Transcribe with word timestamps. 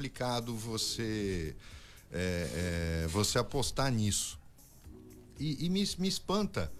complicado 0.00 0.56
você 0.56 1.54
é, 2.10 3.02
é, 3.04 3.06
você 3.08 3.38
apostar 3.38 3.92
nisso. 3.92 4.38
E, 5.38 5.66
e 5.66 5.68
me, 5.68 5.86
me, 5.98 6.08
espanta 6.08 6.72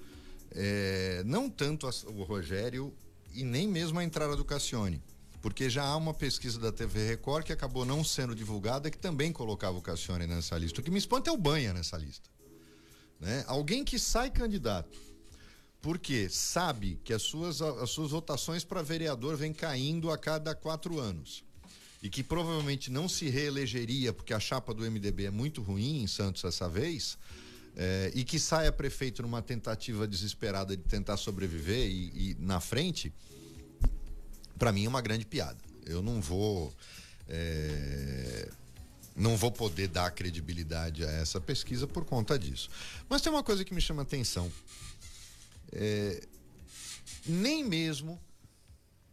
é, 0.50 1.22
não 1.26 1.50
tanto 1.50 1.86
a, 1.86 1.91
o 2.06 2.22
Rogério 2.22 2.94
e 3.34 3.44
nem 3.44 3.68
mesmo 3.68 3.98
a 3.98 4.04
entrada 4.04 4.34
do 4.34 4.44
Cassione. 4.44 5.02
Porque 5.42 5.68
já 5.68 5.84
há 5.84 5.96
uma 5.96 6.14
pesquisa 6.14 6.58
da 6.58 6.72
TV 6.72 7.08
Record 7.08 7.44
que 7.44 7.52
acabou 7.52 7.84
não 7.84 8.02
sendo 8.02 8.34
divulgada 8.34 8.91
que 8.91 8.96
também 8.96 9.32
colocava 9.32 9.77
o 9.77 9.82
Cassione 9.82 10.27
nessa 10.27 10.57
lista. 10.57 10.80
O 10.80 10.84
que 10.84 10.91
me 10.91 10.98
espanta 10.98 11.29
é 11.29 11.32
o 11.32 11.37
Banha 11.37 11.75
nessa 11.75 11.98
lista. 11.98 12.29
Né? 13.21 13.45
Alguém 13.46 13.84
que 13.84 13.98
sai 13.98 14.30
candidato 14.30 14.98
porque 15.82 16.29
sabe 16.30 16.98
que 17.05 17.12
as 17.12 17.23
suas, 17.23 17.61
as 17.61 17.91
suas 17.91 18.12
votações 18.12 18.64
para 18.64 18.82
vereador 18.82 19.37
vêm 19.37 19.52
caindo 19.52 20.11
a 20.11 20.16
cada 20.16 20.55
quatro 20.55 20.98
anos 20.98 21.45
e 22.02 22.08
que 22.08 22.22
provavelmente 22.22 22.90
não 22.90 23.08
se 23.08 23.28
reelegeria 23.28 24.12
porque 24.12 24.32
a 24.32 24.40
chapa 24.40 24.72
do 24.72 24.88
MDB 24.90 25.27
é 25.27 25.30
muito 25.30 25.62
ruim 25.62 26.02
em 26.02 26.06
Santos 26.06 26.45
essa 26.45 26.68
vez, 26.68 27.18
é, 27.77 28.10
e 28.14 28.24
que 28.24 28.38
saia 28.38 28.72
prefeito 28.72 29.22
numa 29.22 29.42
tentativa 29.42 30.06
desesperada 30.06 30.77
de 30.77 30.82
tentar 30.82 31.16
sobreviver 31.16 31.88
e, 31.88 32.30
e 32.30 32.36
na 32.38 32.60
frente, 32.60 33.12
para 34.58 34.72
mim 34.72 34.86
é 34.86 34.88
uma 34.88 35.00
grande 35.00 35.24
piada. 35.24 35.58
Eu 35.86 36.02
não 36.02 36.20
vou. 36.20 36.74
É, 37.28 38.50
não 39.14 39.36
vou 39.36 39.50
poder 39.52 39.88
dar 39.88 40.10
credibilidade 40.12 41.05
a 41.05 41.10
essa 41.10 41.41
pesquisa 41.41 41.86
por 41.86 42.05
conta 42.05 42.38
disso. 42.38 42.70
Mas 43.08 43.20
tem 43.20 43.30
uma 43.30 43.42
coisa 43.42 43.64
que 43.64 43.74
me 43.74 43.80
chama 43.80 44.02
atenção. 44.02 44.50
É, 45.72 46.22
nem 47.27 47.64
mesmo 47.64 48.20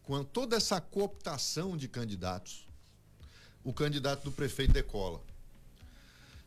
com 0.04 0.24
toda 0.24 0.56
essa 0.56 0.80
cooptação 0.80 1.76
de 1.76 1.88
candidatos, 1.88 2.67
o 3.64 3.74
candidato 3.74 4.24
do 4.24 4.32
prefeito 4.32 4.74
decola. 4.74 5.22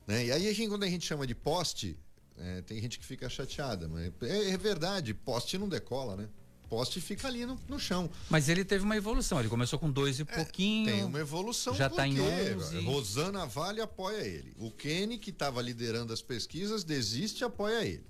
Né? 0.07 0.27
E 0.27 0.33
aí, 0.33 0.49
a 0.49 0.53
gente, 0.53 0.69
quando 0.69 0.85
a 0.85 0.89
gente 0.89 1.07
chama 1.07 1.27
de 1.27 1.35
poste, 1.35 1.97
é, 2.39 2.63
tem 2.63 2.81
gente 2.81 2.99
que 2.99 3.05
fica 3.05 3.29
chateada, 3.29 3.87
mas 3.87 4.11
é, 4.23 4.51
é, 4.51 4.57
verdade, 4.57 5.13
poste 5.13 5.59
não 5.59 5.69
decola, 5.69 6.17
né? 6.17 6.29
Poste 6.71 7.01
fica 7.01 7.27
ali 7.27 7.45
no, 7.45 7.59
no, 7.69 7.81
chão. 7.81 8.09
Mas 8.29 8.49
ele 8.49 8.65
teve 8.65 8.85
uma 8.85 8.97
evolução, 8.97 9.41
ele 9.41 9.49
começou 9.49 9.77
com 9.77 9.91
dois 9.91 10.21
e 10.21 10.23
é, 10.23 10.25
pouquinho. 10.25 10.87
Tem 10.87 11.05
uma 11.05 11.19
evolução. 11.19 11.75
Já 11.75 11.89
está 11.89 12.07
em 12.07 12.21
11. 12.21 12.79
Rosana 12.85 13.45
Vale 13.45 13.81
apoia 13.81 14.23
ele. 14.23 14.55
O 14.57 14.71
Kenny, 14.71 15.19
que 15.19 15.31
estava 15.31 15.61
liderando 15.61 16.13
as 16.13 16.23
pesquisas, 16.23 16.85
desiste 16.85 17.43
e 17.43 17.45
apoia 17.45 17.85
ele. 17.85 18.07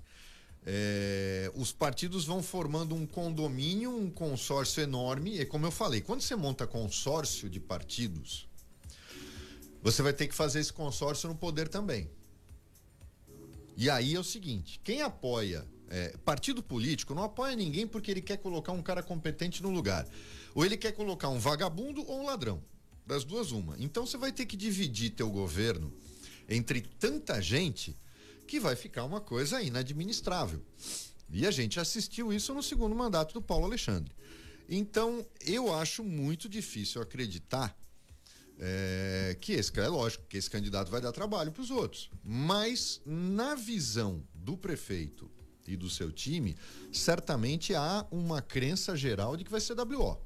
É, 0.63 1.51
os 1.55 1.71
partidos 1.71 2.25
vão 2.25 2.43
formando 2.43 2.93
um 2.93 3.07
condomínio, 3.07 3.97
um 3.97 4.11
consórcio 4.11 4.83
enorme. 4.83 5.39
E 5.39 5.45
como 5.45 5.65
eu 5.65 5.71
falei, 5.71 5.99
quando 5.99 6.21
você 6.21 6.35
monta 6.35 6.67
consórcio 6.67 7.49
de 7.49 7.59
partidos, 7.59 8.47
você 9.81 10.01
vai 10.01 10.13
ter 10.13 10.27
que 10.27 10.35
fazer 10.35 10.59
esse 10.59 10.71
consórcio 10.71 11.27
no 11.27 11.35
poder 11.35 11.67
também. 11.67 12.09
E 13.75 13.89
aí 13.89 14.15
é 14.15 14.19
o 14.19 14.23
seguinte: 14.23 14.79
quem 14.83 15.01
apoia 15.01 15.65
é, 15.89 16.15
partido 16.23 16.63
político 16.63 17.13
não 17.13 17.23
apoia 17.23 17.55
ninguém 17.55 17.85
porque 17.85 18.09
ele 18.09 18.21
quer 18.21 18.37
colocar 18.37 18.71
um 18.71 18.81
cara 18.81 19.03
competente 19.03 19.61
no 19.61 19.69
lugar. 19.69 20.07
Ou 20.55 20.65
ele 20.65 20.77
quer 20.77 20.93
colocar 20.93 21.29
um 21.29 21.39
vagabundo 21.39 22.05
ou 22.07 22.21
um 22.21 22.25
ladrão. 22.25 22.63
Das 23.05 23.23
duas, 23.23 23.51
uma. 23.51 23.75
Então 23.79 24.05
você 24.05 24.17
vai 24.17 24.31
ter 24.31 24.45
que 24.45 24.55
dividir 24.55 25.11
teu 25.11 25.29
governo 25.29 25.93
entre 26.47 26.81
tanta 26.81 27.41
gente 27.41 27.95
que 28.47 28.59
vai 28.59 28.75
ficar 28.75 29.03
uma 29.03 29.19
coisa 29.19 29.61
inadministrável. 29.61 30.61
E 31.29 31.47
a 31.47 31.51
gente 31.51 31.79
assistiu 31.79 32.31
isso 32.33 32.53
no 32.53 32.61
segundo 32.61 32.95
mandato 32.95 33.33
do 33.33 33.41
Paulo 33.41 33.65
Alexandre. 33.65 34.13
Então, 34.67 35.25
eu 35.45 35.73
acho 35.73 36.03
muito 36.03 36.47
difícil 36.47 37.01
acreditar 37.01 37.77
é, 38.63 39.35
que 39.41 39.53
esse 39.53 39.77
é 39.79 39.87
lógico 39.87 40.23
que 40.29 40.37
esse 40.37 40.47
candidato 40.47 40.91
vai 40.91 41.01
dar 41.01 41.11
trabalho 41.11 41.51
para 41.51 41.63
os 41.63 41.71
outros. 41.71 42.11
Mas 42.23 43.01
na 43.03 43.55
visão 43.55 44.23
do 44.35 44.55
prefeito 44.55 45.29
e 45.67 45.75
do 45.75 45.89
seu 45.89 46.11
time, 46.11 46.55
certamente 46.91 47.73
há 47.73 48.05
uma 48.11 48.39
crença 48.39 48.95
geral 48.95 49.35
de 49.35 49.43
que 49.43 49.51
vai 49.51 49.59
ser 49.59 49.73
WO. 49.73 50.21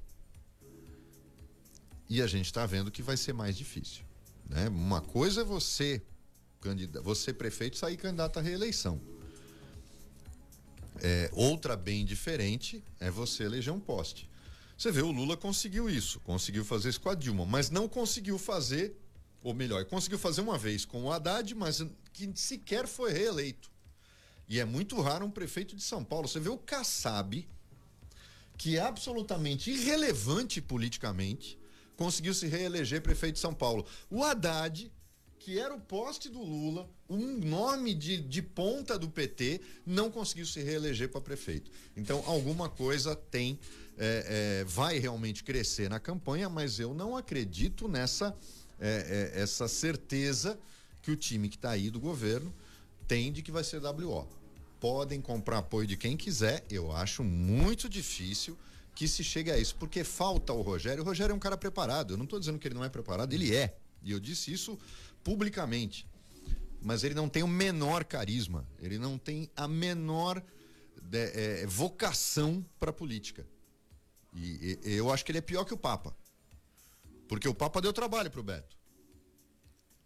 E 2.09 2.22
a 2.22 2.28
gente 2.28 2.48
está 2.48 2.66
vendo 2.66 2.92
que 2.92 3.02
vai 3.02 3.16
ser 3.16 3.34
mais 3.34 3.58
difícil. 3.58 4.04
Né? 4.50 4.68
Uma 4.68 5.00
coisa 5.02 5.42
é 5.42 5.44
você, 5.44 6.04
você 7.02 7.34
prefeito, 7.34 7.78
sair 7.78 7.96
candidato 7.96 8.38
à 8.38 8.42
reeleição. 8.42 9.00
É, 11.02 11.30
outra 11.34 11.76
bem 11.78 12.06
diferente 12.06 12.84
é 13.00 13.09
você 13.09 13.44
eleger 13.44 13.74
um 13.74 13.80
poste. 13.80 14.30
Você 14.78 14.91
vê, 14.91 15.02
o 15.02 15.12
Lula 15.12 15.38
conseguiu 15.38 15.90
isso, 15.90 16.19
conseguiu 16.19 16.66
fazer 16.66 16.90
isso 16.90 17.00
com 17.00 17.09
a 17.09 17.16
Dilma, 17.16 17.46
mas 17.46 17.69
não 17.69 17.88
conseguiu 17.88 18.38
fazer, 18.38 18.96
ou 19.41 19.53
melhor, 19.53 19.86
conseguiu 19.86 20.19
fazer 20.19 20.41
uma 20.41 20.58
vez 20.58 20.84
com 20.84 21.06
o 21.06 21.12
Haddad, 21.12 21.56
mas 21.56 21.81
que 22.12 22.30
sequer 22.36 22.85
foi 22.85 23.14
reeleito. 23.14 23.72
E 24.47 24.59
é 24.59 24.66
muito 24.66 25.00
raro 25.02 25.25
um 25.25 25.31
prefeito 25.31 25.75
de 25.75 25.81
São 25.81 26.03
Paulo. 26.03 26.28
Você 26.28 26.40
vê 26.40 26.50
o 26.50 26.58
Kassab, 26.58 27.47
que 28.58 28.78
é 28.78 28.81
absolutamente 28.81 29.72
irrelevante 29.72 30.62
politicamente, 30.62 31.58
conseguiu 31.96 32.34
se 32.34 32.47
reeleger 32.47 33.02
prefeito 33.02 33.35
de 33.35 33.41
São 33.41 33.53
Paulo. 33.53 33.85
O 34.09 34.24
Haddad, 34.24 34.91
que 35.40 35.58
era 35.58 35.74
o 35.74 35.80
poste 35.80 36.30
do 36.30 36.41
Lula, 36.41 36.90
um 37.09 37.38
nome 37.38 37.94
de, 37.94 38.18
de 38.18 38.41
ponta 38.41 39.00
do 39.00 39.09
PT, 39.09 39.62
não 39.85 40.12
conseguiu 40.12 40.46
se 40.46 40.62
reeleger 40.62 41.09
para 41.09 41.22
prefeito. 41.22 41.72
Então, 41.96 42.24
alguma 42.25 42.69
coisa 42.69 43.16
tem 43.16 43.59
é, 43.98 44.62
é, 44.62 44.64
vai 44.66 45.00
realmente 45.00 45.44
crescer 45.44 45.90
na 45.90 46.00
campanha, 46.00 46.50
mas 46.50 46.80
eu 46.80 46.94
não 46.94 47.16
acredito 47.16 47.88
nessa 47.88 48.36
é, 48.80 49.32
é 49.36 49.42
essa 49.42 49.68
certeza 49.68 50.60
que 51.02 51.12
o 51.12 51.16
time 51.16 51.48
que 51.48 51.56
está 51.56 51.72
aí 51.72 51.90
do 51.90 52.00
governo 52.00 52.54
tem 53.08 53.32
de 53.32 53.42
que 53.42 53.52
vai 53.52 53.64
ser 53.64 53.82
WO. 53.82 54.28
Podem 54.80 55.22
comprar 55.22 55.60
apoio 55.60 55.88
de 55.88 55.96
quem 55.96 56.18
quiser, 56.18 56.66
eu 56.70 56.92
acho 56.92 57.24
muito 57.24 57.88
difícil 57.88 58.58
que 58.94 59.08
se 59.08 59.24
chegue 59.24 59.52
a 59.52 59.58
isso, 59.58 59.76
porque 59.76 60.04
falta 60.04 60.54
o 60.54 60.62
Rogério. 60.62 61.04
O 61.04 61.06
Rogério 61.06 61.34
é 61.34 61.36
um 61.36 61.40
cara 61.40 61.58
preparado, 61.58 62.14
eu 62.14 62.18
não 62.18 62.24
estou 62.24 62.40
dizendo 62.40 62.58
que 62.58 62.68
ele 62.68 62.76
não 62.76 62.84
é 62.84 62.90
preparado, 62.90 63.34
ele 63.34 63.56
é. 63.56 63.78
E 64.02 64.12
eu 64.12 64.20
disse 64.20 64.52
isso 64.52 64.78
publicamente. 65.24 66.08
Mas 66.82 67.04
ele 67.04 67.16
não 67.16 67.28
tem 67.28 67.44
o 67.44 67.48
menor 67.48 68.06
carisma, 68.06 68.66
ele 68.80 68.98
não 68.98 69.18
tem 69.18 69.50
a 69.56 69.68
menor 69.68 70.42
de, 71.02 71.18
é, 71.18 71.66
vocação 71.66 72.64
para 72.80 72.94
política. 72.94 73.46
E, 74.35 74.79
e, 74.84 74.94
eu 74.96 75.12
acho 75.12 75.23
que 75.23 75.31
ele 75.31 75.40
é 75.40 75.41
pior 75.41 75.63
que 75.63 75.73
o 75.73 75.78
Papa. 75.78 76.16
Porque 77.28 77.47
o 77.47 77.56
Papa 77.56 77.81
deu 77.81 77.94
trabalho 77.94 78.29
pro 78.29 78.44
Beto. 78.44 78.75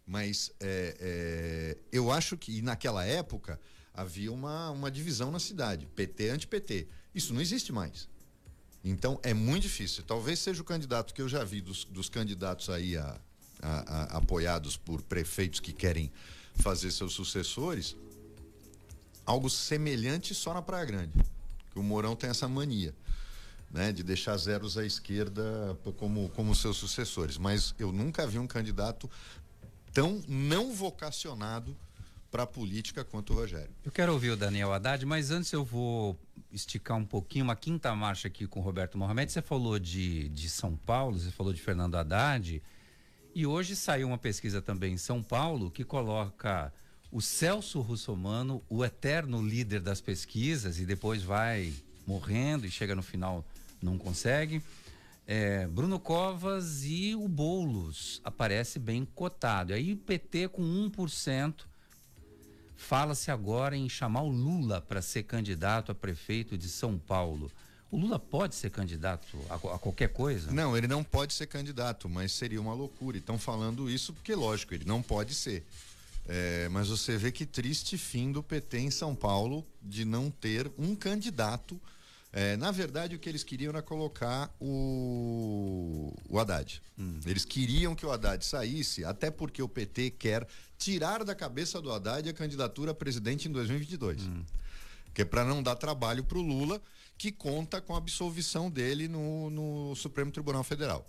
Mas 0.06 0.50
é, 0.60 0.96
é, 1.00 1.78
eu 1.92 2.10
acho 2.10 2.36
que 2.36 2.62
naquela 2.62 3.04
época 3.04 3.60
havia 3.92 4.32
uma, 4.32 4.70
uma 4.70 4.90
divisão 4.90 5.30
na 5.30 5.38
cidade, 5.38 5.86
PT 5.94 6.30
anti-PT. 6.30 6.88
Isso 7.14 7.34
não 7.34 7.40
existe 7.40 7.72
mais. 7.72 8.08
Então 8.82 9.20
é 9.22 9.34
muito 9.34 9.64
difícil. 9.64 10.02
Talvez 10.04 10.38
seja 10.38 10.62
o 10.62 10.64
candidato 10.64 11.12
que 11.12 11.20
eu 11.20 11.28
já 11.28 11.44
vi 11.44 11.60
dos, 11.60 11.84
dos 11.84 12.08
candidatos 12.08 12.70
aí 12.70 12.96
a, 12.96 13.20
a, 13.60 13.78
a, 13.78 14.02
apoiados 14.18 14.76
por 14.76 15.02
prefeitos 15.02 15.60
que 15.60 15.72
querem 15.72 16.10
fazer 16.54 16.90
seus 16.90 17.12
sucessores, 17.12 17.96
algo 19.26 19.50
semelhante 19.50 20.34
só 20.34 20.54
na 20.54 20.62
Praia 20.62 20.84
Grande. 20.84 21.12
Que 21.70 21.78
o 21.78 21.82
Mourão 21.82 22.16
tem 22.16 22.30
essa 22.30 22.48
mania 22.48 22.94
né, 23.70 23.92
de 23.92 24.02
deixar 24.02 24.36
zeros 24.36 24.76
à 24.76 24.84
esquerda 24.84 25.78
como, 25.96 26.28
como 26.30 26.54
seus 26.54 26.76
sucessores. 26.76 27.38
Mas 27.38 27.74
eu 27.78 27.92
nunca 27.92 28.26
vi 28.26 28.38
um 28.38 28.46
candidato 28.46 29.08
tão 29.92 30.22
não 30.28 30.74
vocacionado 30.74 31.76
para 32.30 32.44
a 32.44 32.46
política 32.46 33.04
quanto 33.04 33.32
o 33.32 33.36
Rogério. 33.36 33.70
Eu 33.84 33.90
quero 33.90 34.12
ouvir 34.12 34.30
o 34.30 34.36
Daniel 34.36 34.72
Haddad, 34.72 35.04
mas 35.04 35.30
antes 35.30 35.52
eu 35.52 35.64
vou 35.64 36.18
esticar 36.52 36.96
um 36.96 37.04
pouquinho, 37.04 37.44
uma 37.44 37.56
quinta 37.56 37.94
marcha 37.94 38.28
aqui 38.28 38.46
com 38.46 38.60
o 38.60 38.62
Roberto 38.62 38.96
Mohamed. 38.96 39.30
Você 39.30 39.42
falou 39.42 39.78
de, 39.78 40.28
de 40.28 40.48
São 40.48 40.76
Paulo, 40.76 41.18
você 41.18 41.30
falou 41.30 41.52
de 41.52 41.60
Fernando 41.60 41.96
Haddad, 41.96 42.62
e 43.34 43.46
hoje 43.46 43.74
saiu 43.74 44.08
uma 44.08 44.18
pesquisa 44.18 44.62
também 44.62 44.94
em 44.94 44.98
São 44.98 45.22
Paulo 45.22 45.70
que 45.70 45.84
coloca 45.84 46.72
o 47.10 47.20
Celso 47.20 47.80
Russomano, 47.80 48.62
o 48.68 48.84
eterno 48.84 49.42
líder 49.42 49.80
das 49.80 50.00
pesquisas, 50.00 50.78
e 50.78 50.86
depois 50.86 51.22
vai 51.22 51.72
morrendo 52.06 52.66
e 52.66 52.70
chega 52.70 52.94
no 52.94 53.02
final 53.02 53.44
não 53.82 53.98
consegue. 53.98 54.62
É, 55.26 55.66
Bruno 55.68 56.00
Covas 56.00 56.84
e 56.84 57.14
o 57.14 57.28
Boulos 57.28 58.20
aparece 58.24 58.78
bem 58.78 59.04
cotado. 59.04 59.72
Aí 59.72 59.92
o 59.92 59.96
PT 59.96 60.48
com 60.48 60.62
1%. 60.62 61.54
Fala-se 62.76 63.30
agora 63.30 63.76
em 63.76 63.88
chamar 63.88 64.22
o 64.22 64.28
Lula 64.28 64.80
para 64.80 65.02
ser 65.02 65.24
candidato 65.24 65.92
a 65.92 65.94
prefeito 65.94 66.56
de 66.56 66.68
São 66.68 66.98
Paulo. 66.98 67.50
O 67.90 67.96
Lula 67.98 68.18
pode 68.18 68.54
ser 68.54 68.70
candidato 68.70 69.38
a, 69.50 69.54
a, 69.54 69.78
qualquer 69.78 70.08
coisa? 70.08 70.50
Não, 70.50 70.76
ele 70.76 70.88
não 70.88 71.04
pode 71.04 71.34
ser 71.34 71.46
candidato, 71.46 72.08
mas 72.08 72.32
seria 72.32 72.60
uma 72.60 72.72
loucura. 72.72 73.18
Estão 73.18 73.38
falando 73.38 73.90
isso 73.90 74.12
porque, 74.12 74.34
lógico, 74.34 74.74
ele 74.74 74.84
não 74.84 75.02
pode 75.02 75.34
ser. 75.34 75.64
É, 76.26 76.68
mas 76.70 76.88
você 76.88 77.16
vê 77.16 77.30
que 77.30 77.44
triste 77.44 77.98
fim 77.98 78.32
do 78.32 78.42
PT 78.42 78.78
em 78.78 78.90
São 78.90 79.14
Paulo 79.14 79.66
de 79.82 80.04
não 80.04 80.30
ter 80.30 80.70
um 80.78 80.94
candidato 80.94 81.80
É, 82.32 82.56
na 82.56 82.70
verdade, 82.70 83.16
o 83.16 83.18
que 83.18 83.28
eles 83.28 83.42
queriam 83.42 83.70
era 83.70 83.82
colocar 83.82 84.54
o, 84.60 86.14
o 86.28 86.38
Haddad. 86.38 86.80
Hum. 86.96 87.18
Eles 87.26 87.44
queriam 87.44 87.94
que 87.94 88.06
o 88.06 88.12
Haddad 88.12 88.44
saísse, 88.44 89.04
até 89.04 89.30
porque 89.30 89.60
o 89.60 89.68
PT 89.68 90.10
quer 90.10 90.46
tirar 90.78 91.24
da 91.24 91.34
cabeça 91.34 91.80
do 91.80 91.90
Haddad 91.90 92.28
a 92.28 92.32
candidatura 92.32 92.92
a 92.92 92.94
presidente 92.94 93.48
em 93.48 93.52
2022. 93.52 94.22
Hum. 94.22 94.44
Que 95.12 95.22
é 95.22 95.24
para 95.24 95.44
não 95.44 95.60
dar 95.60 95.74
trabalho 95.74 96.22
para 96.22 96.38
o 96.38 96.42
Lula, 96.42 96.80
que 97.18 97.32
conta 97.32 97.80
com 97.80 97.94
a 97.94 97.98
absolvição 97.98 98.70
dele 98.70 99.08
no, 99.08 99.50
no 99.50 99.96
Supremo 99.96 100.30
Tribunal 100.30 100.62
Federal. 100.62 101.06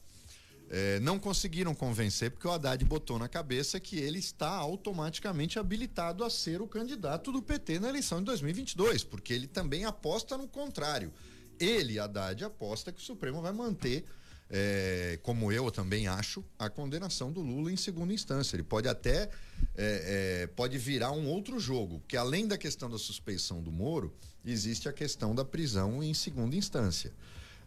É, 0.74 1.02
não 1.02 1.20
conseguiram 1.20 1.76
convencer 1.76 2.32
porque 2.32 2.48
o 2.48 2.52
Haddad 2.52 2.86
botou 2.86 3.20
na 3.20 3.28
cabeça 3.28 3.78
que 3.78 3.98
ele 3.98 4.20
está 4.20 4.50
automaticamente 4.52 5.60
habilitado 5.60 6.24
a 6.24 6.30
ser 6.30 6.62
o 6.62 6.68
candidato 6.68 7.30
do 7.30 7.42
PT 7.42 7.82
na 7.82 7.90
eleição 7.90 8.20
de 8.20 8.26
2022, 8.28 9.04
porque 9.04 9.34
ele 9.34 9.48
também 9.48 9.84
aposta 9.84 10.38
no 10.38 10.48
contrário. 10.48 11.12
Ele, 11.60 12.00
Haddad, 12.00 12.46
aposta 12.46 12.90
que 12.90 13.02
o 13.02 13.04
Supremo 13.04 13.42
vai 13.42 13.52
manter, 13.52 14.06
é, 14.50 15.20
como 15.24 15.52
eu 15.52 15.70
também 15.70 16.08
acho, 16.08 16.42
a 16.58 16.70
condenação 16.70 17.34
do 17.34 17.42
Lula 17.42 17.70
em 17.70 17.76
segunda 17.76 18.14
instância. 18.14 18.56
Ele 18.56 18.64
pode 18.64 18.88
até 18.88 19.30
é, 19.76 20.44
é 20.46 20.48
pode 20.48 20.78
virar 20.78 21.12
um 21.12 21.28
outro 21.28 21.60
jogo, 21.60 22.00
porque 22.00 22.16
além 22.16 22.48
da 22.48 22.58
questão 22.58 22.90
da 22.90 22.98
suspeição 22.98 23.62
do 23.62 23.74
Moro, 23.74 24.16
existe 24.46 24.88
a 24.88 24.94
questão 24.94 25.36
da 25.36 25.44
prisão 25.44 26.02
em 26.02 26.14
segunda 26.14 26.56
instância. 26.56 27.12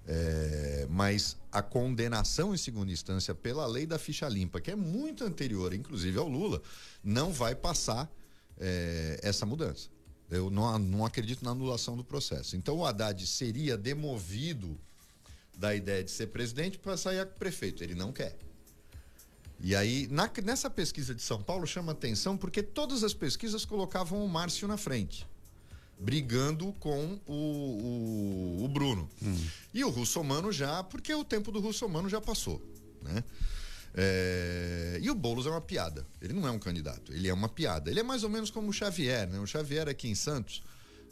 É, 0.06 0.86
mas 0.90 1.36
a 1.50 1.62
condenação 1.62 2.54
em 2.54 2.58
segunda 2.58 2.92
instância 2.92 3.34
pela 3.34 3.66
lei 3.66 3.86
da 3.86 3.98
ficha 3.98 4.28
limpa, 4.28 4.60
que 4.60 4.70
é 4.70 4.76
muito 4.76 5.24
anterior, 5.24 5.72
inclusive 5.72 6.18
ao 6.18 6.28
Lula, 6.28 6.60
não 7.02 7.32
vai 7.32 7.54
passar 7.54 8.10
é, 8.58 9.18
essa 9.22 9.46
mudança. 9.46 9.88
Eu 10.30 10.50
não, 10.50 10.78
não 10.78 11.06
acredito 11.06 11.44
na 11.44 11.52
anulação 11.52 11.96
do 11.96 12.04
processo. 12.04 12.56
Então 12.56 12.78
o 12.78 12.86
Haddad 12.86 13.26
seria 13.26 13.76
demovido 13.76 14.78
da 15.56 15.74
ideia 15.74 16.02
de 16.02 16.10
ser 16.10 16.26
presidente 16.28 16.78
para 16.78 16.96
sair 16.96 17.20
a 17.20 17.26
prefeito. 17.26 17.82
Ele 17.82 17.94
não 17.94 18.12
quer. 18.12 18.36
E 19.60 19.74
aí, 19.74 20.06
na, 20.10 20.30
nessa 20.42 20.68
pesquisa 20.68 21.14
de 21.14 21.22
São 21.22 21.42
Paulo, 21.42 21.66
chama 21.66 21.92
atenção 21.92 22.36
porque 22.36 22.62
todas 22.62 23.04
as 23.04 23.14
pesquisas 23.14 23.64
colocavam 23.64 24.24
o 24.24 24.28
Márcio 24.28 24.68
na 24.68 24.76
frente 24.76 25.26
brigando 25.98 26.72
com 26.80 27.18
o, 27.26 27.32
o, 27.32 28.64
o 28.64 28.68
Bruno. 28.68 29.08
Hum. 29.22 29.36
E 29.72 29.84
o 29.84 29.90
Russomano 29.90 30.52
já, 30.52 30.82
porque 30.82 31.14
o 31.14 31.24
tempo 31.24 31.50
do 31.50 31.60
Russomano 31.60 32.08
já 32.08 32.20
passou, 32.20 32.62
né? 33.02 33.24
É, 33.96 34.98
e 35.00 35.08
o 35.08 35.14
Boulos 35.14 35.46
é 35.46 35.50
uma 35.50 35.60
piada. 35.60 36.04
Ele 36.20 36.32
não 36.32 36.46
é 36.48 36.50
um 36.50 36.58
candidato, 36.58 37.12
ele 37.12 37.28
é 37.28 37.32
uma 37.32 37.48
piada. 37.48 37.90
Ele 37.90 38.00
é 38.00 38.02
mais 38.02 38.24
ou 38.24 38.30
menos 38.30 38.50
como 38.50 38.68
o 38.68 38.72
Xavier, 38.72 39.28
né? 39.28 39.38
O 39.38 39.46
Xavier 39.46 39.88
aqui 39.88 40.08
em 40.08 40.14
Santos. 40.14 40.62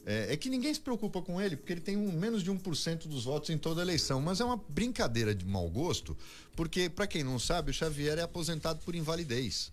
É, 0.05 0.33
é 0.33 0.37
que 0.37 0.51
ninguém 0.51 0.75
se 0.75 0.81
preocupa 0.81 1.23
com 1.23 1.41
ele, 1.41 1.57
porque 1.57 1.73
ele 1.73 1.81
tem 1.81 1.97
um, 1.97 2.11
menos 2.11 2.43
de 2.43 2.51
1% 2.51 3.07
dos 3.07 3.25
votos 3.25 3.51
em 3.51 3.59
toda 3.59 3.81
a 3.81 3.85
eleição. 3.85 4.21
Mas 4.21 4.41
é 4.41 4.45
uma 4.45 4.57
brincadeira 4.57 5.33
de 5.33 5.47
mau 5.47 5.71
gosto, 5.71 6.17
porque, 6.57 6.91
para 6.91 7.07
quem 7.07 7.23
não 7.23 7.39
sabe, 7.39 7.71
o 7.71 7.75
Xavier 7.75 8.19
é 8.19 8.23
aposentado 8.23 8.81
por 8.85 8.97
invalidez. 8.97 9.73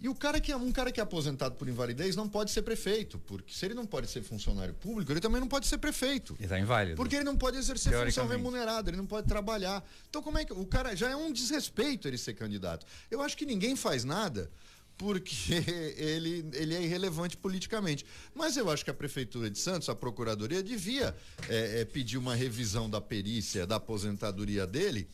E 0.00 0.08
o 0.08 0.14
cara 0.14 0.40
que 0.40 0.52
é 0.52 0.56
um 0.56 0.70
cara 0.70 0.92
que 0.92 1.00
é 1.00 1.02
aposentado 1.02 1.56
por 1.56 1.68
invalidez 1.68 2.14
não 2.14 2.28
pode 2.28 2.50
ser 2.50 2.62
prefeito, 2.62 3.18
porque 3.18 3.52
se 3.52 3.66
ele 3.66 3.74
não 3.74 3.84
pode 3.84 4.08
ser 4.08 4.22
funcionário 4.22 4.72
público, 4.74 5.10
ele 5.12 5.20
também 5.20 5.40
não 5.40 5.48
pode 5.48 5.66
ser 5.66 5.78
prefeito. 5.78 6.34
Ele 6.34 6.44
está 6.44 6.58
inválido. 6.58 6.96
Porque 6.96 7.16
ele 7.16 7.24
não 7.24 7.36
pode 7.36 7.56
exercer 7.56 7.92
função 7.92 8.28
remunerada, 8.28 8.90
ele 8.90 8.96
não 8.96 9.06
pode 9.06 9.26
trabalhar. 9.26 9.84
Então 10.08 10.22
como 10.22 10.38
é 10.38 10.44
que 10.44 10.52
o 10.52 10.66
cara 10.66 10.94
já 10.94 11.10
é 11.10 11.16
um 11.16 11.32
desrespeito 11.32 12.06
ele 12.06 12.18
ser 12.18 12.34
candidato? 12.34 12.86
Eu 13.10 13.20
acho 13.20 13.36
que 13.36 13.44
ninguém 13.44 13.74
faz 13.74 14.04
nada 14.04 14.50
porque 14.98 15.64
ele, 15.96 16.44
ele 16.52 16.74
é 16.74 16.82
irrelevante 16.82 17.36
politicamente. 17.36 18.04
Mas 18.34 18.56
eu 18.56 18.68
acho 18.68 18.84
que 18.84 18.90
a 18.90 18.94
Prefeitura 18.94 19.48
de 19.48 19.58
Santos, 19.58 19.88
a 19.88 19.94
Procuradoria, 19.94 20.62
devia 20.62 21.14
é, 21.48 21.80
é, 21.80 21.84
pedir 21.84 22.18
uma 22.18 22.34
revisão 22.34 22.90
da 22.90 23.00
perícia, 23.00 23.66
da 23.66 23.76
aposentadoria 23.76 24.66
dele, 24.66 25.08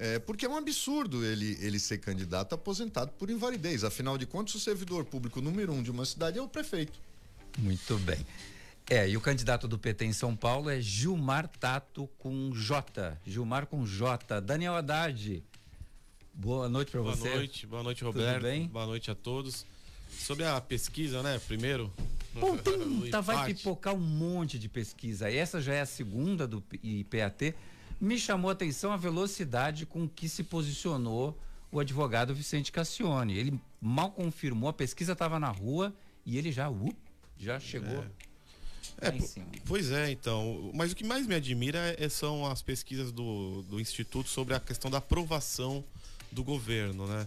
é, 0.00 0.18
porque 0.18 0.46
é 0.46 0.48
um 0.48 0.56
absurdo 0.56 1.22
ele, 1.22 1.58
ele 1.60 1.78
ser 1.78 1.98
candidato 1.98 2.54
aposentado 2.54 3.12
por 3.18 3.28
invalidez. 3.28 3.84
Afinal 3.84 4.16
de 4.16 4.24
contas, 4.24 4.54
o 4.54 4.58
servidor 4.58 5.04
público 5.04 5.42
número 5.42 5.74
um 5.74 5.82
de 5.82 5.90
uma 5.90 6.06
cidade 6.06 6.38
é 6.38 6.42
o 6.42 6.48
prefeito. 6.48 6.98
Muito 7.58 7.98
bem. 7.98 8.26
É, 8.88 9.06
e 9.06 9.14
o 9.14 9.20
candidato 9.20 9.68
do 9.68 9.78
PT 9.78 10.06
em 10.06 10.12
São 10.14 10.34
Paulo 10.34 10.70
é 10.70 10.80
Gilmar 10.80 11.46
Tato 11.46 12.08
com 12.18 12.50
J. 12.54 13.18
Gilmar 13.26 13.66
com 13.66 13.84
J. 13.84 14.40
Daniel 14.40 14.74
Haddad. 14.74 15.44
Boa 16.32 16.66
noite 16.66 16.90
para 16.90 17.02
você. 17.02 17.20
Boa 17.20 17.36
noite, 17.36 17.66
boa 17.66 17.82
noite, 17.82 18.02
Roberto. 18.02 18.34
Tudo 18.36 18.42
bem? 18.42 18.68
Boa 18.68 18.86
noite 18.86 19.10
a 19.10 19.14
todos. 19.14 19.66
Sobre 20.10 20.46
a 20.46 20.58
pesquisa, 20.62 21.22
né? 21.22 21.38
Primeiro. 21.46 21.92
Bom, 22.32 22.56
tem, 22.56 23.10
tá, 23.10 23.20
vai 23.20 23.52
pipocar 23.52 23.94
um 23.94 24.00
monte 24.00 24.58
de 24.58 24.68
pesquisa. 24.68 25.30
Essa 25.30 25.60
já 25.60 25.74
é 25.74 25.82
a 25.82 25.86
segunda 25.86 26.46
do 26.46 26.64
IPAT. 26.82 27.54
Me 28.00 28.18
chamou 28.18 28.48
a 28.48 28.52
atenção 28.52 28.92
a 28.92 28.96
velocidade 28.96 29.84
com 29.84 30.08
que 30.08 30.28
se 30.28 30.42
posicionou 30.42 31.38
o 31.70 31.78
advogado 31.78 32.34
Vicente 32.34 32.72
Cassione. 32.72 33.36
Ele 33.36 33.60
mal 33.80 34.10
confirmou, 34.10 34.68
a 34.68 34.72
pesquisa 34.72 35.12
estava 35.12 35.38
na 35.38 35.50
rua 35.50 35.94
e 36.24 36.38
ele 36.38 36.50
já, 36.50 36.70
uh, 36.70 36.96
já 37.38 37.60
chegou. 37.60 38.02
É. 38.02 38.30
É, 39.02 39.12
pois 39.66 39.90
é, 39.90 40.10
então. 40.10 40.70
Mas 40.74 40.92
o 40.92 40.96
que 40.96 41.04
mais 41.04 41.26
me 41.26 41.34
admira 41.34 41.96
é, 41.98 42.08
são 42.08 42.44
as 42.46 42.60
pesquisas 42.60 43.10
do, 43.10 43.62
do 43.62 43.80
Instituto 43.80 44.28
sobre 44.28 44.54
a 44.54 44.60
questão 44.60 44.90
da 44.90 44.98
aprovação 44.98 45.82
do 46.30 46.44
governo, 46.44 47.06
né? 47.06 47.26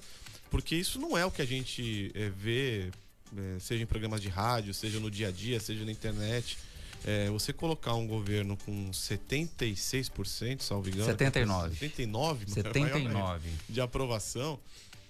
Porque 0.52 0.76
isso 0.76 1.00
não 1.00 1.18
é 1.18 1.26
o 1.26 1.32
que 1.32 1.42
a 1.42 1.46
gente 1.46 2.12
é, 2.14 2.30
vê, 2.30 2.92
é, 3.36 3.60
seja 3.60 3.84
em 3.84 3.88
programas 3.88 4.22
de 4.22 4.30
rádio, 4.30 4.74
seja 4.74 5.00
no 5.00 5.10
dia 5.10 5.30
a 5.30 5.32
dia, 5.32 5.60
seja 5.60 5.84
na 5.84 5.92
internet. 5.92 6.58
É, 7.06 7.30
você 7.30 7.52
colocar 7.52 7.96
um 7.96 8.08
governo 8.08 8.58
com 8.58 8.90
76%, 8.92 10.62
salvo 10.62 10.88
engano. 10.90 11.06
79. 11.06 11.76
79, 11.76 12.46
79. 12.50 13.50
de 13.70 13.82
aprovação. 13.82 14.60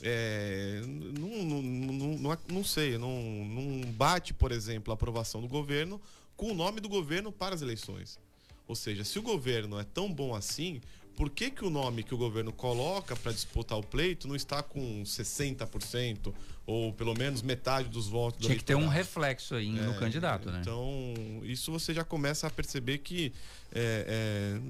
É, 0.01 0.81
não, 0.85 1.43
não, 1.43 1.61
não, 1.61 2.37
não, 2.49 2.63
sei, 2.63 2.97
não, 2.97 3.21
não 3.45 3.89
bate, 3.91 4.33
por 4.33 4.51
exemplo, 4.51 4.91
a 4.91 4.95
aprovação 4.95 5.39
do 5.39 5.47
governo 5.47 6.01
com 6.35 6.51
o 6.51 6.53
nome 6.53 6.81
do 6.81 6.89
governo 6.89 7.31
para 7.31 7.55
as 7.55 7.61
eleições. 7.61 8.19
Ou 8.67 8.75
seja, 8.75 9.03
se 9.03 9.19
o 9.19 9.21
governo 9.21 9.79
é 9.79 9.83
tão 9.83 10.11
bom 10.11 10.35
assim, 10.35 10.81
por 11.15 11.29
que, 11.29 11.49
que 11.49 11.63
o 11.63 11.69
nome 11.69 12.03
que 12.03 12.13
o 12.13 12.17
governo 12.17 12.51
coloca 12.51 13.15
para 13.15 13.31
disputar 13.31 13.77
o 13.77 13.83
pleito 13.83 14.27
não 14.27 14.35
está 14.35 14.63
com 14.63 15.03
60% 15.03 16.33
ou 16.65 16.93
pelo 16.93 17.13
menos 17.13 17.41
metade 17.41 17.89
dos 17.89 18.07
votos 18.07 18.45
Tinha 18.45 18.57
que 18.57 18.63
ter 18.63 18.75
um 18.75 18.87
reflexo 18.87 19.55
aí 19.55 19.77
é, 19.77 19.81
no 19.81 19.95
candidato, 19.95 20.49
né? 20.49 20.59
Então, 20.61 21.13
isso 21.43 21.71
você 21.71 21.93
já 21.93 22.03
começa 22.03 22.47
a 22.47 22.49
perceber 22.49 22.99
que 22.99 23.33
é, 23.73 24.05
é, 24.07 24.61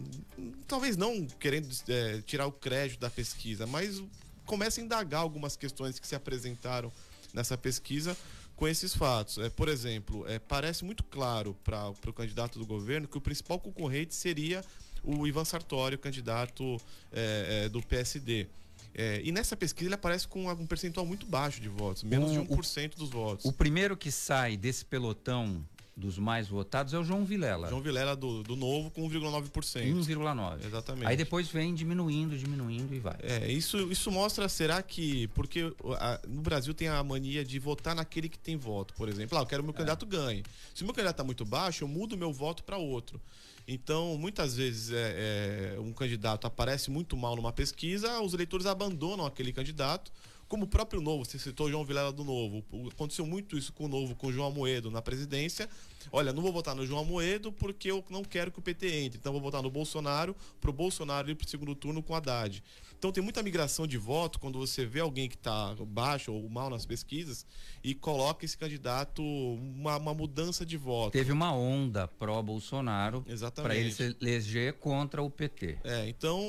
talvez 0.67 0.97
não 0.97 1.25
querendo 1.39 1.67
é, 1.87 2.21
tirar 2.21 2.47
o 2.47 2.51
crédito 2.51 2.99
da 2.99 3.09
pesquisa, 3.09 3.67
mas 3.67 4.01
começa 4.45 4.81
a 4.81 4.83
indagar 4.83 5.21
algumas 5.21 5.55
questões 5.55 5.99
que 5.99 6.07
se 6.07 6.15
apresentaram 6.15 6.91
nessa 7.33 7.57
pesquisa 7.57 8.17
com 8.55 8.67
esses 8.67 8.93
fatos. 8.95 9.37
É, 9.37 9.49
por 9.49 9.67
exemplo, 9.67 10.25
é, 10.27 10.39
parece 10.39 10.83
muito 10.83 11.03
claro 11.03 11.55
para 11.63 11.89
o 11.89 12.13
candidato 12.13 12.59
do 12.59 12.65
governo 12.65 13.07
que 13.07 13.17
o 13.17 13.21
principal 13.21 13.59
concorrente 13.59 14.13
seria 14.15 14.63
o 15.03 15.27
Ivan 15.27 15.45
Sartori, 15.45 15.95
o 15.95 15.99
candidato 15.99 16.77
é, 17.11 17.63
é, 17.65 17.69
do 17.69 17.81
PSD. 17.81 18.47
É, 18.95 19.21
e 19.23 19.31
nessa 19.31 19.57
pesquisa 19.57 19.87
ele 19.87 19.95
aparece 19.95 20.27
com 20.27 20.47
um 20.51 20.67
percentual 20.67 21.05
muito 21.05 21.25
baixo 21.25 21.59
de 21.59 21.67
votos, 21.67 22.03
menos 22.03 22.31
de 22.31 22.37
1% 22.37 22.95
dos 22.95 23.09
votos. 23.09 23.45
O 23.45 23.51
primeiro 23.51 23.97
que 23.97 24.11
sai 24.11 24.55
desse 24.55 24.85
pelotão 24.85 25.65
dos 25.95 26.17
mais 26.17 26.47
votados 26.47 26.93
é 26.93 26.97
o 26.97 27.03
João 27.03 27.23
Vilela. 27.23 27.69
João 27.69 27.81
Vilela 27.81 28.15
do, 28.15 28.41
do 28.41 28.55
Novo 28.55 28.89
com 28.89 29.07
1,9%. 29.07 29.51
1,9%. 29.51 30.65
Exatamente. 30.65 31.07
Aí 31.07 31.15
depois 31.15 31.47
vem 31.47 31.73
diminuindo, 31.73 32.37
diminuindo 32.37 32.93
e 32.93 32.99
vai. 32.99 33.15
É, 33.21 33.51
isso, 33.51 33.91
isso 33.91 34.11
mostra, 34.11 34.49
será 34.49 34.81
que. 34.81 35.27
Porque 35.29 35.73
a, 35.99 36.19
no 36.27 36.41
Brasil 36.41 36.73
tem 36.73 36.87
a 36.87 37.03
mania 37.03 37.45
de 37.45 37.59
votar 37.59 37.95
naquele 37.95 38.27
que 38.27 38.39
tem 38.39 38.57
voto, 38.57 38.93
por 38.95 39.07
exemplo. 39.07 39.37
Ah, 39.37 39.41
eu 39.41 39.45
quero 39.45 39.61
que 39.61 39.69
o 39.69 39.71
meu 39.71 39.75
é. 39.75 39.77
candidato 39.77 40.05
ganhe. 40.05 40.43
Se 40.73 40.81
o 40.81 40.85
meu 40.85 40.93
candidato 40.93 41.15
está 41.15 41.23
muito 41.23 41.45
baixo, 41.45 41.83
eu 41.83 41.87
mudo 41.87 42.13
o 42.13 42.17
meu 42.17 42.33
voto 42.33 42.63
para 42.63 42.77
outro. 42.77 43.21
Então, 43.67 44.17
muitas 44.17 44.55
vezes 44.55 44.91
é, 44.91 45.75
é, 45.75 45.79
um 45.79 45.93
candidato 45.93 46.45
aparece 46.45 46.91
muito 46.91 47.15
mal 47.15 47.35
numa 47.35 47.53
pesquisa, 47.53 48.21
os 48.21 48.33
eleitores 48.33 48.65
abandonam 48.65 49.25
aquele 49.25 49.53
candidato. 49.53 50.11
Como 50.47 50.65
o 50.65 50.67
próprio 50.67 51.01
Novo, 51.01 51.25
você 51.25 51.39
citou 51.39 51.69
João 51.69 51.83
Vilela 51.83 52.11
do 52.11 52.23
Novo. 52.23 52.63
Aconteceu 52.91 53.25
muito 53.25 53.57
isso 53.57 53.73
com 53.73 53.85
o 53.85 53.87
Novo, 53.87 54.13
com 54.15 54.27
o 54.27 54.31
João 54.31 54.49
Amoedo 54.49 54.91
na 54.91 55.01
presidência. 55.01 55.67
Olha, 56.11 56.31
não 56.31 56.43
vou 56.43 56.51
votar 56.51 56.75
no 56.75 56.85
João 56.85 57.01
Amoedo 57.01 57.51
porque 57.51 57.89
eu 57.89 58.03
não 58.09 58.23
quero 58.23 58.51
que 58.51 58.59
o 58.59 58.61
PT 58.61 58.87
entre. 58.87 59.17
Então 59.17 59.31
vou 59.31 59.41
votar 59.41 59.63
no 59.63 59.71
Bolsonaro, 59.71 60.35
para 60.61 60.69
o 60.69 60.73
Bolsonaro 60.73 61.31
ir 61.31 61.35
para 61.35 61.47
o 61.47 61.49
segundo 61.49 61.73
turno 61.73 62.03
com 62.03 62.13
Haddad. 62.13 62.61
Então 63.03 63.11
tem 63.11 63.21
muita 63.21 63.43
migração 63.43 63.85
de 63.85 63.97
voto 63.97 64.39
quando 64.39 64.57
você 64.57 64.85
vê 64.85 65.01
alguém 65.01 65.27
que 65.27 65.35
está 65.35 65.75
baixo 65.85 66.31
ou 66.31 66.47
mal 66.47 66.69
nas 66.69 66.85
pesquisas 66.85 67.45
e 67.83 67.93
coloca 67.93 68.45
esse 68.45 68.57
candidato 68.57 69.21
uma, 69.21 69.97
uma 69.97 70.13
mudança 70.13 70.65
de 70.65 70.77
voto. 70.77 71.11
Teve 71.11 71.33
uma 71.33 71.53
onda 71.53 72.07
pró-Bolsonaro 72.07 73.25
para 73.55 73.75
ele 73.75 73.91
se 73.91 74.15
eleger 74.21 74.75
contra 74.75 75.21
o 75.21 75.29
PT. 75.29 75.79
É, 75.83 76.07
então, 76.07 76.39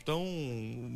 então 0.00 0.24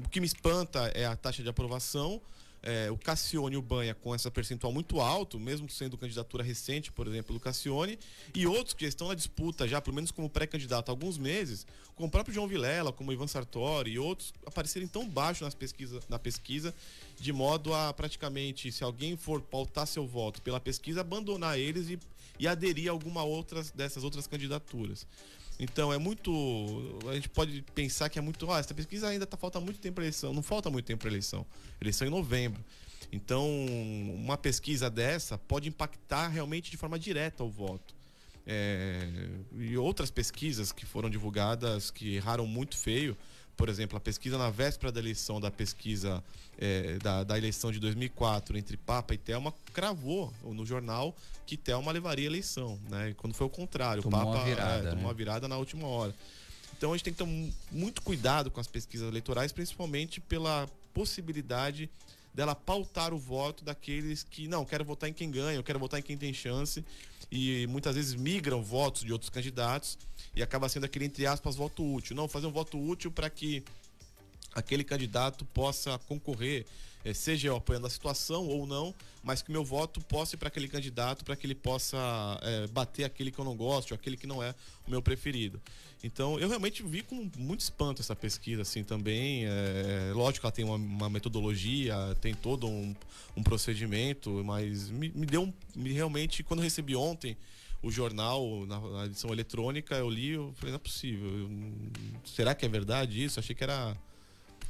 o 0.04 0.08
que 0.08 0.18
me 0.18 0.26
espanta 0.26 0.88
é 0.88 1.06
a 1.06 1.14
taxa 1.14 1.44
de 1.44 1.48
aprovação. 1.48 2.20
É, 2.64 2.90
o 2.90 2.96
Cassione 2.96 3.54
e 3.54 3.58
o 3.58 3.62
Banha 3.62 3.94
com 3.94 4.14
essa 4.14 4.30
percentual 4.30 4.72
muito 4.72 4.98
alto, 4.98 5.38
mesmo 5.38 5.68
sendo 5.68 5.98
candidatura 5.98 6.42
recente, 6.42 6.90
por 6.90 7.06
exemplo, 7.06 7.34
do 7.34 7.38
Cassione, 7.38 7.98
e 8.34 8.46
outros 8.46 8.72
que 8.72 8.84
já 8.84 8.88
estão 8.88 9.08
na 9.08 9.14
disputa, 9.14 9.68
já 9.68 9.82
pelo 9.82 9.94
menos 9.94 10.10
como 10.10 10.30
pré-candidato 10.30 10.88
há 10.88 10.92
alguns 10.92 11.18
meses, 11.18 11.66
como 11.94 12.08
o 12.08 12.10
próprio 12.10 12.34
João 12.34 12.48
Vilela, 12.48 12.90
como 12.90 13.12
Ivan 13.12 13.26
Sartori 13.26 13.92
e 13.92 13.98
outros, 13.98 14.32
aparecerem 14.46 14.88
tão 14.88 15.06
baixo 15.06 15.44
nas 15.44 15.54
pesquisa, 15.54 16.00
na 16.08 16.18
pesquisa, 16.18 16.74
de 17.20 17.32
modo 17.34 17.74
a 17.74 17.92
praticamente, 17.92 18.72
se 18.72 18.82
alguém 18.82 19.14
for 19.14 19.42
pautar 19.42 19.86
seu 19.86 20.06
voto 20.06 20.40
pela 20.40 20.58
pesquisa, 20.58 21.02
abandonar 21.02 21.58
eles 21.58 21.90
e, 21.90 21.98
e 22.38 22.48
aderir 22.48 22.88
a 22.88 22.92
alguma 22.92 23.22
outra 23.22 23.62
dessas 23.74 24.04
outras 24.04 24.26
candidaturas. 24.26 25.06
Então 25.58 25.92
é 25.92 25.98
muito. 25.98 26.30
A 27.08 27.14
gente 27.14 27.28
pode 27.28 27.62
pensar 27.74 28.08
que 28.08 28.18
é 28.18 28.22
muito. 28.22 28.50
Ah, 28.50 28.58
essa 28.58 28.74
pesquisa 28.74 29.08
ainda 29.08 29.26
tá, 29.26 29.36
falta 29.36 29.60
muito 29.60 29.78
tempo 29.78 29.96
para 29.96 30.04
eleição. 30.04 30.32
Não 30.32 30.42
falta 30.42 30.70
muito 30.70 30.86
tempo 30.86 31.00
para 31.00 31.10
eleição. 31.10 31.46
Eleição 31.80 32.06
em 32.06 32.10
novembro. 32.10 32.62
Então, 33.12 33.48
uma 34.16 34.36
pesquisa 34.36 34.90
dessa 34.90 35.38
pode 35.38 35.68
impactar 35.68 36.28
realmente 36.28 36.70
de 36.70 36.76
forma 36.76 36.98
direta 36.98 37.44
o 37.44 37.48
voto. 37.48 37.94
É, 38.46 39.08
e 39.52 39.76
outras 39.76 40.10
pesquisas 40.10 40.72
que 40.72 40.84
foram 40.84 41.08
divulgadas 41.08 41.90
que 41.90 42.16
erraram 42.16 42.46
muito 42.46 42.76
feio 42.76 43.16
por 43.56 43.68
exemplo, 43.68 43.96
a 43.96 44.00
pesquisa 44.00 44.36
na 44.36 44.50
véspera 44.50 44.90
da 44.90 45.00
eleição, 45.00 45.40
da 45.40 45.50
pesquisa 45.50 46.22
é, 46.58 46.98
da, 46.98 47.24
da, 47.24 47.38
eleição 47.38 47.70
de 47.70 47.78
2004 47.78 48.56
entre 48.56 48.76
Papa 48.76 49.14
e 49.14 49.18
Telma, 49.18 49.52
cravou 49.72 50.32
no 50.42 50.64
jornal 50.66 51.14
que 51.46 51.56
Telma 51.56 51.92
levaria 51.92 52.26
a 52.26 52.30
eleição, 52.30 52.78
né? 52.88 53.14
Quando 53.16 53.34
foi 53.34 53.46
o 53.46 53.50
contrário, 53.50 54.02
tomou 54.02 54.20
o 54.20 54.24
Papa 54.24 54.38
uma 54.38 54.44
virada, 54.44 54.74
é, 54.74 54.90
tomou 54.90 54.96
né? 54.96 55.02
uma 55.04 55.14
virada 55.14 55.48
na 55.48 55.56
última 55.56 55.86
hora. 55.86 56.14
Então 56.76 56.92
a 56.92 56.96
gente 56.96 57.04
tem 57.04 57.14
que 57.14 57.24
ter 57.24 57.54
muito 57.70 58.02
cuidado 58.02 58.50
com 58.50 58.60
as 58.60 58.66
pesquisas 58.66 59.08
eleitorais, 59.08 59.52
principalmente 59.52 60.20
pela 60.20 60.68
possibilidade 60.92 61.88
dela 62.32 62.54
pautar 62.54 63.14
o 63.14 63.18
voto 63.18 63.64
daqueles 63.64 64.24
que 64.24 64.48
não 64.48 64.64
quero 64.64 64.84
votar 64.84 65.08
em 65.08 65.12
quem 65.12 65.30
ganha, 65.30 65.56
eu 65.56 65.62
quero 65.62 65.78
votar 65.78 66.00
em 66.00 66.02
quem 66.02 66.16
tem 66.16 66.34
chance 66.34 66.84
e 67.30 67.66
muitas 67.66 67.96
vezes 67.96 68.14
migram 68.14 68.62
votos 68.62 69.02
de 69.02 69.12
outros 69.12 69.30
candidatos 69.30 69.98
e 70.34 70.42
acaba 70.42 70.68
sendo 70.68 70.84
aquele, 70.84 71.04
entre 71.04 71.26
aspas, 71.26 71.56
voto 71.56 71.84
útil. 71.84 72.16
Não, 72.16 72.28
fazer 72.28 72.46
um 72.46 72.52
voto 72.52 72.78
útil 72.78 73.10
para 73.10 73.28
que 73.30 73.62
aquele 74.54 74.84
candidato 74.84 75.44
possa 75.46 75.98
concorrer, 75.98 76.64
seja 77.12 77.48
eu 77.48 77.56
apoiando 77.56 77.86
a 77.86 77.90
situação 77.90 78.46
ou 78.46 78.66
não, 78.66 78.94
mas 79.22 79.42
que 79.42 79.50
meu 79.50 79.64
voto 79.64 80.00
possa 80.00 80.36
ir 80.36 80.38
para 80.38 80.48
aquele 80.48 80.68
candidato 80.68 81.24
para 81.24 81.36
que 81.36 81.46
ele 81.46 81.54
possa 81.54 81.98
é, 82.42 82.66
bater 82.68 83.04
aquele 83.04 83.30
que 83.30 83.38
eu 83.38 83.44
não 83.44 83.56
gosto, 83.56 83.90
ou 83.90 83.94
aquele 83.94 84.16
que 84.16 84.26
não 84.26 84.42
é 84.42 84.54
o 84.86 84.90
meu 84.90 85.02
preferido. 85.02 85.60
Então, 86.02 86.38
eu 86.38 86.48
realmente 86.48 86.82
vi 86.82 87.02
com 87.02 87.30
muito 87.38 87.60
espanto 87.60 88.02
essa 88.02 88.14
pesquisa, 88.14 88.62
assim, 88.62 88.84
também. 88.84 89.46
É, 89.46 90.12
lógico 90.14 90.46
ela 90.46 90.52
tem 90.52 90.64
uma, 90.64 90.76
uma 90.76 91.10
metodologia, 91.10 91.96
tem 92.20 92.34
todo 92.34 92.66
um, 92.66 92.94
um 93.34 93.42
procedimento, 93.42 94.42
mas 94.44 94.90
me, 94.90 95.08
me 95.10 95.26
deu 95.26 95.52
me 95.74 95.92
realmente, 95.92 96.42
quando 96.42 96.60
eu 96.60 96.64
recebi 96.64 96.94
ontem, 96.94 97.36
o 97.84 97.90
jornal, 97.90 98.66
na, 98.66 98.80
na 98.80 99.06
edição 99.06 99.30
eletrônica, 99.30 99.94
eu 99.94 100.08
li, 100.08 100.30
eu 100.30 100.52
falei, 100.56 100.72
não 100.72 100.76
é 100.76 100.78
possível. 100.78 101.28
Eu, 101.28 101.50
será 102.24 102.54
que 102.54 102.64
é 102.64 102.68
verdade 102.68 103.22
isso? 103.22 103.38
Achei 103.38 103.54
que 103.54 103.62
era. 103.62 103.96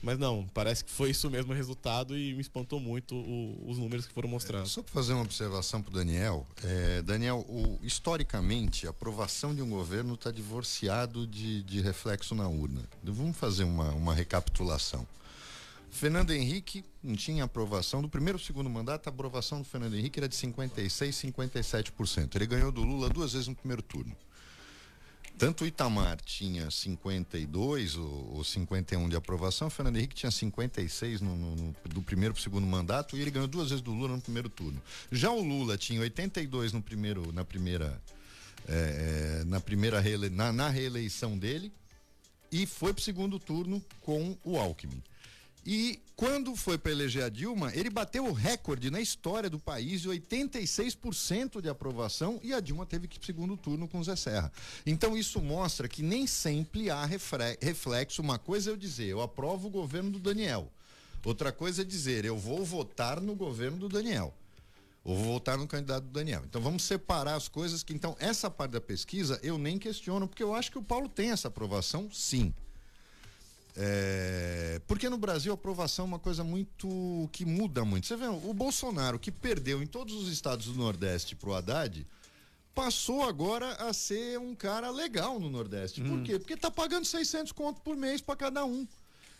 Mas 0.04 0.18
não, 0.18 0.46
parece 0.52 0.84
que 0.84 0.90
foi 0.90 1.10
isso 1.10 1.30
mesmo 1.30 1.52
o 1.52 1.56
resultado 1.56 2.16
e 2.16 2.34
me 2.34 2.42
espantou 2.42 2.78
muito 2.78 3.14
o, 3.14 3.70
os 3.70 3.78
números 3.78 4.06
que 4.06 4.12
foram 4.12 4.28
mostrados. 4.28 4.70
É, 4.70 4.74
só 4.74 4.82
para 4.82 4.92
fazer 4.92 5.14
uma 5.14 5.22
observação 5.22 5.80
para 5.80 5.94
Daniel. 5.94 6.46
É, 6.62 7.00
Daniel, 7.00 7.38
o, 7.48 7.78
historicamente, 7.82 8.86
a 8.86 8.90
aprovação 8.90 9.54
de 9.54 9.62
um 9.62 9.70
governo 9.70 10.12
está 10.12 10.30
divorciado 10.30 11.26
de, 11.26 11.62
de 11.62 11.80
reflexo 11.80 12.34
na 12.34 12.46
urna. 12.46 12.82
Vamos 13.02 13.34
fazer 13.38 13.64
uma, 13.64 13.92
uma 13.92 14.12
recapitulação. 14.12 15.06
Fernando 15.90 16.32
Henrique 16.32 16.84
não 17.02 17.16
tinha 17.16 17.44
aprovação. 17.44 18.02
Do 18.02 18.08
primeiro 18.08 18.38
e 18.38 18.42
segundo 18.42 18.68
mandato, 18.68 19.06
a 19.06 19.10
aprovação 19.10 19.60
do 19.60 19.64
Fernando 19.64 19.94
Henrique 19.94 20.20
era 20.20 20.28
de 20.28 20.36
56%, 20.36 21.32
57%. 21.32 22.34
Ele 22.34 22.46
ganhou 22.46 22.70
do 22.70 22.82
Lula 22.82 23.08
duas 23.08 23.32
vezes 23.32 23.48
no 23.48 23.54
primeiro 23.54 23.80
turno. 23.80 24.14
Tanto 25.36 25.64
o 25.64 25.66
Itamar 25.66 26.20
tinha 26.20 26.70
52 26.70 27.96
ou, 27.96 28.36
ou 28.36 28.44
51 28.44 29.08
de 29.08 29.16
aprovação, 29.16 29.66
o 29.66 29.70
Fernando 29.70 29.96
Henrique 29.96 30.14
tinha 30.14 30.30
56 30.30 31.20
no, 31.20 31.36
no, 31.36 31.56
no, 31.56 31.74
do 31.88 32.00
primeiro 32.00 32.32
para 32.32 32.40
o 32.40 32.42
segundo 32.42 32.66
mandato 32.66 33.16
e 33.16 33.20
ele 33.20 33.32
ganhou 33.32 33.48
duas 33.48 33.70
vezes 33.70 33.82
do 33.82 33.92
Lula 33.92 34.14
no 34.14 34.22
primeiro 34.22 34.48
turno. 34.48 34.80
Já 35.10 35.30
o 35.30 35.42
Lula 35.42 35.76
tinha 35.76 36.00
82 36.00 36.72
no 36.72 36.80
primeiro, 36.80 37.32
na 37.32 37.44
primeira, 37.44 38.00
é, 38.68 39.42
na 39.46 39.60
primeira 39.60 39.98
reele, 39.98 40.30
na, 40.30 40.52
na 40.52 40.68
reeleição 40.68 41.36
dele 41.36 41.72
e 42.52 42.64
foi 42.64 42.92
para 42.92 43.00
o 43.00 43.04
segundo 43.04 43.38
turno 43.40 43.84
com 44.00 44.38
o 44.44 44.56
Alckmin. 44.56 45.02
E 45.66 46.00
quando 46.16 46.54
foi 46.54 46.78
para 46.78 46.92
eleger 46.92 47.24
a 47.24 47.28
Dilma, 47.28 47.72
ele 47.74 47.90
bateu 47.90 48.24
o 48.24 48.32
recorde 48.32 48.88
na 48.88 49.00
história 49.00 49.50
do 49.50 49.58
país 49.58 50.00
de 50.00 50.08
86% 50.08 51.60
de 51.60 51.68
aprovação 51.68 52.38
e 52.42 52.54
a 52.54 52.60
Dilma 52.60 52.86
teve 52.86 53.08
que 53.08 53.18
ir 53.18 53.24
segundo 53.24 53.56
turno 53.56 53.88
com 53.88 53.98
o 53.98 54.04
Zé 54.04 54.14
Serra. 54.14 54.52
Então 54.86 55.16
isso 55.16 55.40
mostra 55.40 55.88
que 55.88 56.02
nem 56.02 56.24
sempre 56.26 56.88
há 56.88 57.04
reflexo. 57.04 58.22
Uma 58.22 58.38
coisa 58.38 58.70
é 58.70 58.72
eu 58.72 58.76
dizer, 58.76 59.06
eu 59.06 59.20
aprovo 59.20 59.66
o 59.66 59.70
governo 59.70 60.10
do 60.12 60.20
Daniel. 60.20 60.70
Outra 61.24 61.50
coisa 61.50 61.82
é 61.82 61.84
dizer, 61.84 62.24
eu 62.24 62.38
vou 62.38 62.64
votar 62.64 63.20
no 63.20 63.34
governo 63.34 63.78
do 63.78 63.88
Daniel. 63.88 64.32
Ou 65.02 65.16
vou 65.16 65.32
votar 65.34 65.58
no 65.58 65.66
candidato 65.66 66.04
do 66.04 66.12
Daniel. 66.12 66.42
Então 66.44 66.62
vamos 66.62 66.84
separar 66.84 67.34
as 67.34 67.48
coisas 67.48 67.82
que 67.82 67.92
então 67.92 68.16
essa 68.20 68.48
parte 68.48 68.72
da 68.72 68.80
pesquisa 68.80 69.40
eu 69.42 69.58
nem 69.58 69.78
questiono, 69.78 70.28
porque 70.28 70.44
eu 70.44 70.54
acho 70.54 70.70
que 70.70 70.78
o 70.78 70.82
Paulo 70.82 71.08
tem 71.08 71.30
essa 71.30 71.48
aprovação, 71.48 72.08
sim. 72.12 72.54
É, 73.76 74.80
porque 74.86 75.08
no 75.08 75.18
Brasil 75.18 75.52
a 75.52 75.54
aprovação 75.54 76.04
é 76.04 76.08
uma 76.08 76.18
coisa 76.18 76.44
muito 76.44 77.28
que 77.32 77.44
muda 77.44 77.84
muito. 77.84 78.06
Você 78.06 78.16
vê, 78.16 78.26
o 78.26 78.54
Bolsonaro 78.54 79.18
que 79.18 79.32
perdeu 79.32 79.82
em 79.82 79.86
todos 79.86 80.14
os 80.14 80.28
estados 80.28 80.66
do 80.66 80.74
Nordeste 80.74 81.34
pro 81.34 81.54
Haddad, 81.54 82.06
passou 82.74 83.24
agora 83.24 83.72
a 83.74 83.92
ser 83.92 84.38
um 84.38 84.54
cara 84.54 84.90
legal 84.90 85.40
no 85.40 85.50
Nordeste. 85.50 86.02
Hum. 86.02 86.08
Por 86.08 86.22
quê? 86.22 86.38
Porque 86.38 86.56
tá 86.56 86.70
pagando 86.70 87.04
600 87.04 87.52
conto 87.52 87.80
por 87.80 87.96
mês 87.96 88.20
para 88.20 88.36
cada 88.36 88.64
um. 88.64 88.86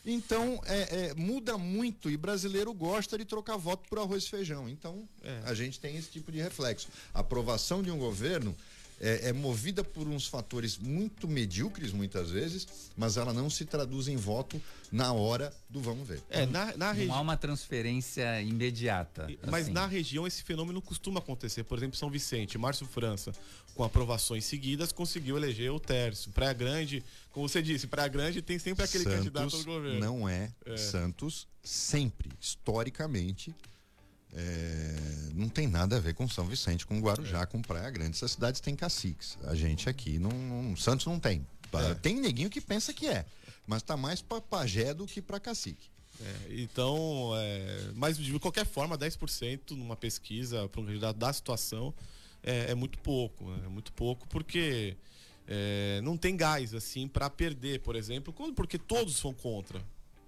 Então, 0.05 0.61
é, 0.65 1.07
é, 1.07 1.13
muda 1.15 1.57
muito 1.57 2.11
e 2.11 2.17
brasileiro 2.17 2.71
gosta 2.73 3.17
de 3.17 3.25
trocar 3.25 3.57
voto 3.57 3.89
por 3.89 3.97
arroz 3.97 4.23
e 4.23 4.29
feijão. 4.29 4.69
Então, 4.69 5.09
é. 5.23 5.41
a 5.45 5.53
gente 5.53 5.79
tem 5.79 5.97
esse 5.97 6.11
tipo 6.11 6.31
de 6.31 6.39
reflexo. 6.39 6.89
A 7.11 7.21
aprovação 7.21 7.81
de 7.81 7.89
um 7.89 7.97
governo 7.97 8.55
é, 8.99 9.29
é, 9.29 9.33
movida 9.33 9.83
por 9.83 10.07
uns 10.07 10.25
fatores 10.27 10.77
muito 10.77 11.27
medíocres 11.27 11.91
muitas 11.91 12.29
vezes, 12.29 12.67
mas 12.95 13.17
ela 13.17 13.33
não 13.33 13.49
se 13.49 13.65
traduz 13.65 14.07
em 14.07 14.15
voto 14.15 14.61
na 14.91 15.11
hora 15.11 15.53
do 15.69 15.81
vamos 15.81 16.07
ver. 16.07 16.21
É, 16.29 16.45
na, 16.45 16.75
na 16.77 16.91
regi... 16.91 17.07
Não 17.07 17.15
há 17.15 17.21
uma 17.21 17.37
transferência 17.37 18.41
imediata. 18.41 19.27
Mas 19.47 19.65
assim. 19.65 19.73
na 19.73 19.85
região 19.85 20.25
esse 20.25 20.43
fenômeno 20.43 20.81
costuma 20.81 21.19
acontecer. 21.19 21.63
Por 21.63 21.77
exemplo, 21.77 21.97
São 21.97 22.09
Vicente, 22.09 22.57
Márcio 22.57 22.85
França, 22.85 23.31
com 23.73 23.83
aprovações 23.83 24.45
seguidas, 24.45 24.91
conseguiu 24.91 25.35
eleger 25.37 25.71
o 25.71 25.79
Tércio. 25.79 26.31
Praia 26.31 26.53
Grande, 26.53 27.03
como 27.31 27.47
você 27.49 27.61
disse, 27.61 27.87
Praia 27.87 28.07
Grande 28.07 28.41
tem 28.41 28.57
sempre 28.57 28.85
aquele 28.85 29.03
Santos 29.03 29.17
candidato 29.19 29.57
do 29.57 29.65
governo. 29.65 29.99
Não 29.99 30.29
é, 30.29 30.51
é. 30.65 30.77
Santos, 30.77 31.47
sempre, 31.61 32.29
historicamente, 32.39 33.53
é, 34.37 34.95
não 35.33 35.47
tem 35.47 35.65
nada 35.65 35.95
a 35.95 35.99
ver 35.99 36.13
com 36.13 36.27
São 36.27 36.45
Vicente, 36.45 36.85
com 36.85 36.99
Guarujá, 36.99 37.45
com 37.45 37.61
Praia 37.61 37.89
Grande. 37.89 38.17
Essas 38.17 38.31
cidades 38.31 38.59
têm 38.59 38.75
caciques. 38.75 39.37
A 39.45 39.55
gente 39.55 39.89
aqui, 39.89 40.19
não, 40.19 40.29
não 40.29 40.75
Santos 40.75 41.05
não 41.05 41.19
tem. 41.19 41.47
É. 41.73 41.93
Tem 41.95 42.19
neguinho 42.19 42.49
que 42.49 42.61
pensa 42.61 42.93
que 42.93 43.07
é, 43.07 43.25
mas 43.65 43.81
tá 43.81 43.97
mais 43.97 44.21
para 44.21 44.41
pajé 44.41 44.93
do 44.93 45.05
que 45.05 45.21
para 45.21 45.39
cacique. 45.39 45.89
É, 46.21 46.61
então, 46.61 47.31
é, 47.35 47.91
mas 47.95 48.17
de 48.17 48.37
qualquer 48.39 48.65
forma, 48.65 48.97
10% 48.97 49.71
numa 49.71 49.95
pesquisa 49.95 50.67
para 50.69 50.81
um 50.81 50.85
candidato 50.85 51.17
da 51.17 51.31
situação 51.33 51.93
é, 52.43 52.71
é, 52.71 52.75
muito 52.75 52.97
pouco. 52.99 53.45
Né? 53.45 53.63
É 53.65 53.69
muito 53.69 53.91
pouco 53.93 54.27
porque 54.27 54.95
é, 55.47 55.99
não 56.03 56.17
tem 56.17 56.37
gás 56.37 56.73
assim 56.73 57.07
para 57.07 57.29
perder, 57.29 57.81
por 57.81 57.95
exemplo, 57.95 58.33
porque 58.53 58.77
todos 58.77 59.17
são 59.17 59.33
contra 59.33 59.81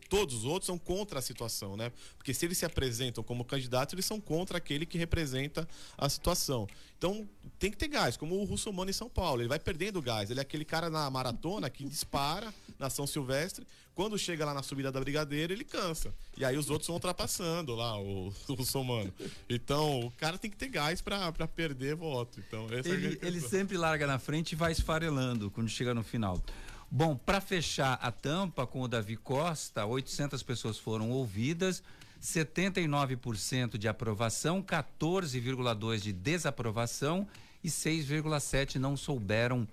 todos 0.09 0.35
os 0.35 0.45
outros 0.45 0.65
são 0.65 0.77
contra 0.77 1.19
a 1.19 1.21
situação, 1.21 1.75
né? 1.75 1.91
Porque 2.17 2.33
se 2.33 2.45
eles 2.45 2.57
se 2.57 2.65
apresentam 2.65 3.23
como 3.23 3.45
candidatos, 3.45 3.93
eles 3.93 4.05
são 4.05 4.19
contra 4.19 4.57
aquele 4.57 4.85
que 4.85 4.97
representa 4.97 5.67
a 5.97 6.09
situação. 6.09 6.67
Então, 6.97 7.29
tem 7.59 7.69
que 7.69 7.77
ter 7.77 7.87
gás, 7.87 8.17
como 8.17 8.35
o 8.35 8.43
Russomano 8.43 8.89
em 8.89 8.93
São 8.93 9.09
Paulo. 9.09 9.41
Ele 9.41 9.47
vai 9.47 9.59
perdendo 9.59 10.01
gás. 10.01 10.31
Ele 10.31 10.39
é 10.39 10.41
aquele 10.41 10.65
cara 10.65 10.89
na 10.89 11.09
maratona 11.09 11.69
que 11.69 11.83
dispara 11.83 12.53
na 12.79 12.89
São 12.89 13.05
Silvestre. 13.05 13.67
Quando 13.93 14.17
chega 14.17 14.45
lá 14.45 14.53
na 14.53 14.61
subida 14.61 14.91
da 14.91 14.99
Brigadeira, 14.99 15.53
ele 15.53 15.63
cansa. 15.63 16.13
E 16.37 16.45
aí 16.45 16.57
os 16.57 16.69
outros 16.69 16.87
vão 16.87 16.95
ultrapassando 16.95 17.75
lá, 17.75 17.99
o, 17.99 18.33
o 18.47 18.53
Russomano. 18.53 19.13
Então, 19.49 20.01
o 20.01 20.11
cara 20.11 20.37
tem 20.37 20.49
que 20.49 20.57
ter 20.57 20.69
gás 20.69 21.01
para 21.01 21.31
perder 21.47 21.95
voto. 21.95 22.39
Então, 22.39 22.67
ele, 22.71 23.19
é 23.21 23.25
ele 23.25 23.41
sempre 23.41 23.77
larga 23.77 24.05
na 24.05 24.19
frente 24.19 24.51
e 24.53 24.55
vai 24.55 24.71
esfarelando 24.71 25.51
quando 25.51 25.69
chega 25.69 25.93
no 25.93 26.03
final. 26.03 26.41
Bom, 26.89 27.15
para 27.17 27.41
fechar 27.41 27.93
a 28.01 28.11
tampa 28.11 28.65
com 28.65 28.81
o 28.81 28.87
Davi 28.87 29.17
Costa, 29.17 29.85
800 29.85 30.41
pessoas 30.41 30.77
foram 30.77 31.11
ouvidas, 31.11 31.83
79% 32.21 33.77
de 33.77 33.87
aprovação, 33.87 34.63
14,2% 34.63 36.01
de 36.01 36.13
desaprovação 36.13 37.27
e 37.63 37.67
6,7% 37.67 38.75
não 38.75 38.95
souberam 38.95 39.67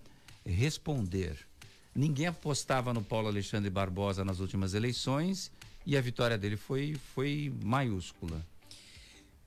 responder. 0.45 1.39
Ninguém 1.95 2.27
apostava 2.27 2.93
no 2.93 3.03
Paulo 3.03 3.29
Alexandre 3.29 3.71
Barbosa 3.71 4.25
nas 4.25 4.41
últimas 4.41 4.75
eleições 4.75 5.53
e 5.87 5.97
a 5.97 6.01
vitória 6.01 6.37
dele 6.37 6.57
foi, 6.57 6.97
foi 7.15 7.53
maiúscula. 7.63 8.45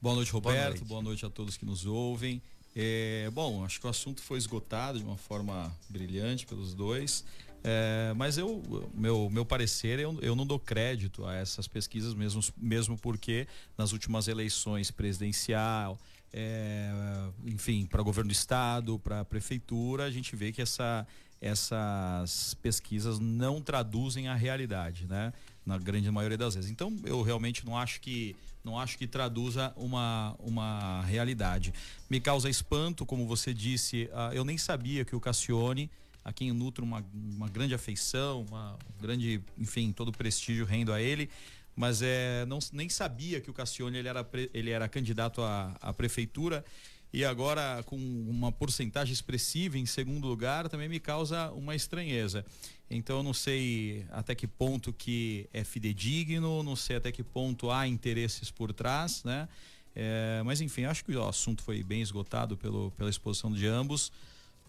Boa 0.02 0.16
noite, 0.16 0.32
Roberto. 0.32 0.56
Boa 0.56 0.70
noite, 0.70 0.86
Boa 0.86 1.02
noite 1.02 1.26
a 1.26 1.30
todos 1.30 1.58
que 1.58 1.66
nos 1.66 1.86
ouvem. 1.86 2.42
É, 2.74 3.30
bom, 3.34 3.66
acho 3.66 3.80
que 3.82 3.88
o 3.88 3.90
assunto 3.90 4.22
foi 4.22 4.38
esgotado 4.38 5.00
de 5.00 5.04
uma 5.04 5.18
forma 5.18 5.76
brilhante 5.90 6.46
pelos 6.46 6.74
dois. 6.74 7.26
É, 7.70 8.14
mas 8.16 8.38
eu, 8.38 8.64
meu, 8.94 9.30
meu 9.30 9.46
parecer, 9.46 10.00
eu, 10.00 10.18
eu 10.22 10.38
não 10.38 10.46
dou 10.46 10.58
crédito 10.58 11.26
a 11.26 11.36
essas 11.36 11.68
pesquisas, 11.68 12.14
mesmo, 12.14 12.42
mesmo 12.56 12.98
porque 12.98 13.46
nas 13.78 13.92
últimas 13.92 14.30
eleições 14.30 14.90
presidencial, 14.90 16.00
é, 16.32 16.90
enfim, 17.46 17.86
para 17.86 18.02
governo 18.02 18.30
do 18.30 18.32
estado, 18.32 18.98
para 18.98 19.26
prefeitura, 19.26 20.06
a 20.06 20.10
gente 20.10 20.34
vê 20.34 20.54
que 20.54 20.62
essa, 20.62 21.06
essas 21.42 22.54
pesquisas 22.54 23.20
não 23.20 23.62
traduzem 23.62 24.30
a 24.30 24.34
realidade, 24.34 25.06
né? 25.06 25.34
Na 25.66 25.78
grande 25.78 26.10
maioria 26.10 26.38
das 26.38 26.56
vezes. 26.56 26.72
Então, 26.72 26.96
eu 27.04 27.22
realmente 27.22 27.66
não 27.66 27.78
acho 27.78 28.00
que 28.00 28.34
não 28.64 28.80
acho 28.80 28.98
que 28.98 29.08
traduza 29.08 29.74
uma, 29.76 30.36
uma 30.40 31.02
realidade. 31.04 31.74
Me 32.10 32.20
causa 32.22 32.50
espanto, 32.50 33.06
como 33.06 33.26
você 33.26 33.54
disse, 33.54 34.10
uh, 34.14 34.34
eu 34.34 34.46
nem 34.46 34.58
sabia 34.58 35.04
que 35.04 35.16
o 35.16 35.22
Cassione 35.22 35.90
a 36.28 36.34
quem 36.34 36.52
nutro 36.52 36.84
uma, 36.84 37.06
uma 37.14 37.48
grande 37.48 37.74
afeição, 37.74 38.46
uma 38.50 38.74
um 38.74 39.02
grande, 39.02 39.42
enfim, 39.58 39.94
todo 39.94 40.12
prestígio 40.12 40.66
rendo 40.66 40.92
a 40.92 41.02
ele, 41.02 41.30
mas 41.74 42.02
é, 42.02 42.46
não, 42.46 42.60
nem 42.74 42.90
sabia 42.90 43.40
que 43.40 43.50
o 43.50 43.54
Cassione 43.54 43.98
ele 43.98 44.10
era, 44.10 44.30
ele 44.54 44.72
era 44.72 44.90
candidato 44.90 45.42
à, 45.42 45.74
à 45.80 45.94
prefeitura 45.94 46.66
e 47.14 47.24
agora 47.24 47.82
com 47.84 47.96
uma 47.96 48.52
porcentagem 48.52 49.14
expressiva 49.14 49.78
em 49.78 49.86
segundo 49.86 50.28
lugar 50.28 50.68
também 50.68 50.90
me 50.90 51.00
causa 51.00 51.50
uma 51.52 51.74
estranheza. 51.74 52.46
Então 52.92 53.18
eu 53.18 53.24
não 53.24 53.34
sei 53.34 54.06
até 54.12 54.36
que 54.36 54.48
ponto 54.48 54.92
que 54.92 55.48
é 55.54 55.64
fidedigno, 55.64 56.62
não 56.62 56.76
sei 56.76 56.98
até 56.98 57.10
que 57.10 57.24
ponto 57.24 57.72
há 57.72 57.88
interesses 57.88 58.52
por 58.52 58.74
trás, 58.74 59.24
né? 59.24 59.48
É, 59.96 60.42
mas 60.44 60.60
enfim, 60.60 60.84
acho 60.84 61.06
que 61.06 61.16
o 61.16 61.26
assunto 61.26 61.64
foi 61.64 61.82
bem 61.84 62.02
esgotado 62.02 62.58
pelo, 62.58 62.92
pela 62.92 63.10
exposição 63.10 63.50
de 63.50 63.66
ambos. 63.66 64.12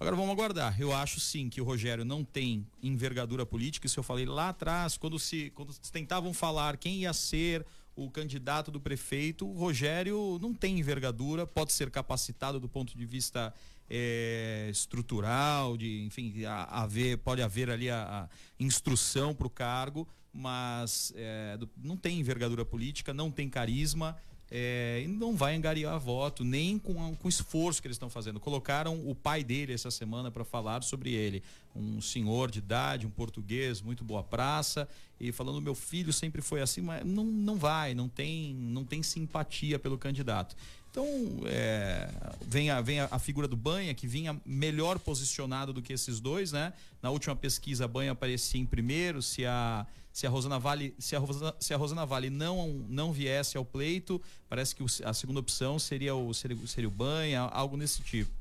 Agora 0.01 0.15
vamos 0.15 0.31
aguardar. 0.31 0.81
Eu 0.81 0.93
acho 0.93 1.19
sim 1.19 1.49
que 1.49 1.61
o 1.61 1.65
Rogério 1.65 2.05
não 2.05 2.25
tem 2.25 2.65
envergadura 2.81 3.45
política. 3.45 3.87
Isso 3.87 3.99
eu 3.99 4.05
falei 4.05 4.27
lá 4.27 4.51
atrás, 4.51 4.97
quando 4.97 5.19
se 5.19 5.51
quando 5.51 5.75
tentavam 5.91 6.33
falar 6.33 6.77
quem 6.77 7.01
ia 7.01 7.13
ser 7.13 7.67
o 7.97 8.09
candidato 8.09 8.71
do 8.71 8.81
prefeito, 8.81 9.45
o 9.45 9.59
Rogério 9.59 10.39
não 10.41 10.55
tem 10.55 10.79
envergadura, 10.79 11.45
pode 11.45 11.73
ser 11.73 11.91
capacitado 11.91 12.61
do 12.61 12.69
ponto 12.69 12.97
de 12.97 13.05
vista 13.05 13.53
é, 13.91 14.69
estrutural, 14.71 15.77
de 15.77 16.05
enfim, 16.05 16.33
haver, 16.45 17.19
pode 17.19 17.43
haver 17.43 17.69
ali 17.69 17.91
a, 17.91 18.29
a 18.31 18.63
instrução 18.63 19.35
para 19.35 19.49
o 19.49 19.51
cargo, 19.51 20.07
mas 20.33 21.13
é, 21.17 21.59
não 21.77 21.97
tem 21.97 22.21
envergadura 22.21 22.65
política, 22.65 23.13
não 23.13 23.33
tem 23.33 23.51
carisma 23.51 24.17
é, 24.51 25.05
não 25.09 25.37
vai 25.37 25.55
angariar 25.55 25.99
voto, 26.01 26.43
nem 26.43 26.79
com, 26.79 27.15
com 27.15 27.27
o 27.27 27.29
esforço 27.29 27.83
que 27.83 27.87
eles 27.87 27.97
estão 27.97 28.09
fazendo. 28.09 28.41
Colocaram 28.41 29.09
o 29.09 29.15
pai 29.15 29.45
dele 29.45 29.75
essa 29.75 29.91
semana 29.91 30.31
para 30.31 30.45
falar 30.45 30.83
sobre 30.83 31.13
ele. 31.13 31.43
Um 31.77 32.01
senhor 32.01 32.51
de 32.51 32.59
idade, 32.59 33.07
um 33.07 33.11
português, 33.11 33.83
muito 33.83 34.03
boa 34.03 34.23
praça, 34.23 34.89
e 35.21 35.31
falando: 35.33 35.61
meu 35.61 35.75
filho 35.75 36.13
sempre 36.13 36.41
foi 36.41 36.63
assim, 36.63 36.81
mas 36.81 37.05
não, 37.05 37.25
não 37.25 37.57
vai, 37.57 37.95
não 37.95 38.09
tem, 38.09 38.55
não 38.55 38.85
tem 38.85 39.03
simpatia 39.03 39.79
pelo 39.79 39.99
candidato. 39.99 40.57
Então, 40.91 41.07
é, 41.45 42.09
vem, 42.41 42.71
a, 42.71 42.81
vem 42.81 43.01
a, 43.01 43.09
a, 43.11 43.19
figura 43.19 43.47
do 43.47 43.57
Banha, 43.57 43.93
que 43.93 44.07
vinha 44.07 44.41
melhor 44.45 44.99
posicionado 44.99 45.73
do 45.73 45.83
que 45.83 45.93
esses 45.93 46.19
dois, 46.19 46.51
né? 46.51 46.73
Na 47.03 47.11
última 47.11 47.37
pesquisa, 47.37 47.87
Banha 47.87 48.13
aparecia 48.13 48.61
em 48.61 48.65
primeiro, 48.65 49.21
se 49.21 49.45
a 49.45 49.87
se 50.19 50.27
a 50.27 50.31
Rosana 50.31 50.59
Vale, 50.59 50.93
se 50.99 51.15
a 51.15 51.19
Rosana, 51.21 51.55
se 51.61 51.73
a 51.73 51.77
Rosana 51.77 52.05
Vale 52.05 52.29
não, 52.29 52.85
não 52.89 53.13
viesse 53.13 53.57
ao 53.57 53.65
pleito, 53.65 54.21
parece 54.49 54.75
que 54.75 54.85
a 55.05 55.15
segunda 55.15 55.39
opção 55.39 55.79
seria 55.79 56.13
o, 56.13 56.35
seria, 56.35 56.57
seria 56.67 56.89
o 56.89 56.91
Banha, 56.91 57.43
algo 57.43 57.77
nesse 57.77 58.03
tipo. 58.03 58.33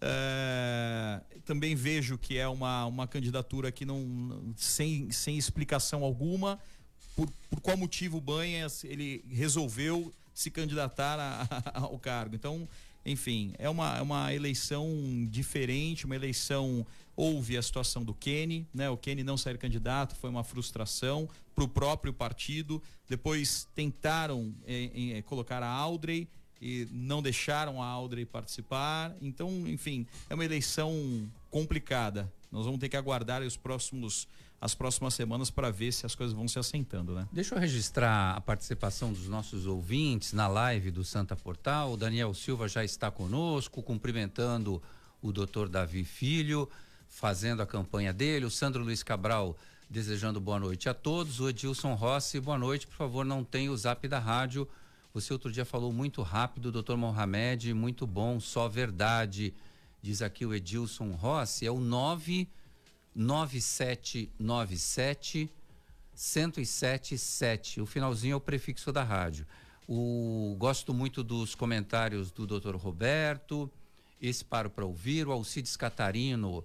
É, 0.00 1.20
também 1.44 1.74
vejo 1.74 2.16
que 2.16 2.38
é 2.38 2.48
uma, 2.48 2.86
uma 2.86 3.06
candidatura 3.06 3.70
que 3.70 3.84
não 3.84 4.54
sem, 4.56 5.10
sem 5.10 5.36
explicação 5.36 6.02
alguma 6.04 6.58
por, 7.14 7.28
por 7.50 7.60
qual 7.60 7.76
motivo 7.76 8.16
o 8.16 8.20
Banha 8.20 8.66
ele 8.84 9.22
resolveu 9.28 10.10
se 10.32 10.50
candidatar 10.50 11.18
a, 11.20 11.46
a, 11.50 11.80
ao 11.84 11.98
cargo. 11.98 12.34
Então, 12.34 12.66
enfim, 13.06 13.52
é 13.56 13.70
uma, 13.70 13.96
é 13.96 14.02
uma 14.02 14.34
eleição 14.34 14.88
diferente, 15.30 16.04
uma 16.04 16.16
eleição 16.16 16.84
houve 17.14 17.56
a 17.56 17.62
situação 17.62 18.04
do 18.04 18.12
Kenny, 18.12 18.66
né? 18.74 18.90
O 18.90 18.96
Kenny 18.96 19.22
não 19.22 19.38
sair 19.38 19.56
candidato 19.56 20.14
foi 20.16 20.28
uma 20.28 20.44
frustração 20.44 21.28
para 21.54 21.64
o 21.64 21.68
próprio 21.68 22.12
partido. 22.12 22.82
Depois 23.08 23.66
tentaram 23.74 24.54
é, 24.66 25.16
é, 25.16 25.22
colocar 25.22 25.62
a 25.62 25.68
Audrey 25.68 26.28
e 26.60 26.86
não 26.90 27.22
deixaram 27.22 27.82
a 27.82 27.86
Audrey 27.86 28.26
participar. 28.26 29.16
Então, 29.22 29.50
enfim, 29.66 30.06
é 30.28 30.34
uma 30.34 30.44
eleição 30.44 30.92
complicada. 31.50 32.30
Nós 32.52 32.66
vamos 32.66 32.80
ter 32.80 32.88
que 32.88 32.96
aguardar 32.96 33.42
os 33.42 33.56
próximos 33.56 34.28
as 34.66 34.74
próximas 34.74 35.14
semanas 35.14 35.50
para 35.50 35.70
ver 35.70 35.92
se 35.92 36.04
as 36.04 36.14
coisas 36.14 36.36
vão 36.36 36.46
se 36.46 36.58
assentando, 36.58 37.14
né? 37.14 37.26
Deixa 37.32 37.54
eu 37.54 37.58
registrar 37.58 38.36
a 38.36 38.40
participação 38.40 39.12
dos 39.12 39.28
nossos 39.28 39.66
ouvintes 39.66 40.32
na 40.32 40.46
live 40.46 40.90
do 40.90 41.02
Santa 41.02 41.34
Portal. 41.34 41.92
O 41.92 41.96
Daniel 41.96 42.34
Silva 42.34 42.68
já 42.68 42.84
está 42.84 43.10
conosco, 43.10 43.82
cumprimentando 43.82 44.82
o 45.22 45.32
doutor 45.32 45.68
Davi 45.68 46.04
Filho 46.04 46.68
fazendo 47.08 47.62
a 47.62 47.66
campanha 47.66 48.12
dele, 48.12 48.44
o 48.44 48.50
Sandro 48.50 48.82
Luiz 48.82 49.02
Cabral 49.02 49.56
desejando 49.88 50.40
boa 50.40 50.58
noite 50.58 50.88
a 50.88 50.94
todos, 50.94 51.40
o 51.40 51.48
Edilson 51.48 51.94
Rossi, 51.94 52.40
boa 52.40 52.58
noite, 52.58 52.86
por 52.86 52.96
favor, 52.96 53.24
não 53.24 53.44
tem 53.44 53.68
o 53.68 53.76
zap 53.76 54.06
da 54.08 54.18
rádio. 54.18 54.68
Você 55.14 55.32
outro 55.32 55.50
dia 55.50 55.64
falou 55.64 55.92
muito 55.92 56.20
rápido, 56.22 56.72
doutor 56.72 56.96
Mohamed, 56.96 57.72
muito 57.72 58.06
bom, 58.06 58.38
só 58.40 58.68
verdade. 58.68 59.54
Diz 60.02 60.20
aqui 60.20 60.44
o 60.44 60.52
Edilson 60.52 61.12
Rossi, 61.12 61.64
é 61.66 61.70
o 61.70 61.80
99797 63.16 65.50
1077. 66.14 67.80
O 67.80 67.86
finalzinho 67.86 68.34
é 68.34 68.36
o 68.36 68.40
prefixo 68.40 68.92
da 68.92 69.02
rádio. 69.02 69.44
O, 69.88 70.54
gosto 70.58 70.92
muito 70.94 71.22
dos 71.22 71.54
comentários 71.54 72.30
do 72.30 72.46
doutor 72.46 72.76
Roberto. 72.76 73.70
Esse 74.20 74.44
paro 74.44 74.68
para 74.70 74.84
ouvir. 74.84 75.26
O 75.26 75.32
Alcides 75.32 75.76
Catarino 75.76 76.62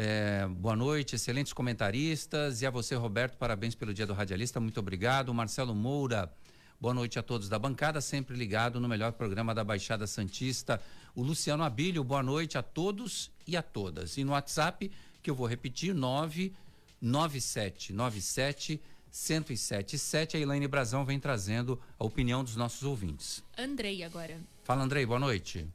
é, 0.00 0.46
boa 0.46 0.76
noite, 0.76 1.16
excelentes 1.16 1.52
comentaristas. 1.52 2.62
E 2.62 2.66
a 2.66 2.70
você, 2.70 2.94
Roberto, 2.94 3.36
parabéns 3.36 3.74
pelo 3.74 3.92
Dia 3.92 4.06
do 4.06 4.12
Radialista, 4.12 4.60
muito 4.60 4.78
obrigado. 4.78 5.34
Marcelo 5.34 5.74
Moura, 5.74 6.32
boa 6.80 6.94
noite 6.94 7.18
a 7.18 7.22
todos 7.22 7.48
da 7.48 7.58
bancada, 7.58 8.00
sempre 8.00 8.36
ligado 8.36 8.80
no 8.80 8.88
melhor 8.88 9.12
programa 9.12 9.52
da 9.52 9.64
Baixada 9.64 10.06
Santista. 10.06 10.80
O 11.16 11.22
Luciano 11.22 11.64
Abílio, 11.64 12.04
boa 12.04 12.22
noite 12.22 12.56
a 12.56 12.62
todos 12.62 13.28
e 13.44 13.56
a 13.56 13.62
todas. 13.62 14.16
E 14.16 14.22
no 14.22 14.32
WhatsApp, 14.32 14.88
que 15.28 15.30
eu 15.30 15.34
vou 15.34 15.46
repetir, 15.46 15.94
99797 15.94 18.80
1077. 19.12 20.38
A 20.38 20.40
Elaine 20.40 20.66
Brazão 20.66 21.04
vem 21.04 21.20
trazendo 21.20 21.78
a 21.98 22.04
opinião 22.04 22.42
dos 22.42 22.56
nossos 22.56 22.82
ouvintes. 22.82 23.44
Andrei 23.58 24.02
agora. 24.02 24.40
Fala, 24.64 24.82
Andrei, 24.82 25.04
boa 25.04 25.20
noite. 25.20 25.68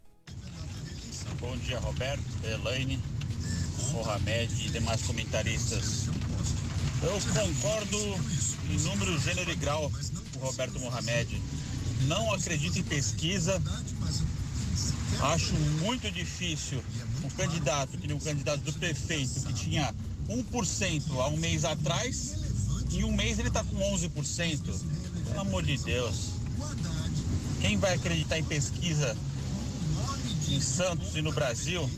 Bom 1.39 1.56
dia, 1.58 1.78
Roberto, 1.78 2.24
Elaine. 2.44 3.00
Mohamed 3.92 4.66
e 4.66 4.72
demais 4.72 5.06
comentaristas. 5.06 6.08
Eu 7.04 7.12
concordo 7.32 8.00
em 8.72 8.80
número, 8.80 9.20
gênero 9.20 9.52
e 9.52 9.56
grau 9.56 9.92
com 10.34 10.39
o 10.39 10.46
Roberto 10.48 10.80
Mohamed. 10.80 11.39
Não 12.08 12.34
acredito 12.34 12.80
em 12.80 12.84
pesquisa. 12.84 13.62
Acho 15.21 15.54
muito 15.82 16.12
difícil 16.12 16.84
um 17.23 17.30
candidato, 17.30 17.97
que 17.97 18.08
nem 18.08 18.15
um 18.15 18.19
candidato 18.19 18.62
do 18.62 18.73
prefeito, 18.73 19.41
que 19.45 19.54
tinha 19.54 19.93
1% 20.28 21.19
há 21.19 21.28
um 21.28 21.38
mês 21.38 21.65
atrás, 21.65 22.36
em 22.91 23.04
um 23.04 23.12
mês 23.12 23.39
ele 23.39 23.47
está 23.47 23.63
com 23.63 23.78
11%. 23.78 24.82
Pelo 25.28 25.39
amor 25.39 25.63
de 25.63 25.78
Deus. 25.78 26.32
Quem 27.62 27.78
vai 27.78 27.93
acreditar 27.93 28.38
em 28.38 28.43
pesquisa 28.43 29.17
em 30.49 30.62
Santos 30.62 31.15
e 31.15 31.21
no 31.21 31.32
Brasil 31.32 31.89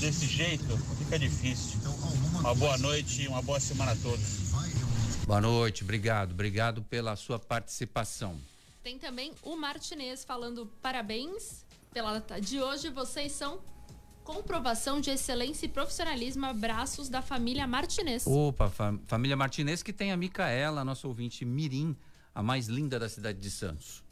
desse 0.00 0.26
jeito? 0.26 0.76
fica 1.08 1.18
difícil. 1.18 1.78
Uma 2.38 2.54
boa 2.54 2.76
noite 2.76 3.22
e 3.22 3.28
uma 3.28 3.40
boa 3.40 3.58
semana 3.58 3.92
a 3.92 3.96
todos. 3.96 4.52
Boa 5.26 5.40
noite, 5.40 5.82
obrigado, 5.82 6.32
obrigado 6.32 6.82
pela 6.82 7.16
sua 7.16 7.38
participação. 7.38 8.38
Tem 8.82 8.98
também 8.98 9.32
o 9.42 9.56
Martinez 9.56 10.24
falando 10.24 10.66
parabéns 10.82 11.64
pela 11.92 12.18
de 12.40 12.60
hoje. 12.60 12.90
Vocês 12.90 13.32
são 13.32 13.60
comprovação 14.24 15.00
de 15.00 15.10
excelência 15.10 15.66
e 15.66 15.68
profissionalismo. 15.68 16.46
Abraços 16.46 17.08
da 17.08 17.22
família 17.22 17.66
Martinez. 17.66 18.26
Opa, 18.26 18.68
fam 18.68 19.00
família 19.06 19.36
Martinez 19.36 19.82
que 19.82 19.92
tem 19.92 20.12
a 20.12 20.16
Micaela, 20.16 20.84
nossa 20.84 21.08
ouvinte 21.08 21.44
Mirim, 21.44 21.96
a 22.34 22.42
mais 22.42 22.68
linda 22.68 22.98
da 22.98 23.08
cidade 23.08 23.38
de 23.38 23.50
Santos. 23.50 24.04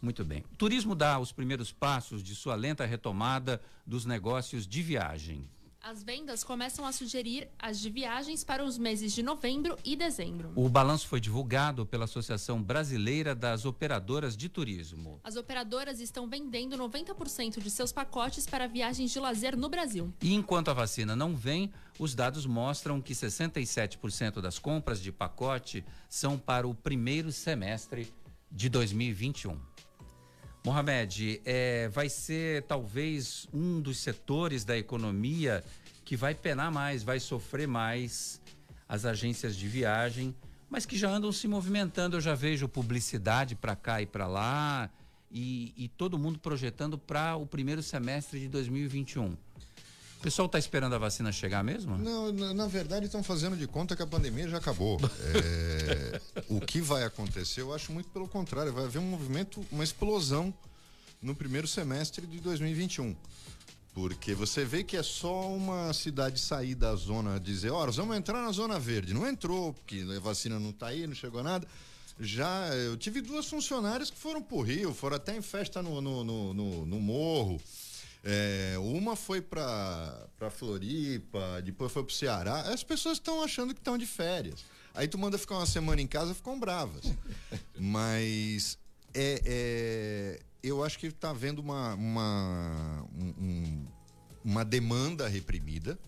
Muito 0.00 0.24
bem. 0.24 0.44
O 0.52 0.56
turismo 0.56 0.94
dá 0.94 1.18
os 1.18 1.32
primeiros 1.32 1.72
passos 1.72 2.22
de 2.22 2.34
sua 2.34 2.54
lenta 2.54 2.84
retomada 2.84 3.60
dos 3.86 4.04
negócios 4.04 4.66
de 4.66 4.82
viagem. 4.82 5.48
As 5.86 6.02
vendas 6.02 6.42
começam 6.42 6.86
a 6.86 6.92
sugerir 6.92 7.46
as 7.58 7.78
de 7.78 7.90
viagens 7.90 8.42
para 8.42 8.64
os 8.64 8.78
meses 8.78 9.12
de 9.12 9.22
novembro 9.22 9.76
e 9.84 9.94
dezembro. 9.94 10.50
O 10.56 10.66
balanço 10.66 11.06
foi 11.06 11.20
divulgado 11.20 11.84
pela 11.84 12.06
Associação 12.06 12.62
Brasileira 12.62 13.34
das 13.34 13.66
Operadoras 13.66 14.34
de 14.34 14.48
Turismo. 14.48 15.20
As 15.22 15.36
operadoras 15.36 16.00
estão 16.00 16.26
vendendo 16.26 16.78
90% 16.78 17.60
de 17.60 17.70
seus 17.70 17.92
pacotes 17.92 18.46
para 18.46 18.66
viagens 18.66 19.10
de 19.10 19.20
lazer 19.20 19.58
no 19.58 19.68
Brasil. 19.68 20.10
E 20.22 20.32
enquanto 20.32 20.70
a 20.70 20.72
vacina 20.72 21.14
não 21.14 21.36
vem, 21.36 21.70
os 21.98 22.14
dados 22.14 22.46
mostram 22.46 22.98
que 22.98 23.12
67% 23.12 24.40
das 24.40 24.58
compras 24.58 25.02
de 25.02 25.12
pacote 25.12 25.84
são 26.08 26.38
para 26.38 26.66
o 26.66 26.74
primeiro 26.74 27.30
semestre 27.30 28.10
de 28.50 28.70
2021. 28.70 29.60
Mohamed, 30.64 31.42
é, 31.44 31.88
vai 31.88 32.08
ser 32.08 32.62
talvez 32.62 33.46
um 33.52 33.82
dos 33.82 33.98
setores 33.98 34.64
da 34.64 34.76
economia 34.78 35.62
que 36.04 36.16
vai 36.16 36.34
penar 36.34 36.72
mais, 36.72 37.02
vai 37.02 37.20
sofrer 37.20 37.68
mais 37.68 38.40
as 38.88 39.04
agências 39.04 39.56
de 39.56 39.68
viagem, 39.68 40.34
mas 40.70 40.86
que 40.86 40.96
já 40.96 41.10
andam 41.10 41.30
se 41.30 41.46
movimentando. 41.46 42.16
Eu 42.16 42.20
já 42.20 42.34
vejo 42.34 42.66
publicidade 42.66 43.54
para 43.54 43.76
cá 43.76 44.00
e 44.00 44.06
para 44.06 44.26
lá 44.26 44.90
e, 45.30 45.74
e 45.76 45.86
todo 45.88 46.18
mundo 46.18 46.38
projetando 46.38 46.96
para 46.96 47.36
o 47.36 47.46
primeiro 47.46 47.82
semestre 47.82 48.40
de 48.40 48.48
2021 48.48 49.36
pessoal 50.24 50.46
está 50.46 50.58
esperando 50.58 50.94
a 50.94 50.98
vacina 50.98 51.30
chegar 51.30 51.62
mesmo? 51.62 51.98
Não, 51.98 52.32
na, 52.32 52.54
na 52.54 52.66
verdade 52.66 53.04
estão 53.04 53.22
fazendo 53.22 53.58
de 53.58 53.66
conta 53.66 53.94
que 53.94 54.02
a 54.02 54.06
pandemia 54.06 54.48
já 54.48 54.56
acabou. 54.56 54.98
é, 55.34 56.20
o 56.48 56.62
que 56.62 56.80
vai 56.80 57.04
acontecer, 57.04 57.60
eu 57.60 57.74
acho 57.74 57.92
muito 57.92 58.08
pelo 58.08 58.26
contrário, 58.26 58.72
vai 58.72 58.84
haver 58.84 59.00
um 59.00 59.06
movimento, 59.06 59.62
uma 59.70 59.84
explosão 59.84 60.52
no 61.20 61.34
primeiro 61.34 61.68
semestre 61.68 62.26
de 62.26 62.40
2021. 62.40 63.14
Porque 63.92 64.34
você 64.34 64.64
vê 64.64 64.82
que 64.82 64.96
é 64.96 65.02
só 65.02 65.46
uma 65.54 65.92
cidade 65.92 66.40
sair 66.40 66.74
da 66.74 66.96
zona, 66.96 67.38
dizer, 67.38 67.70
ó, 67.70 67.82
oh, 67.82 67.86
nós 67.86 67.96
vamos 67.96 68.16
entrar 68.16 68.42
na 68.42 68.50
zona 68.50 68.78
verde. 68.78 69.12
Não 69.12 69.28
entrou, 69.28 69.74
porque 69.74 70.06
a 70.16 70.20
vacina 70.20 70.58
não 70.58 70.70
está 70.70 70.86
aí, 70.86 71.06
não 71.06 71.14
chegou 71.14 71.42
nada. 71.42 71.68
Já, 72.18 72.68
eu 72.68 72.96
tive 72.96 73.20
duas 73.20 73.46
funcionárias 73.46 74.10
que 74.10 74.16
foram 74.16 74.40
pro 74.40 74.62
Rio, 74.62 74.94
foram 74.94 75.16
até 75.16 75.36
em 75.36 75.42
festa 75.42 75.82
no, 75.82 76.00
no, 76.00 76.24
no, 76.24 76.54
no, 76.54 76.86
no 76.86 77.00
morro. 77.00 77.60
É, 78.26 78.76
uma 78.78 79.14
foi 79.14 79.42
para 79.42 80.26
Floripa, 80.50 81.60
depois 81.62 81.92
foi 81.92 82.02
pro 82.02 82.14
Ceará. 82.14 82.60
As 82.72 82.82
pessoas 82.82 83.18
estão 83.18 83.42
achando 83.42 83.74
que 83.74 83.80
estão 83.80 83.98
de 83.98 84.06
férias. 84.06 84.64
Aí 84.94 85.06
tu 85.06 85.18
manda 85.18 85.36
ficar 85.36 85.56
uma 85.56 85.66
semana 85.66 86.00
em 86.00 86.06
casa, 86.06 86.34
ficam 86.34 86.58
bravas. 86.58 87.04
Mas 87.78 88.78
é, 89.12 89.42
é, 89.44 90.40
eu 90.62 90.82
acho 90.82 90.98
que 90.98 91.08
está 91.08 91.30
havendo 91.30 91.60
uma, 91.60 91.94
uma, 91.94 93.06
um, 93.14 93.86
uma 94.42 94.64
demanda 94.64 95.28
reprimida 95.28 95.98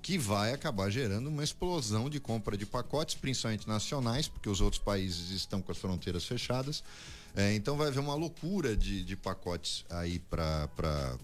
que 0.00 0.16
vai 0.16 0.52
acabar 0.52 0.88
gerando 0.88 1.26
uma 1.26 1.42
explosão 1.42 2.08
de 2.08 2.20
compra 2.20 2.56
de 2.56 2.64
pacotes, 2.64 3.16
principalmente 3.16 3.66
nacionais, 3.66 4.28
porque 4.28 4.48
os 4.48 4.60
outros 4.60 4.80
países 4.80 5.30
estão 5.30 5.60
com 5.60 5.72
as 5.72 5.78
fronteiras 5.78 6.24
fechadas. 6.24 6.84
É, 7.34 7.54
então 7.54 7.76
vai 7.76 7.88
haver 7.88 7.98
uma 7.98 8.14
loucura 8.14 8.76
de, 8.76 9.02
de 9.02 9.16
pacotes 9.16 9.84
aí 9.90 10.20
para 10.20 11.18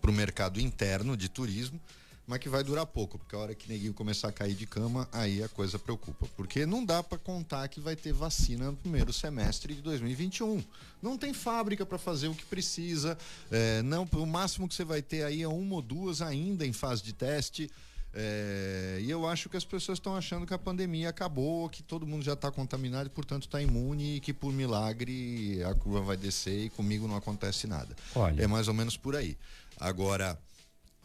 para 0.00 0.10
o 0.10 0.14
mercado 0.14 0.60
interno 0.60 1.16
de 1.16 1.28
turismo, 1.28 1.80
mas 2.26 2.38
que 2.38 2.48
vai 2.48 2.62
durar 2.62 2.86
pouco, 2.86 3.18
porque 3.18 3.34
a 3.34 3.38
hora 3.40 3.54
que 3.56 3.68
neguinho 3.68 3.92
começar 3.92 4.28
a 4.28 4.32
cair 4.32 4.54
de 4.54 4.64
cama, 4.64 5.08
aí 5.12 5.42
a 5.42 5.48
coisa 5.48 5.80
preocupa. 5.80 6.28
Porque 6.36 6.64
não 6.64 6.84
dá 6.84 7.02
para 7.02 7.18
contar 7.18 7.66
que 7.66 7.80
vai 7.80 7.96
ter 7.96 8.12
vacina 8.12 8.66
no 8.66 8.76
primeiro 8.76 9.12
semestre 9.12 9.74
de 9.74 9.82
2021. 9.82 10.62
Não 11.02 11.18
tem 11.18 11.34
fábrica 11.34 11.84
para 11.84 11.98
fazer 11.98 12.28
o 12.28 12.34
que 12.34 12.44
precisa. 12.44 13.18
É, 13.50 13.82
não, 13.82 14.08
o 14.12 14.26
máximo 14.26 14.68
que 14.68 14.74
você 14.76 14.84
vai 14.84 15.02
ter 15.02 15.24
aí 15.24 15.42
é 15.42 15.48
uma 15.48 15.74
ou 15.74 15.82
duas 15.82 16.22
ainda 16.22 16.64
em 16.64 16.72
fase 16.72 17.02
de 17.02 17.12
teste. 17.12 17.68
É, 18.12 18.98
e 19.00 19.10
eu 19.10 19.26
acho 19.26 19.48
que 19.48 19.56
as 19.56 19.64
pessoas 19.64 19.98
estão 19.98 20.16
achando 20.16 20.44
que 20.44 20.52
a 20.52 20.58
pandemia 20.58 21.08
acabou, 21.08 21.68
que 21.68 21.82
todo 21.82 22.06
mundo 22.06 22.24
já 22.24 22.32
está 22.32 22.50
contaminado 22.50 23.06
e, 23.06 23.10
portanto, 23.10 23.44
está 23.44 23.62
imune 23.62 24.16
e 24.16 24.20
que, 24.20 24.32
por 24.32 24.52
milagre, 24.52 25.62
a 25.64 25.74
curva 25.74 26.00
vai 26.00 26.16
descer 26.16 26.66
e 26.66 26.70
comigo 26.70 27.06
não 27.06 27.16
acontece 27.16 27.66
nada. 27.66 27.94
Olha. 28.14 28.42
É 28.42 28.46
mais 28.46 28.68
ou 28.68 28.74
menos 28.74 28.96
por 28.96 29.14
aí. 29.14 29.36
Agora, 29.80 30.38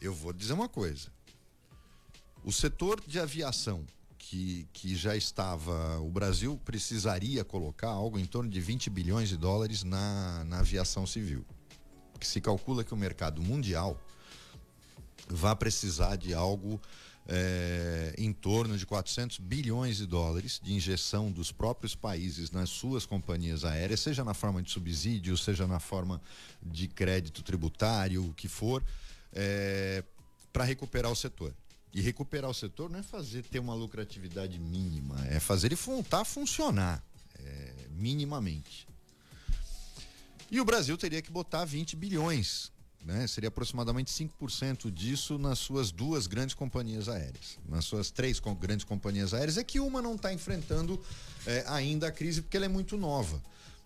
eu 0.01 0.13
vou 0.13 0.33
dizer 0.33 0.51
uma 0.51 0.67
coisa. 0.67 1.07
O 2.43 2.51
setor 2.51 3.01
de 3.07 3.17
aviação, 3.19 3.85
que, 4.17 4.67
que 4.73 4.95
já 4.95 5.15
estava. 5.15 5.99
O 5.99 6.09
Brasil 6.09 6.59
precisaria 6.65 7.45
colocar 7.45 7.89
algo 7.89 8.19
em 8.19 8.25
torno 8.25 8.49
de 8.49 8.59
20 8.59 8.89
bilhões 8.89 9.29
de 9.29 9.37
dólares 9.37 9.83
na, 9.83 10.43
na 10.43 10.59
aviação 10.59 11.07
civil. 11.07 11.45
Que 12.19 12.27
se 12.27 12.41
calcula 12.41 12.83
que 12.83 12.93
o 12.93 12.97
mercado 12.97 13.41
mundial 13.41 13.97
vai 15.29 15.55
precisar 15.55 16.17
de 16.17 16.33
algo 16.33 16.81
é, 17.27 18.13
em 18.17 18.31
torno 18.31 18.77
de 18.77 18.85
400 18.85 19.39
bilhões 19.39 19.97
de 19.97 20.05
dólares 20.05 20.59
de 20.63 20.73
injeção 20.73 21.31
dos 21.31 21.51
próprios 21.51 21.95
países 21.95 22.51
nas 22.51 22.69
suas 22.69 23.05
companhias 23.05 23.65
aéreas, 23.65 23.99
seja 23.99 24.23
na 24.23 24.33
forma 24.33 24.61
de 24.61 24.71
subsídio, 24.71 25.35
seja 25.37 25.65
na 25.65 25.79
forma 25.79 26.21
de 26.61 26.87
crédito 26.87 27.41
tributário, 27.41 28.25
o 28.25 28.33
que 28.33 28.47
for, 28.47 28.83
é, 29.33 30.03
para 30.53 30.63
recuperar 30.63 31.11
o 31.11 31.15
setor. 31.15 31.53
E 31.93 32.01
recuperar 32.01 32.49
o 32.49 32.53
setor 32.53 32.89
não 32.89 32.99
é 32.99 33.03
fazer 33.03 33.43
ter 33.43 33.59
uma 33.59 33.73
lucratividade 33.73 34.59
mínima, 34.59 35.25
é 35.27 35.39
fazer 35.39 35.67
ele 35.67 35.75
voltar 35.75 36.21
a 36.21 36.25
funcionar 36.25 37.01
é, 37.39 37.73
minimamente. 37.91 38.87
E 40.51 40.61
o 40.61 40.65
Brasil 40.65 40.95
teria 40.97 41.21
que 41.21 41.31
botar 41.31 41.65
20 41.65 41.95
bilhões 41.95 42.71
né? 43.05 43.27
Seria 43.27 43.49
aproximadamente 43.49 44.11
5% 44.11 44.89
disso 44.91 45.37
nas 45.37 45.59
suas 45.59 45.91
duas 45.91 46.25
grandes 46.25 46.55
companhias 46.55 47.07
aéreas. 47.07 47.59
Nas 47.69 47.85
suas 47.85 48.09
três 48.09 48.39
com, 48.39 48.55
grandes 48.55 48.83
companhias 48.83 49.33
aéreas, 49.33 49.57
é 49.57 49.63
que 49.63 49.79
uma 49.79 50.01
não 50.01 50.15
está 50.15 50.33
enfrentando 50.33 50.99
é, 51.45 51.63
ainda 51.67 52.07
a 52.07 52.11
crise 52.11 52.41
porque 52.41 52.57
ela 52.57 52.65
é 52.65 52.69
muito 52.69 52.97
nova. 52.97 53.41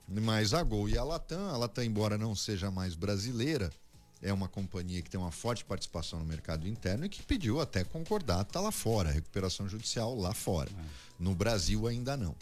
Mas 0.08 0.54
a 0.54 0.64
Gol 0.64 0.90
e 0.90 0.98
a 0.98 1.04
Latam, 1.04 1.50
a 1.50 1.58
Latam, 1.58 1.84
embora 1.84 2.18
não 2.18 2.34
seja 2.34 2.72
mais 2.72 2.96
brasileira, 2.96 3.70
é 4.22 4.34
uma 4.34 4.48
companhia 4.48 5.02
que 5.02 5.10
tem 5.10 5.20
uma 5.20 5.32
forte 5.32 5.64
participação 5.66 6.20
no 6.20 6.26
mercado 6.26 6.68
interno 6.68 7.06
e 7.06 7.10
que 7.10 7.22
pediu 7.22 7.60
até 7.60 7.84
concordar, 7.84 8.44
tá 8.46 8.60
lá 8.60 8.72
fora, 8.72 9.12
recuperação 9.12 9.68
judicial 9.68 10.16
lá 10.16 10.34
fora. 10.34 10.70
É. 10.70 10.84
No 11.20 11.36
Brasil 11.36 11.88
ainda 11.88 12.18
não. 12.18 12.36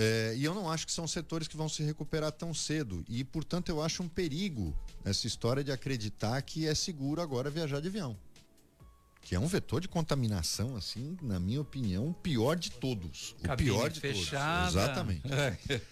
É, 0.00 0.34
e 0.36 0.44
eu 0.44 0.54
não 0.54 0.70
acho 0.70 0.86
que 0.86 0.92
são 0.92 1.08
setores 1.08 1.48
que 1.48 1.56
vão 1.56 1.68
se 1.68 1.82
recuperar 1.82 2.30
tão 2.30 2.54
cedo. 2.54 3.04
E, 3.08 3.24
portanto, 3.24 3.68
eu 3.68 3.82
acho 3.82 4.00
um 4.00 4.08
perigo 4.08 4.72
essa 5.04 5.26
história 5.26 5.64
de 5.64 5.72
acreditar 5.72 6.40
que 6.42 6.68
é 6.68 6.74
seguro 6.74 7.20
agora 7.20 7.50
viajar 7.50 7.80
de 7.80 7.88
avião 7.88 8.16
que 9.20 9.34
é 9.34 9.38
um 9.38 9.46
vetor 9.46 9.80
de 9.80 9.88
contaminação, 9.88 10.74
assim, 10.74 11.16
na 11.20 11.38
minha 11.38 11.60
opinião, 11.60 12.08
o 12.08 12.14
pior 12.14 12.56
de 12.56 12.70
todos. 12.70 13.36
O 13.40 13.42
Cabine 13.42 13.70
pior 13.70 13.90
de 13.90 14.00
fechada. 14.00 14.70
todos. 14.70 14.82
Exatamente. 14.82 15.22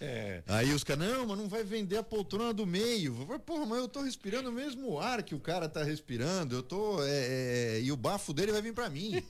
é. 0.01 0.43
Aí 0.49 0.73
os 0.73 0.83
caras, 0.83 1.07
não, 1.07 1.27
mas 1.27 1.37
não 1.37 1.49
vai 1.49 1.63
vender 1.63 1.99
a 1.99 2.03
poltrona 2.03 2.55
do 2.55 2.67
meio. 2.67 3.15
Porra, 3.45 3.67
mas 3.67 3.79
eu 3.79 3.89
tô 3.89 4.01
respirando 4.01 4.49
o 4.49 4.53
mesmo 4.53 4.99
ar 4.99 5.23
que 5.23 5.35
o 5.35 5.41
cara 5.41 5.69
tá 5.69 5.85
respirando. 5.85 6.57
Eu 6.57 6.63
tô. 6.63 7.03
É, 7.03 7.09
é, 7.11 7.81
e 7.83 7.93
o 7.93 7.97
bafo 7.97 8.33
dele 8.33 8.53
vai 8.53 8.63
vir 8.63 8.73
para 8.73 8.89
mim. 8.89 9.23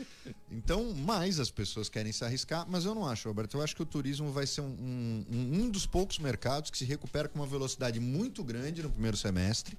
então, 0.52 0.92
mais 0.92 1.40
as 1.40 1.50
pessoas 1.50 1.88
querem 1.88 2.12
se 2.12 2.22
arriscar, 2.22 2.66
mas 2.68 2.84
eu 2.84 2.94
não 2.94 3.06
acho, 3.06 3.28
Roberto. 3.28 3.56
Eu 3.56 3.62
acho 3.62 3.74
que 3.74 3.82
o 3.82 3.86
turismo 3.86 4.30
vai 4.30 4.46
ser 4.46 4.60
um, 4.60 5.24
um, 5.30 5.62
um 5.62 5.70
dos 5.70 5.86
poucos 5.86 6.18
mercados 6.18 6.70
que 6.70 6.76
se 6.76 6.84
recupera 6.84 7.28
com 7.28 7.38
uma 7.38 7.46
velocidade 7.46 7.98
muito 7.98 8.44
grande 8.44 8.82
no 8.82 8.90
primeiro 8.90 9.16
semestre 9.16 9.78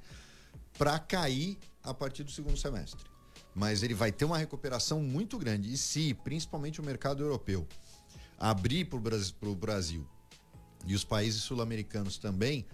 para 0.75 0.97
cair 0.97 1.57
a 1.83 1.93
partir 1.93 2.23
do 2.23 2.31
segundo 2.31 2.57
semestre 2.57 3.14
mas 3.55 3.81
ele 3.81 3.93
vai 3.93 4.11
ter 4.11 4.25
uma 4.25 4.37
recuperação 4.37 5.01
muito 5.01 5.37
grande. 5.37 5.71
E 5.71 5.77
se, 5.77 6.13
principalmente 6.13 6.81
o 6.81 6.83
mercado 6.83 7.23
europeu, 7.23 7.65
abrir 8.37 8.85
para 8.85 8.99
o 9.49 9.55
Brasil 9.55 10.05
e 10.85 10.93
os 10.93 11.05
países 11.05 11.41
sul-americanos 11.41 12.17
também, 12.17 12.65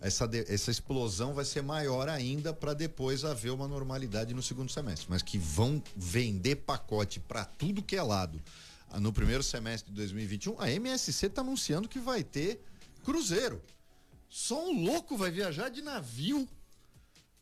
essa, 0.00 0.28
essa 0.48 0.70
explosão 0.70 1.34
vai 1.34 1.44
ser 1.44 1.62
maior 1.62 2.08
ainda 2.08 2.54
para 2.54 2.72
depois 2.72 3.22
haver 3.22 3.50
uma 3.50 3.68
normalidade 3.68 4.32
no 4.32 4.42
segundo 4.42 4.72
semestre. 4.72 5.06
Mas 5.10 5.20
que 5.20 5.36
vão 5.36 5.82
vender 5.94 6.56
pacote 6.56 7.20
para 7.20 7.44
tudo 7.44 7.82
que 7.82 7.94
é 7.94 8.02
lado 8.02 8.42
no 8.98 9.12
primeiro 9.12 9.42
semestre 9.42 9.90
de 9.90 9.96
2021, 9.96 10.60
a 10.60 10.70
MSC 10.70 11.26
está 11.26 11.42
anunciando 11.42 11.88
que 11.88 12.00
vai 12.00 12.24
ter 12.24 12.64
cruzeiro. 13.04 13.62
Só 14.28 14.68
um 14.68 14.84
louco 14.84 15.16
vai 15.16 15.30
viajar 15.30 15.68
de 15.68 15.82
navio 15.82 16.48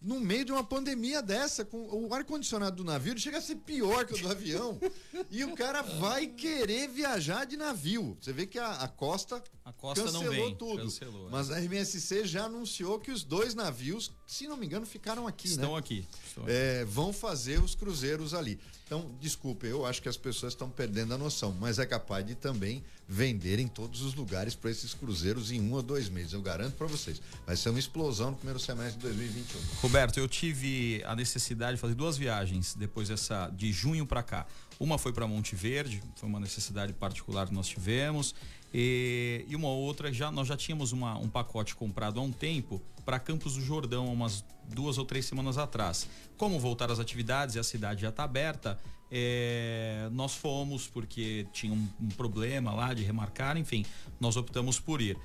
no 0.01 0.21
meio 0.21 0.45
de 0.45 0.53
uma 0.53 0.63
pandemia 0.63 1.21
dessa, 1.21 1.65
com 1.65 2.07
o 2.07 2.15
ar-condicionado 2.15 2.77
do 2.77 2.85
navio 2.85 3.19
chega 3.19 3.39
a 3.39 3.41
ser 3.41 3.57
pior 3.57 4.07
que 4.07 4.15
o 4.15 4.23
do 4.23 4.31
avião. 4.31 4.79
e 5.31 5.45
o 5.45 5.55
cara 5.57 5.83
vai 5.83 6.27
querer 6.27 6.89
viajar 6.89 7.45
de 7.45 7.57
navio. 7.57 8.17
Você 8.21 8.33
vê 8.33 8.47
que 8.47 8.59
a, 8.59 8.71
a 8.75 8.89
Costa, 8.89 9.43
a 9.65 9.73
Costa 9.73 10.05
cancelou 10.05 10.31
vem, 10.31 10.55
tudo. 10.55 10.85
Cancelou, 10.85 11.27
é. 11.27 11.31
Mas 11.31 11.51
a 11.51 11.61
MSC 11.61 12.27
já 12.27 12.45
anunciou 12.45 13.01
que 13.01 13.11
os 13.11 13.25
dois 13.25 13.55
navios, 13.55 14.13
se 14.27 14.47
não 14.47 14.57
me 14.57 14.67
engano, 14.67 14.87
ficaram 14.87 15.27
aqui, 15.27 15.49
Estão 15.49 15.73
né? 15.73 15.79
aqui. 15.79 16.07
Estão 16.27 16.45
aqui. 16.45 16.53
É, 16.53 16.85
vão 16.85 17.13
fazer 17.13 17.61
os 17.61 17.75
cruzeiros 17.75 18.35
ali. 18.35 18.61
Então, 18.87 19.11
desculpe, 19.21 19.67
eu 19.67 19.85
acho 19.85 20.01
que 20.01 20.09
as 20.09 20.17
pessoas 20.17 20.53
estão 20.53 20.71
perdendo 20.71 21.13
a 21.13 21.19
noção, 21.19 21.53
mas 21.53 21.79
é 21.79 21.85
capaz 21.85 22.25
de 22.25 22.35
também 22.35 22.83
vender 23.09 23.59
em 23.59 23.67
todos 23.67 24.03
os 24.03 24.15
lugares 24.15 24.55
para 24.55 24.71
esses 24.71 24.93
cruzeiros 24.93 25.51
em 25.51 25.61
um 25.61 25.73
ou 25.73 25.83
dois 25.83 26.11
meses. 26.11 26.35
Eu 26.35 26.43
garanto 26.43 26.75
para 26.75 26.87
vocês. 26.87 27.23
Vai 27.47 27.57
ser 27.57 27.71
uma 27.71 27.79
explosão 27.79 28.33
no 28.33 28.37
primeiro 28.37 28.61
semestre 28.61 28.97
de 28.97 29.07
2021. 29.07 29.61
Roberto, 29.81 30.21
eu 30.21 30.29
tive 30.29 31.03
a 31.07 31.17
necessidade 31.17 31.77
de 31.77 31.81
fazer 31.81 31.95
duas 31.95 32.19
viagens 32.19 32.75
depois 32.75 33.09
dessa 33.09 33.49
de 33.49 33.73
junho 33.73 34.05
para 34.05 34.23
cá. 34.23 34.47
Uma 34.79 34.99
foi 34.99 35.13
para 35.13 35.27
Monte 35.27 35.57
Verde, 35.57 36.03
foi 36.17 36.29
uma 36.29 36.39
necessidade 36.39 36.93
particular 36.93 37.49
que 37.49 37.55
nós 37.55 37.67
tivemos. 37.67 38.35
E, 38.73 39.47
e 39.49 39.57
uma 39.57 39.69
outra, 39.69 40.13
já 40.13 40.31
nós 40.31 40.47
já 40.47 40.57
tínhamos 40.57 40.93
uma, 40.93 41.17
um 41.17 41.29
pacote 41.29 41.75
comprado 41.75 42.21
há 42.21 42.23
um 42.23 42.31
tempo 42.31 42.83
para 43.07 43.19
Campos 43.19 43.55
do 43.55 43.63
Jordão, 43.63 44.13
umas 44.13 44.45
duas 44.69 44.99
ou 44.99 45.05
três 45.07 45.25
semanas 45.25 45.57
atrás. 45.57 46.07
Como 46.37 46.61
voltar 46.61 46.91
às 46.91 47.01
atividades 47.01 47.55
e 47.55 47.59
a 47.59 47.65
cidade 47.65 48.03
já 48.03 48.11
está 48.11 48.25
aberta, 48.25 48.79
é, 49.11 50.09
nós 50.13 50.35
fomos 50.35 50.87
porque 50.87 51.47
tinha 51.53 51.73
um, 51.73 51.89
um, 52.01 52.09
problema 52.09 52.73
lá 52.73 52.93
de 52.93 53.03
remarcar, 53.03 53.57
enfim, 53.57 53.85
nós 54.21 54.37
optamos 54.37 54.79
por 54.79 55.01
ir. 55.01 55.19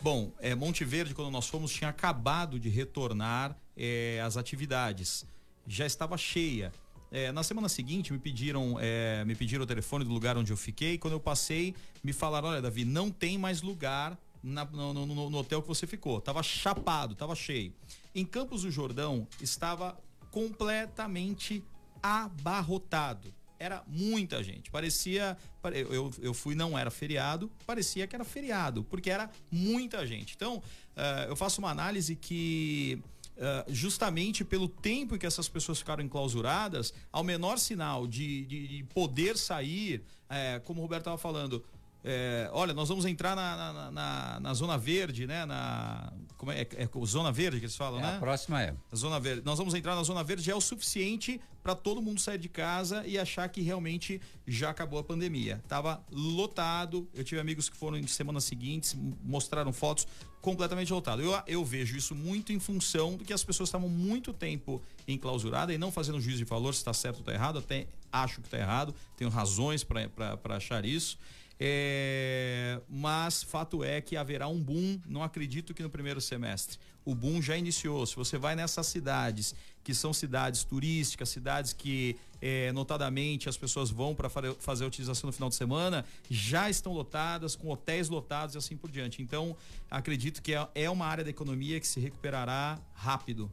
Bom, 0.00 0.32
é, 0.38 0.54
Monte 0.54 0.84
Verde, 0.84 1.14
quando 1.14 1.30
nós 1.30 1.48
fomos, 1.48 1.72
tinha 1.72 1.90
acabado 1.90 2.58
de 2.58 2.68
retornar 2.68 3.56
é, 3.76 4.20
as 4.24 4.36
atividades. 4.36 5.26
Já 5.66 5.84
estava 5.84 6.16
cheia. 6.16 6.72
É, 7.10 7.32
na 7.32 7.42
semana 7.42 7.68
seguinte 7.68 8.12
me 8.12 8.18
pediram 8.18 8.76
é, 8.78 9.24
me 9.24 9.34
pediram 9.34 9.64
o 9.64 9.66
telefone 9.66 10.04
do 10.04 10.12
lugar 10.12 10.36
onde 10.36 10.52
eu 10.52 10.56
fiquei. 10.56 10.98
Quando 10.98 11.14
eu 11.14 11.20
passei, 11.20 11.74
me 12.02 12.12
falaram: 12.12 12.48
olha, 12.48 12.62
Davi, 12.62 12.84
não 12.84 13.10
tem 13.10 13.36
mais 13.36 13.62
lugar 13.62 14.16
na, 14.42 14.64
no, 14.64 14.92
no, 14.92 15.30
no, 15.30 15.38
hotel 15.38 15.62
que 15.62 15.68
você 15.68 15.86
ficou. 15.86 16.20
Tava 16.20 16.42
chapado, 16.42 17.14
tava 17.14 17.34
cheio. 17.34 17.72
Em 18.14 18.24
Campos 18.24 18.62
do 18.62 18.70
Jordão 18.70 19.26
estava 19.40 19.98
completamente 20.30 21.64
abarrotado. 22.02 23.34
Era 23.58 23.82
muita 23.86 24.42
gente. 24.42 24.70
Parecia. 24.70 25.36
Eu, 25.74 26.12
eu 26.20 26.32
fui, 26.32 26.54
não 26.54 26.78
era 26.78 26.90
feriado, 26.90 27.50
parecia 27.66 28.06
que 28.06 28.14
era 28.14 28.24
feriado, 28.24 28.84
porque 28.84 29.10
era 29.10 29.28
muita 29.50 30.06
gente. 30.06 30.34
Então, 30.36 30.58
uh, 30.58 31.28
eu 31.28 31.36
faço 31.36 31.60
uma 31.60 31.70
análise 31.70 32.14
que 32.14 33.02
Uh, 33.38 33.72
justamente 33.72 34.44
pelo 34.44 34.68
tempo 34.68 35.14
em 35.14 35.18
que 35.18 35.24
essas 35.24 35.48
pessoas 35.48 35.78
ficaram 35.78 36.02
enclausuradas, 36.02 36.92
ao 37.12 37.22
menor 37.22 37.56
sinal 37.60 38.04
de, 38.04 38.44
de, 38.46 38.66
de 38.66 38.84
poder 38.92 39.38
sair, 39.38 40.02
é, 40.28 40.60
como 40.64 40.80
o 40.80 40.82
Roberto 40.82 41.02
estava 41.02 41.18
falando, 41.18 41.64
é, 42.04 42.48
olha, 42.52 42.72
nós 42.72 42.88
vamos 42.88 43.04
entrar 43.04 43.34
na, 43.34 43.56
na, 43.56 43.90
na, 43.90 44.40
na, 44.40 44.54
zona 44.54 44.78
verde, 44.78 45.26
né? 45.26 45.44
Na 45.44 46.12
como 46.36 46.52
é, 46.52 46.60
é, 46.60 46.84
é, 46.84 47.06
zona 47.06 47.32
verde 47.32 47.58
que 47.58 47.64
eles 47.64 47.76
falam, 47.76 47.98
é, 47.98 48.02
né? 48.02 48.16
A 48.16 48.20
próxima 48.20 48.62
é. 48.62 48.74
A 48.92 48.96
zona 48.96 49.18
verde. 49.18 49.42
Nós 49.44 49.58
vamos 49.58 49.74
entrar 49.74 49.96
na 49.96 50.02
zona 50.04 50.22
verde 50.22 50.48
é 50.48 50.54
o 50.54 50.60
suficiente 50.60 51.40
para 51.60 51.74
todo 51.74 52.00
mundo 52.00 52.20
sair 52.20 52.38
de 52.38 52.48
casa 52.48 53.04
e 53.04 53.18
achar 53.18 53.48
que 53.48 53.60
realmente 53.60 54.20
já 54.46 54.70
acabou 54.70 55.00
a 55.00 55.04
pandemia. 55.04 55.60
Tava 55.66 56.02
lotado. 56.10 57.08
Eu 57.12 57.24
tive 57.24 57.40
amigos 57.40 57.68
que 57.68 57.76
foram 57.76 57.98
em 57.98 58.06
semanas 58.06 58.44
seguintes 58.44 58.96
mostraram 59.22 59.72
fotos 59.72 60.06
completamente 60.40 60.92
lotado. 60.92 61.20
Eu, 61.20 61.42
eu 61.48 61.64
vejo 61.64 61.96
isso 61.96 62.14
muito 62.14 62.52
em 62.52 62.60
função 62.60 63.16
do 63.16 63.24
que 63.24 63.32
as 63.32 63.42
pessoas 63.42 63.68
estavam 63.68 63.88
muito 63.88 64.32
tempo 64.32 64.80
enclausuradas 65.06 65.74
e 65.74 65.78
não 65.78 65.90
fazendo 65.90 66.20
juízo 66.20 66.38
de 66.38 66.44
valor 66.44 66.72
se 66.72 66.78
está 66.78 66.94
certo 66.94 67.16
ou 67.16 67.20
está 67.22 67.34
errado. 67.34 67.58
Até 67.58 67.88
acho 68.12 68.40
que 68.40 68.46
está 68.46 68.56
errado. 68.58 68.94
Tenho 69.16 69.30
razões 69.30 69.82
para 69.82 70.38
achar 70.56 70.84
isso. 70.84 71.18
É, 71.60 72.80
mas 72.88 73.42
fato 73.42 73.82
é 73.82 74.00
que 74.00 74.16
haverá 74.16 74.46
um 74.46 74.60
boom, 74.60 75.00
não 75.06 75.22
acredito 75.22 75.74
que 75.74 75.82
no 75.82 75.90
primeiro 75.90 76.20
semestre. 76.20 76.78
O 77.04 77.14
boom 77.14 77.42
já 77.42 77.56
iniciou. 77.56 78.06
Se 78.06 78.14
você 78.14 78.38
vai 78.38 78.54
nessas 78.54 78.86
cidades, 78.86 79.54
que 79.82 79.94
são 79.94 80.12
cidades 80.12 80.62
turísticas, 80.62 81.30
cidades 81.30 81.72
que, 81.72 82.16
é, 82.40 82.70
notadamente, 82.72 83.48
as 83.48 83.56
pessoas 83.56 83.90
vão 83.90 84.14
para 84.14 84.28
fazer 84.28 84.84
a 84.84 84.86
utilização 84.86 85.28
no 85.28 85.32
final 85.32 85.48
de 85.48 85.54
semana, 85.54 86.04
já 86.30 86.68
estão 86.68 86.92
lotadas, 86.92 87.56
com 87.56 87.70
hotéis 87.70 88.08
lotados 88.08 88.54
e 88.54 88.58
assim 88.58 88.76
por 88.76 88.90
diante. 88.90 89.22
Então, 89.22 89.56
acredito 89.90 90.42
que 90.42 90.54
é, 90.54 90.68
é 90.74 90.90
uma 90.90 91.06
área 91.06 91.24
da 91.24 91.30
economia 91.30 91.80
que 91.80 91.86
se 91.86 91.98
recuperará 91.98 92.78
rápido. 92.92 93.50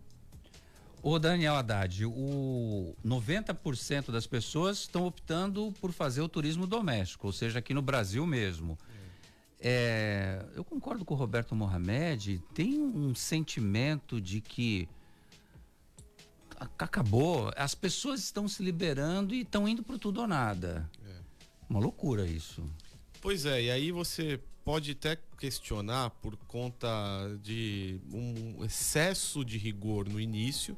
O 1.08 1.20
Daniel 1.20 1.54
Haddad, 1.54 2.04
o 2.04 2.96
90% 3.06 4.12
das 4.12 4.26
pessoas 4.26 4.80
estão 4.80 5.06
optando 5.06 5.72
por 5.80 5.92
fazer 5.92 6.22
o 6.22 6.28
turismo 6.28 6.66
doméstico, 6.66 7.28
ou 7.28 7.32
seja, 7.32 7.60
aqui 7.60 7.76
no 7.76 7.82
Brasil 7.84 8.26
mesmo. 8.26 8.76
É, 9.60 10.44
eu 10.56 10.66
concordo 10.66 11.06
com 11.06 11.14
o 11.14 11.18
Roberto 11.18 11.56
Mohamed, 11.56 12.42
tem 12.56 12.82
um 12.82 13.14
sentimento 13.14 14.20
de 14.20 14.42
que 14.42 14.90
acabou, 16.60 17.52
as 17.56 17.76
pessoas 17.76 18.22
estão 18.22 18.48
se 18.48 18.64
liberando 18.64 19.36
e 19.36 19.42
estão 19.42 19.68
indo 19.68 19.84
para 19.84 20.00
tudo 20.00 20.22
ou 20.22 20.28
nada. 20.28 20.90
É. 21.08 21.20
Uma 21.70 21.80
loucura 21.80 22.26
isso. 22.26 22.68
Pois 23.22 23.46
é, 23.46 23.62
e 23.62 23.70
aí 23.70 23.92
você 23.92 24.40
pode 24.64 24.94
até 24.94 25.20
questionar 25.38 26.10
por 26.10 26.36
conta 26.36 26.88
de 27.44 28.02
um 28.12 28.66
excesso 28.66 29.46
de 29.46 29.60
rigor 29.60 30.10
no 30.10 30.20
início 30.20 30.76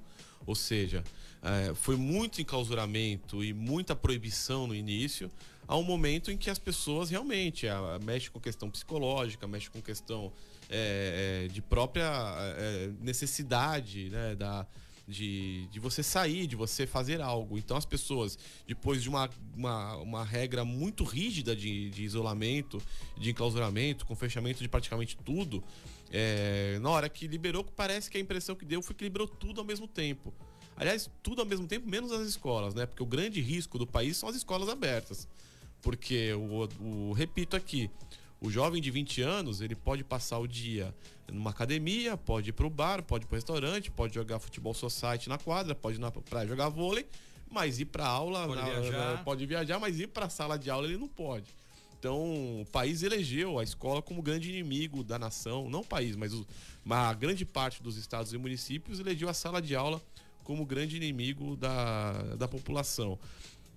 ou 0.47 0.55
seja, 0.55 1.03
é, 1.43 1.75
foi 1.75 1.97
muito 1.97 2.41
enclausuramento 2.41 3.43
e 3.43 3.53
muita 3.53 3.95
proibição 3.95 4.65
no 4.65 4.73
início, 4.73 5.29
a 5.67 5.75
um 5.75 5.83
momento 5.83 6.31
em 6.31 6.37
que 6.37 6.49
as 6.49 6.57
pessoas 6.57 7.09
realmente 7.09 7.67
a, 7.67 7.99
mexem 8.01 8.31
com 8.31 8.39
questão 8.39 8.71
psicológica, 8.71 9.45
mexem 9.45 9.69
com 9.69 9.81
questão 9.81 10.31
é, 10.69 11.45
é, 11.45 11.53
de 11.53 11.61
própria 11.61 12.09
é, 12.57 12.89
necessidade 13.01 14.09
né, 14.09 14.35
da, 14.35 14.65
de, 15.05 15.67
de 15.67 15.79
você 15.79 16.01
sair, 16.01 16.47
de 16.47 16.55
você 16.55 16.87
fazer 16.87 17.21
algo. 17.21 17.57
Então 17.57 17.75
as 17.75 17.85
pessoas, 17.85 18.37
depois 18.65 19.03
de 19.03 19.09
uma, 19.09 19.29
uma, 19.55 19.95
uma 19.97 20.23
regra 20.23 20.63
muito 20.63 21.03
rígida 21.03 21.55
de, 21.55 21.89
de 21.89 22.03
isolamento, 22.03 22.81
de 23.17 23.31
enclausuramento, 23.31 24.05
com 24.05 24.15
fechamento 24.15 24.61
de 24.61 24.69
praticamente 24.69 25.17
tudo, 25.17 25.63
é, 26.11 26.79
na 26.79 26.89
hora 26.89 27.09
que 27.09 27.27
liberou, 27.27 27.63
parece 27.63 28.09
que 28.09 28.17
a 28.17 28.21
impressão 28.21 28.55
que 28.55 28.65
deu 28.65 28.81
foi 28.81 28.95
que 28.95 29.03
liberou 29.03 29.27
tudo 29.27 29.61
ao 29.61 29.65
mesmo 29.65 29.87
tempo. 29.87 30.33
Aliás, 30.75 31.09
tudo 31.23 31.41
ao 31.41 31.45
mesmo 31.45 31.67
tempo, 31.67 31.89
menos 31.89 32.11
as 32.11 32.27
escolas, 32.27 32.75
né? 32.75 32.85
Porque 32.85 33.01
o 33.01 33.05
grande 33.05 33.41
risco 33.41 33.79
do 33.79 33.87
país 33.87 34.15
são 34.15 34.29
as 34.29 34.35
escolas 34.35 34.69
abertas. 34.69 35.27
Porque, 35.81 36.33
o, 36.33 37.09
o 37.09 37.13
repito 37.13 37.55
aqui, 37.55 37.89
o 38.39 38.49
jovem 38.49 38.81
de 38.81 38.91
20 38.91 39.21
anos, 39.21 39.61
ele 39.61 39.75
pode 39.75 40.03
passar 40.03 40.37
o 40.37 40.47
dia 40.47 40.93
numa 41.31 41.49
academia, 41.49 42.15
pode 42.15 42.51
ir 42.51 42.53
pro 42.53 42.69
bar, 42.69 43.03
pode 43.03 43.25
ir 43.25 43.27
pro 43.27 43.35
restaurante, 43.35 43.91
pode 43.91 44.13
jogar 44.13 44.39
futebol 44.39 44.73
society 44.73 45.27
na 45.27 45.37
quadra, 45.37 45.73
pode 45.73 45.97
ir 45.97 45.99
na 45.99 46.11
praia 46.11 46.47
jogar 46.47 46.69
vôlei, 46.69 47.05
mas 47.49 47.79
ir 47.79 47.85
pra 47.85 48.05
aula, 48.05 48.47
pode, 48.47 48.61
na, 48.61 48.69
viajar. 48.69 49.23
pode 49.23 49.45
viajar, 49.45 49.79
mas 49.79 49.99
ir 49.99 50.07
pra 50.07 50.29
sala 50.29 50.57
de 50.57 50.69
aula 50.69 50.87
ele 50.87 50.97
não 50.97 51.07
pode. 51.07 51.55
Então, 51.99 52.61
o 52.61 52.65
país 52.71 53.01
elegeu 53.01 53.57
a 53.57 53.63
escola 53.63 54.01
como 54.01 54.21
grande 54.21 54.49
inimigo 54.49 55.03
da 55.03 55.17
nação, 55.17 55.69
não 55.69 55.81
o 55.81 55.85
país, 55.85 56.15
mas 56.15 56.33
o, 56.33 56.45
a 56.89 57.13
grande 57.13 57.43
parte 57.43 57.81
dos 57.81 57.97
estados 57.97 58.33
e 58.33 58.37
municípios 58.37 58.99
elegeu 58.99 59.27
a 59.27 59.33
sala 59.33 59.61
de 59.61 59.75
aula 59.75 60.01
como 60.43 60.65
grande 60.65 60.95
inimigo 60.95 61.55
da, 61.57 62.35
da 62.35 62.47
população. 62.47 63.19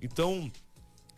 Então, 0.03 0.51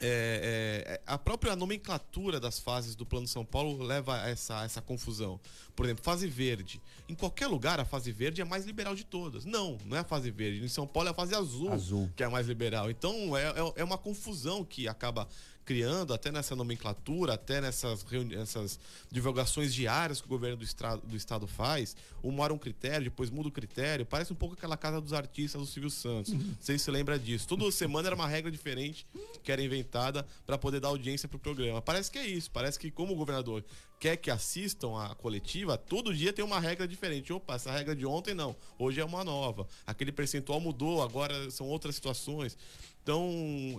é, 0.04 0.84
é, 0.84 1.00
a 1.06 1.16
própria 1.16 1.54
nomenclatura 1.54 2.40
das 2.40 2.58
fases 2.58 2.96
do 2.96 3.06
Plano 3.06 3.28
São 3.28 3.44
Paulo 3.44 3.82
leva 3.82 4.20
a 4.20 4.28
essa, 4.28 4.64
essa 4.64 4.82
confusão. 4.82 5.38
Por 5.76 5.86
exemplo, 5.86 6.02
fase 6.02 6.26
verde. 6.26 6.82
Em 7.08 7.14
qualquer 7.14 7.46
lugar, 7.46 7.78
a 7.78 7.84
fase 7.84 8.10
verde 8.10 8.40
é 8.40 8.44
a 8.44 8.46
mais 8.46 8.64
liberal 8.66 8.96
de 8.96 9.04
todas. 9.04 9.44
Não, 9.44 9.78
não 9.86 9.96
é 9.96 10.00
a 10.00 10.04
fase 10.04 10.30
verde. 10.30 10.64
Em 10.64 10.68
São 10.68 10.88
Paulo 10.88 11.08
é 11.08 11.12
a 11.12 11.14
fase 11.14 11.34
azul, 11.36 11.72
azul. 11.72 12.10
que 12.16 12.22
é 12.22 12.26
a 12.26 12.30
mais 12.30 12.48
liberal. 12.48 12.90
Então, 12.90 13.36
é, 13.36 13.44
é, 13.50 13.72
é 13.76 13.84
uma 13.84 13.96
confusão 13.96 14.64
que 14.64 14.88
acaba 14.88 15.28
criando, 15.72 16.12
até 16.12 16.30
nessa 16.30 16.54
nomenclatura, 16.54 17.32
até 17.32 17.58
nessas, 17.58 18.04
nessas 18.28 18.78
divulgações 19.10 19.72
diárias 19.72 20.20
que 20.20 20.26
o 20.26 20.28
governo 20.28 20.58
do, 20.58 20.64
estado, 20.64 21.00
do 21.06 21.16
estado 21.16 21.46
faz, 21.46 21.96
uma 22.22 22.42
hora 22.42 22.52
um 22.52 22.58
critério, 22.58 23.04
depois 23.04 23.30
muda 23.30 23.48
o 23.48 23.50
critério, 23.50 24.04
parece 24.04 24.34
um 24.34 24.36
pouco 24.36 24.54
aquela 24.54 24.76
casa 24.76 25.00
dos 25.00 25.14
artistas 25.14 25.58
do 25.58 25.66
Silvio 25.66 25.88
Santos. 25.88 26.34
Não 26.36 26.56
sei 26.60 26.78
se 26.78 26.90
lembra 26.90 27.18
disso. 27.18 27.48
Toda 27.48 27.70
semana 27.72 28.08
era 28.08 28.14
uma 28.14 28.28
regra 28.28 28.50
diferente 28.50 29.06
que 29.42 29.50
era 29.50 29.62
inventada 29.62 30.26
para 30.44 30.58
poder 30.58 30.78
dar 30.78 30.88
audiência 30.88 31.26
para 31.26 31.36
o 31.36 31.40
programa. 31.40 31.80
Parece 31.80 32.10
que 32.10 32.18
é 32.18 32.26
isso, 32.26 32.50
parece 32.50 32.78
que 32.78 32.90
como 32.90 33.14
o 33.14 33.16
governador 33.16 33.64
quer 34.02 34.16
que 34.16 34.32
assistam 34.32 35.00
a 35.00 35.14
coletiva, 35.14 35.78
todo 35.78 36.12
dia 36.12 36.32
tem 36.32 36.44
uma 36.44 36.58
regra 36.58 36.88
diferente. 36.88 37.32
Opa, 37.32 37.54
essa 37.54 37.70
regra 37.70 37.94
de 37.94 38.04
ontem 38.04 38.34
não, 38.34 38.56
hoje 38.76 39.00
é 39.00 39.04
uma 39.04 39.22
nova. 39.22 39.64
Aquele 39.86 40.10
percentual 40.10 40.60
mudou, 40.60 41.00
agora 41.00 41.48
são 41.52 41.68
outras 41.68 41.94
situações. 41.94 42.58
Então, 43.00 43.30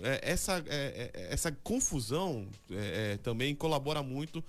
é, 0.02 0.20
essa, 0.22 0.64
é, 0.66 1.10
é, 1.12 1.26
essa 1.30 1.52
confusão 1.52 2.48
é, 2.70 3.12
é, 3.12 3.16
também 3.18 3.54
colabora 3.54 4.02
muito 4.02 4.42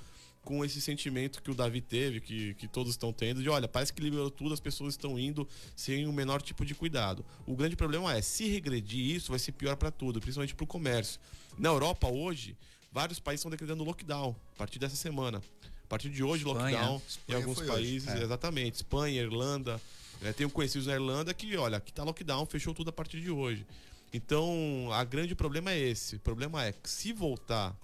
com 0.46 0.64
esse 0.64 0.80
sentimento 0.80 1.44
que 1.44 1.52
o 1.52 1.56
Davi 1.56 1.82
teve, 1.82 2.22
que, 2.22 2.54
que 2.54 2.70
todos 2.70 2.94
estão 2.94 3.12
tendo, 3.12 3.44
de 3.44 3.50
olha, 3.50 3.68
parece 3.68 3.92
que 3.92 4.02
liberou 4.02 4.32
tudo, 4.32 4.54
as 4.54 4.62
pessoas 4.62 4.94
estão 4.94 5.20
indo 5.20 5.46
sem 5.76 6.08
o 6.08 6.14
menor 6.14 6.42
tipo 6.42 6.66
de 6.66 6.74
cuidado. 6.74 7.26
O 7.46 7.54
grande 7.54 7.76
problema 7.76 8.16
é, 8.16 8.22
se 8.22 8.48
regredir 8.48 9.14
isso, 9.14 9.30
vai 9.30 9.40
ser 9.40 9.52
pior 9.52 9.76
para 9.76 9.92
tudo, 9.92 10.22
principalmente 10.22 10.56
para 10.56 10.64
o 10.64 10.68
comércio. 10.68 11.20
Na 11.58 11.68
Europa, 11.68 12.08
hoje, 12.08 12.56
vários 12.96 13.20
países 13.20 13.42
estão 13.42 13.52
decretando 13.52 13.84
lockdown 13.84 14.34
a 14.54 14.58
partir 14.58 14.80
dessa 14.80 14.96
semana. 14.96 15.44
A 15.86 15.88
partir 15.88 16.10
de 16.10 16.24
hoje, 16.24 16.44
Espanha. 16.44 16.80
lockdown 16.80 17.02
Espanha 17.08 17.40
em 17.40 17.42
alguns 17.42 17.62
países, 17.62 18.10
é. 18.10 18.24
exatamente. 18.24 18.76
Espanha, 18.78 19.22
Irlanda. 19.22 19.80
É, 20.24 20.34
tenho 20.34 20.50
conhecidos 20.50 20.88
na 20.88 20.94
Irlanda 20.94 21.32
que, 21.32 21.56
olha, 21.56 21.78
aqui 21.78 21.92
está 21.92 22.04
lockdown, 22.04 22.46
fechou 22.48 22.74
tudo 22.74 22.90
a 22.90 22.94
partir 22.94 23.22
de 23.22 23.30
hoje. 23.30 23.66
Então, 24.12 24.90
a 24.92 25.04
grande 25.04 25.36
problema 25.36 25.72
é 25.72 25.78
esse. 25.78 26.16
O 26.16 26.20
problema 26.20 26.66
é 26.66 26.72
que 26.72 26.90
se 26.90 27.14
voltar 27.14 27.76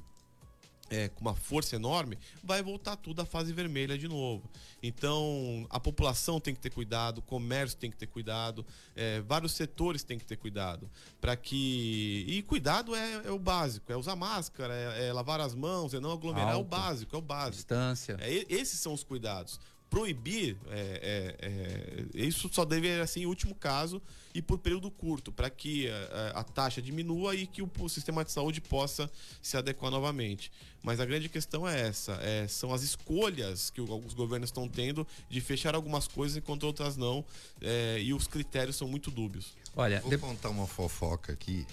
é, 0.91 1.07
com 1.07 1.21
uma 1.21 1.33
força 1.33 1.75
enorme, 1.75 2.19
vai 2.43 2.61
voltar 2.61 2.97
tudo 2.97 3.21
à 3.21 3.25
fase 3.25 3.53
vermelha 3.53 3.97
de 3.97 4.07
novo. 4.07 4.43
Então, 4.83 5.65
a 5.69 5.79
população 5.79 6.39
tem 6.39 6.53
que 6.53 6.59
ter 6.59 6.69
cuidado, 6.69 7.19
o 7.19 7.21
comércio 7.21 7.77
tem 7.77 7.89
que 7.89 7.95
ter 7.95 8.07
cuidado, 8.07 8.65
é, 8.95 9.21
vários 9.21 9.53
setores 9.53 10.03
têm 10.03 10.19
que 10.19 10.25
ter 10.25 10.35
cuidado. 10.35 10.89
para 11.21 11.35
que 11.35 12.25
E 12.27 12.41
cuidado 12.43 12.93
é, 12.93 13.21
é, 13.25 13.31
o 13.31 13.39
básico: 13.39 13.91
é 13.91 13.95
usar 13.95 14.15
máscara, 14.15 14.73
é, 14.73 15.07
é 15.07 15.13
lavar 15.13 15.39
as 15.39 15.55
mãos, 15.55 15.93
é 15.93 15.99
não 15.99 16.11
aglomerar, 16.11 16.53
Alto, 16.53 16.57
é 16.57 16.61
o 16.61 16.63
básico, 16.63 17.15
é 17.15 17.19
o 17.19 17.21
básico. 17.21 17.55
Distância. 17.55 18.17
É, 18.19 18.45
esses 18.49 18.79
são 18.79 18.93
os 18.93 19.03
cuidados 19.03 19.59
proibir, 19.91 20.55
é, 20.69 21.35
é, 21.41 22.15
é, 22.17 22.25
isso 22.25 22.49
só 22.49 22.63
deve 22.63 22.87
ser 22.87 23.01
assim, 23.01 23.19
em 23.23 23.25
último 23.25 23.53
caso 23.53 24.01
e 24.33 24.41
por 24.41 24.57
período 24.57 24.89
curto, 24.89 25.33
para 25.33 25.49
que 25.49 25.89
a, 25.89 25.91
é, 25.91 26.31
a, 26.33 26.43
taxa 26.45 26.81
diminua 26.81 27.35
e 27.35 27.45
que 27.45 27.61
o, 27.61 27.69
o, 27.77 27.89
sistema 27.89 28.23
de 28.23 28.31
saúde 28.31 28.61
possa 28.61 29.11
se 29.41 29.57
adequar 29.57 29.91
novamente. 29.91 30.49
Mas 30.81 31.01
a 31.01 31.05
grande 31.05 31.27
questão 31.27 31.67
é 31.67 31.89
essa: 31.89 32.13
é, 32.21 32.47
são 32.47 32.73
as 32.73 32.83
escolhas 32.83 33.69
que 33.69 33.81
os 33.81 34.13
governos 34.13 34.47
estão 34.47 34.65
tendo 34.65 35.05
de 35.29 35.41
fechar 35.41 35.75
algumas 35.75 36.07
coisas 36.07 36.37
enquanto 36.37 36.63
outras 36.63 36.95
não, 36.95 37.25
é, 37.61 37.99
e 38.01 38.13
os 38.13 38.27
critérios 38.27 38.77
são 38.77 38.87
muito 38.87 39.11
dúbios. 39.11 39.57
Olha, 39.75 39.99
vou 39.99 40.09
de... 40.09 40.17
contar 40.17 40.49
uma 40.49 40.67
fofoca 40.67 41.33
aqui. 41.33 41.67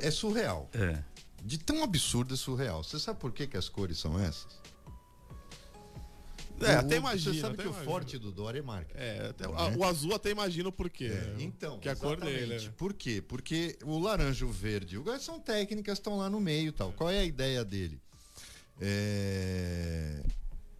É 0.00 0.10
surreal. 0.12 0.70
É. 0.72 1.02
De 1.44 1.58
tão 1.58 1.82
absurdo 1.82 2.34
é 2.34 2.36
surreal. 2.36 2.84
Você 2.84 3.00
sabe 3.00 3.18
por 3.18 3.32
que, 3.32 3.48
que 3.48 3.56
as 3.56 3.68
cores 3.68 3.98
são 3.98 4.18
essas? 4.18 4.58
É, 6.60 6.74
até 6.74 6.96
imagina. 6.96 7.34
Você 7.34 7.40
sabe 7.40 7.56
que 7.56 7.62
imagina. 7.62 7.82
o 7.82 7.84
forte 7.84 8.18
do 8.18 8.32
Dória 8.32 8.58
é 8.58 8.62
marca. 8.62 8.98
É, 8.98 9.28
até, 9.28 9.46
né? 9.46 9.76
o 9.76 9.84
azul 9.84 10.14
até 10.14 10.30
imagina 10.30 10.68
o 10.68 10.72
porquê. 10.72 11.06
É? 11.06 11.34
Então, 11.38 11.78
que 11.78 11.88
a 11.88 11.96
cor 11.96 12.18
dele. 12.20 12.58
Né? 12.58 12.72
Por 12.76 12.92
quê? 12.94 13.22
Porque 13.26 13.76
o 13.84 13.98
laranja, 13.98 14.44
o 14.46 14.50
verde, 14.50 14.98
o 14.98 15.20
são 15.20 15.40
técnicas, 15.40 15.98
estão 15.98 16.16
lá 16.16 16.28
no 16.30 16.40
meio 16.40 16.72
tal. 16.72 16.92
Qual 16.92 17.10
é 17.10 17.18
a 17.18 17.24
ideia 17.24 17.64
dele? 17.64 18.00
É... 18.80 20.22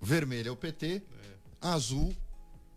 Vermelho 0.01 0.49
é 0.49 0.53
o 0.53 0.57
PT, 0.57 0.97
é. 0.97 1.03
azul 1.61 2.15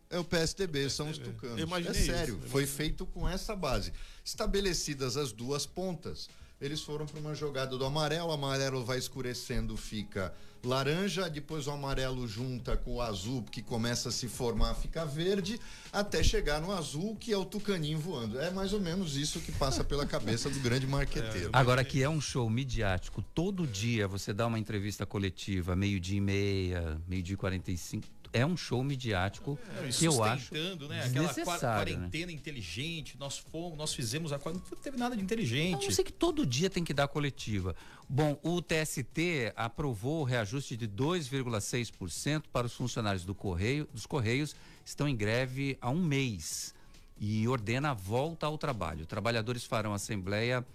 é 0.09 0.19
o 0.19 0.23
PSDB, 0.23 0.89
são 0.89 1.09
os 1.09 1.17
tucanos. 1.17 1.59
É 1.87 1.93
sério, 1.93 2.37
isso, 2.39 2.49
foi 2.49 2.65
feito 2.65 3.05
com 3.05 3.27
essa 3.27 3.55
base. 3.55 3.93
Estabelecidas 4.25 5.15
as 5.15 5.31
duas 5.31 5.65
pontas, 5.65 6.29
eles 6.59 6.81
foram 6.81 7.05
para 7.05 7.19
uma 7.19 7.33
jogada 7.33 7.77
do 7.77 7.85
amarelo, 7.85 8.27
o 8.27 8.31
amarelo 8.31 8.83
vai 8.83 8.97
escurecendo, 8.97 9.77
fica 9.77 10.33
laranja, 10.63 11.29
depois 11.29 11.67
o 11.67 11.71
amarelo 11.71 12.27
junta 12.27 12.77
com 12.77 12.95
o 12.95 13.01
azul, 13.01 13.43
que 13.43 13.61
começa 13.61 14.09
a 14.09 14.11
se 14.11 14.27
formar, 14.27 14.75
fica 14.75 15.05
verde, 15.05 15.59
até 15.91 16.23
chegar 16.23 16.61
no 16.61 16.71
azul, 16.71 17.15
que 17.15 17.33
é 17.33 17.37
o 17.37 17.45
tucaninho 17.45 17.99
voando. 17.99 18.39
É 18.39 18.51
mais 18.51 18.73
ou 18.73 18.79
menos 18.79 19.15
isso 19.15 19.39
que 19.39 19.51
passa 19.51 19.83
pela 19.83 20.05
cabeça 20.05 20.49
do 20.49 20.59
grande 20.59 20.87
marqueteiro. 20.87 21.47
É, 21.47 21.57
Agora, 21.57 21.83
que 21.83 22.03
é 22.03 22.09
um 22.09 22.21
show 22.21 22.49
midiático, 22.49 23.21
todo 23.33 23.65
dia 23.65 24.07
você 24.07 24.33
dá 24.33 24.45
uma 24.47 24.59
entrevista 24.59 25.05
coletiva, 25.05 25.75
meio-dia 25.75 26.17
e 26.17 26.21
meia, 26.21 27.01
meio-dia 27.07 27.33
e 27.33 27.37
45 27.37 28.20
é 28.33 28.45
um 28.45 28.55
show 28.55 28.83
midiático 28.83 29.59
é, 29.83 29.89
que 29.89 30.05
eu 30.05 30.23
acho 30.23 30.53
né? 30.53 31.03
Aquela 31.05 31.33
né? 31.33 31.45
quarentena 31.59 32.27
né? 32.27 32.33
inteligente, 32.33 33.17
nós 33.17 33.37
fomos, 33.37 33.77
nós 33.77 33.93
fizemos 33.93 34.31
a 34.31 34.39
não 34.45 34.59
teve 34.81 34.97
nada 34.97 35.15
de 35.15 35.21
inteligente. 35.21 35.85
Eu 35.85 35.91
sei 35.91 36.03
que 36.03 36.13
todo 36.13 36.45
dia 36.45 36.69
tem 36.69 36.83
que 36.83 36.93
dar 36.93 37.07
coletiva. 37.07 37.75
Bom, 38.07 38.39
o 38.43 38.61
TST 38.61 39.53
aprovou 39.55 40.21
o 40.21 40.23
reajuste 40.23 40.75
de 40.77 40.87
2,6% 40.87 42.43
para 42.51 42.67
os 42.67 42.73
funcionários 42.73 43.25
do 43.25 43.35
Correio, 43.35 43.87
dos 43.93 44.05
Correios, 44.05 44.55
estão 44.85 45.07
em 45.07 45.15
greve 45.15 45.77
há 45.81 45.89
um 45.89 46.01
mês 46.01 46.73
e 47.19 47.47
ordena 47.47 47.91
a 47.91 47.93
volta 47.93 48.45
ao 48.47 48.57
trabalho. 48.57 49.05
Trabalhadores 49.05 49.63
farão 49.63 49.93
assembleia 49.93 50.65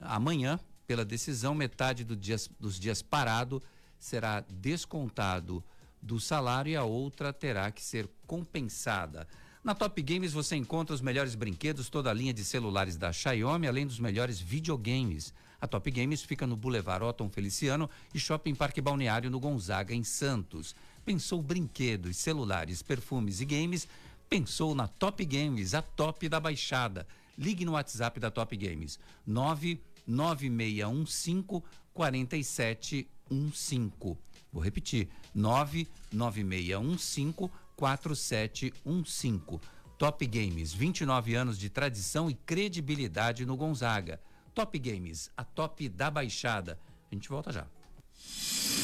amanhã 0.00 0.60
pela 0.86 1.04
decisão, 1.04 1.54
metade 1.54 2.04
do 2.04 2.16
dias, 2.16 2.48
dos 2.58 2.78
dias 2.78 3.02
parado 3.02 3.62
será 3.98 4.44
descontado 4.48 5.62
do 6.00 6.20
salário 6.20 6.70
e 6.70 6.76
a 6.76 6.84
outra 6.84 7.32
terá 7.32 7.70
que 7.70 7.82
ser 7.82 8.08
compensada. 8.26 9.26
Na 9.62 9.74
Top 9.74 10.00
Games 10.00 10.32
você 10.32 10.56
encontra 10.56 10.94
os 10.94 11.00
melhores 11.00 11.34
brinquedos, 11.34 11.88
toda 11.88 12.10
a 12.10 12.14
linha 12.14 12.32
de 12.32 12.44
celulares 12.44 12.96
da 12.96 13.12
Xiaomi, 13.12 13.66
além 13.66 13.86
dos 13.86 13.98
melhores 13.98 14.40
videogames. 14.40 15.34
A 15.60 15.66
Top 15.66 15.90
Games 15.90 16.22
fica 16.22 16.46
no 16.46 16.56
Boulevard 16.56 17.04
Otton 17.04 17.28
Feliciano 17.28 17.90
e 18.14 18.18
Shopping 18.18 18.54
Parque 18.54 18.80
Balneário 18.80 19.28
no 19.28 19.40
Gonzaga, 19.40 19.92
em 19.92 20.04
Santos. 20.04 20.74
Pensou 21.04 21.42
brinquedos, 21.42 22.16
celulares, 22.16 22.80
perfumes 22.80 23.40
e 23.40 23.44
games? 23.44 23.88
Pensou 24.30 24.74
na 24.74 24.86
Top 24.86 25.24
Games, 25.24 25.74
a 25.74 25.82
top 25.82 26.28
da 26.28 26.38
baixada. 26.38 27.06
Ligue 27.36 27.64
no 27.64 27.72
WhatsApp 27.72 28.20
da 28.20 28.30
Top 28.30 28.56
Games, 28.56 29.00
99615 29.26 31.64
4715. 31.92 34.16
Vou 34.52 34.62
repetir: 34.62 35.08
99615 35.34 37.50
4715. 37.76 39.60
Top 39.96 40.26
Games, 40.26 40.72
29 40.72 41.34
anos 41.34 41.58
de 41.58 41.68
tradição 41.68 42.30
e 42.30 42.34
credibilidade 42.34 43.44
no 43.44 43.56
Gonzaga. 43.56 44.20
Top 44.54 44.78
Games, 44.78 45.30
a 45.36 45.42
top 45.44 45.88
da 45.88 46.10
baixada. 46.10 46.78
A 47.10 47.14
gente 47.14 47.28
volta 47.28 47.52
já. 47.52 47.66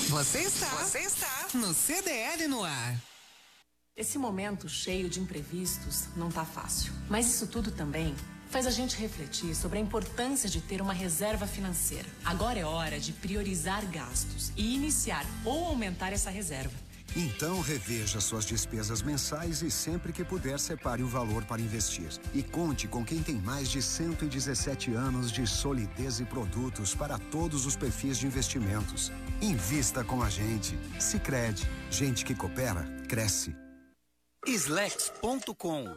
Você 0.09 0.41
está, 0.41 0.69
você 0.77 0.99
está 1.01 1.49
no 1.55 1.73
CDL 1.73 2.49
no 2.49 2.65
ar. 2.65 3.01
Esse 3.97 4.19
momento 4.19 4.69
cheio 4.69 5.09
de 5.09 5.21
imprevistos 5.21 6.09
não 6.17 6.31
tá 6.31 6.45
fácil. 6.45 6.93
Mas 7.09 7.27
isso 7.27 7.47
tudo 7.47 7.71
também 7.71 8.15
faz 8.55 8.69
a 8.69 8.71
gente 8.71 8.97
refletir 8.97 9.53
sobre 9.53 9.81
a 9.81 9.83
importância 9.83 10.49
de 10.49 10.61
ter 10.61 10.81
uma 10.81 10.93
reserva 10.93 11.45
financeira. 11.45 12.07
Agora 12.25 12.57
é 12.57 12.65
hora 12.65 13.01
de 13.01 13.13
priorizar 13.13 13.85
gastos 13.87 14.53
e 14.57 14.77
iniciar 14.77 15.27
ou 15.45 15.65
aumentar 15.65 16.13
essa 16.13 16.31
reserva. 16.31 16.71
Então 17.17 17.61
reveja 17.61 18.21
suas 18.21 18.45
despesas 18.45 19.03
mensais 19.03 19.61
e 19.61 19.73
sempre 19.73 20.13
que 20.13 20.23
puder 20.23 20.61
separe 20.61 21.03
o 21.03 21.09
valor 21.09 21.45
para 21.45 21.61
investir. 21.61 22.09
E 22.33 22.45
conte 22.45 22.87
com 22.87 23.05
quem 23.05 23.25
tem 23.25 23.35
mais 23.35 23.69
de 23.69 23.83
117 23.83 24.95
anos 24.95 25.33
de 25.33 25.45
solidez 25.49 26.21
e 26.21 26.25
produtos 26.25 26.95
para 26.95 27.19
todos 27.19 27.67
os 27.67 27.75
perfis 27.75 28.19
de 28.19 28.29
investimentos. 28.29 29.11
Invista 29.43 30.05
com 30.05 30.23
a 30.23 30.31
gente. 30.31 30.79
Sicredi, 31.01 31.69
gente 31.91 32.25
que 32.25 32.37
coopera 32.37 32.85
cresce. 33.09 33.53
Slex.com 34.47 35.97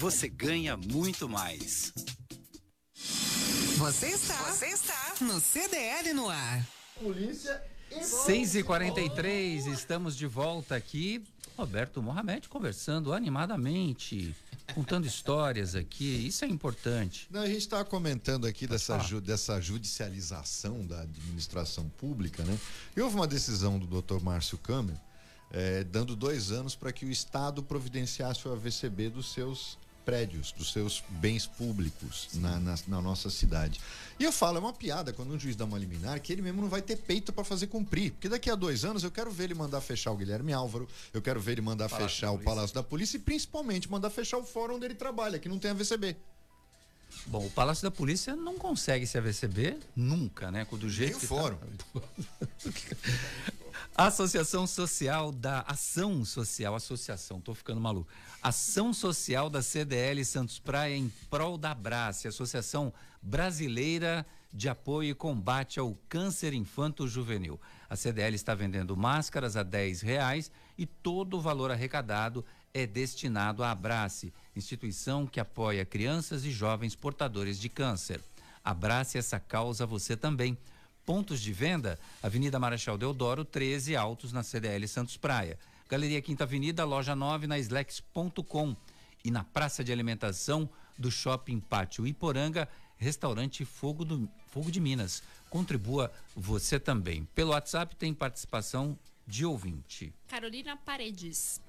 você 0.01 0.27
ganha 0.27 0.75
muito 0.75 1.29
mais. 1.29 1.93
Você 3.77 4.07
está, 4.07 4.35
você 4.51 4.65
está 4.65 5.13
no 5.21 5.39
CDL 5.39 6.15
no 6.15 6.27
ar. 6.27 6.67
Polícia 6.99 7.63
6 8.01 8.55
e 8.55 8.63
43 8.63 9.67
estamos 9.67 10.17
de 10.17 10.25
volta 10.25 10.75
aqui. 10.75 11.23
Roberto 11.55 12.01
Mohamed 12.01 12.49
conversando 12.49 13.13
animadamente, 13.13 14.35
contando 14.73 15.05
histórias 15.05 15.75
aqui. 15.75 16.25
Isso 16.25 16.45
é 16.45 16.47
importante. 16.47 17.27
Não, 17.29 17.41
a 17.41 17.47
gente 17.47 17.59
estava 17.59 17.85
comentando 17.85 18.47
aqui 18.47 18.65
dessa, 18.65 18.97
ju, 18.97 19.21
dessa 19.21 19.61
judicialização 19.61 20.83
da 20.83 21.01
administração 21.01 21.87
pública, 21.89 22.43
né? 22.43 22.57
E 22.97 23.01
houve 23.01 23.13
uma 23.13 23.27
decisão 23.27 23.77
do 23.77 24.01
Dr. 24.01 24.19
Márcio 24.19 24.57
Câmara 24.57 24.99
é, 25.51 25.83
dando 25.83 26.15
dois 26.15 26.51
anos 26.51 26.75
para 26.75 26.91
que 26.91 27.05
o 27.05 27.11
Estado 27.11 27.61
providenciasse 27.61 28.47
o 28.47 28.51
AVCB 28.51 29.11
dos 29.11 29.31
seus 29.31 29.77
prédios, 30.11 30.51
dos 30.51 30.73
seus 30.73 31.01
bens 31.07 31.47
públicos 31.47 32.27
na, 32.33 32.59
na, 32.59 32.75
na, 32.85 33.01
nossa 33.01 33.29
cidade. 33.29 33.79
E 34.19 34.25
eu 34.25 34.31
falo, 34.33 34.57
é 34.57 34.59
uma 34.59 34.73
piada 34.73 35.13
quando 35.13 35.33
um 35.33 35.39
juiz 35.39 35.55
dá 35.55 35.63
uma 35.63 35.79
liminar 35.79 36.19
que 36.19 36.33
ele 36.33 36.41
mesmo 36.41 36.61
não 36.61 36.67
vai 36.67 36.81
ter 36.81 36.97
peito 36.97 37.31
para 37.31 37.45
fazer 37.45 37.67
cumprir. 37.67 38.11
Porque 38.11 38.27
daqui 38.27 38.49
a 38.49 38.55
dois 38.55 38.83
anos 38.83 39.05
eu 39.05 39.09
quero 39.09 39.31
ver 39.31 39.45
ele 39.45 39.53
mandar 39.53 39.79
fechar 39.79 40.11
o 40.11 40.17
Guilherme 40.17 40.51
Álvaro, 40.51 40.85
eu 41.13 41.21
quero 41.21 41.39
ver 41.39 41.53
ele 41.53 41.61
mandar 41.61 41.87
Palácio 41.87 42.09
fechar 42.09 42.31
o 42.31 42.39
Palácio 42.39 42.75
da 42.75 42.83
Polícia 42.83 43.15
e 43.15 43.21
principalmente 43.21 43.89
mandar 43.89 44.09
fechar 44.09 44.37
o 44.37 44.43
fórum 44.43 44.75
onde 44.75 44.83
ele 44.83 44.95
trabalha, 44.95 45.39
que 45.39 45.47
não 45.47 45.57
tem 45.57 45.71
a 45.71 45.73
VCB. 45.73 46.17
Bom, 47.27 47.45
o 47.45 47.49
Palácio 47.49 47.83
da 47.83 47.91
Polícia 47.91 48.35
não 48.35 48.57
consegue 48.57 49.07
se 49.07 49.17
AVCB 49.17 49.77
nunca, 49.95 50.51
né? 50.51 50.67
Do 50.69 50.89
jeito 50.89 51.11
Nem 51.11 51.19
que 51.19 51.25
o 51.25 51.27
fórum. 51.29 51.57
Tá... 51.57 52.01
Associação 54.07 54.65
Social 54.65 55.31
da 55.31 55.59
Ação 55.61 56.25
Social, 56.25 56.73
Associação, 56.73 57.39
tô 57.39 57.53
ficando 57.53 57.79
maluco. 57.79 58.09
Ação 58.41 58.91
Social 58.91 59.47
da 59.47 59.61
CDL 59.61 60.25
Santos 60.25 60.57
Praia 60.57 60.95
em 60.97 61.13
prol 61.29 61.55
da 61.55 61.69
Abrace, 61.69 62.27
Associação 62.27 62.91
Brasileira 63.21 64.25
de 64.51 64.67
Apoio 64.67 65.11
e 65.11 65.13
Combate 65.13 65.79
ao 65.79 65.95
Câncer 66.09 66.51
Infanto 66.51 67.07
Juvenil. 67.07 67.61
A 67.87 67.95
CDL 67.95 68.35
está 68.35 68.55
vendendo 68.55 68.97
máscaras 68.97 69.55
a 69.55 69.61
10 69.61 70.01
reais 70.01 70.51
e 70.75 70.87
todo 70.87 71.37
o 71.37 71.41
valor 71.41 71.69
arrecadado 71.69 72.43
é 72.73 72.87
destinado 72.87 73.63
à 73.63 73.69
Abrace, 73.69 74.33
instituição 74.55 75.27
que 75.27 75.39
apoia 75.39 75.85
crianças 75.85 76.43
e 76.43 76.51
jovens 76.51 76.95
portadores 76.95 77.59
de 77.59 77.69
câncer. 77.69 78.19
Abrace 78.63 79.19
essa 79.19 79.39
causa 79.39 79.85
você 79.85 80.17
também. 80.17 80.57
Pontos 81.11 81.41
de 81.41 81.51
venda: 81.51 81.99
Avenida 82.23 82.57
Marechal 82.57 82.97
Deodoro, 82.97 83.43
13 83.43 83.97
Altos, 83.97 84.31
na 84.31 84.43
CDL 84.43 84.87
Santos 84.87 85.17
Praia. 85.17 85.59
Galeria 85.89 86.21
Quinta 86.21 86.45
Avenida, 86.45 86.85
loja 86.85 87.13
9, 87.13 87.47
na 87.47 87.59
Slex.com. 87.59 88.73
E 89.21 89.29
na 89.29 89.43
praça 89.43 89.83
de 89.83 89.91
alimentação 89.91 90.69
do 90.97 91.11
Shopping 91.11 91.59
Pátio 91.59 92.07
Iporanga, 92.07 92.65
restaurante 92.95 93.65
Fogo, 93.65 94.05
do, 94.05 94.29
Fogo 94.51 94.71
de 94.71 94.79
Minas. 94.79 95.21
Contribua 95.49 96.09
você 96.33 96.79
também. 96.79 97.27
Pelo 97.35 97.51
WhatsApp 97.51 97.93
tem 97.97 98.13
participação 98.13 98.97
de 99.27 99.45
ouvinte. 99.45 100.13
Carolina 100.29 100.77
Paredes. 100.77 101.59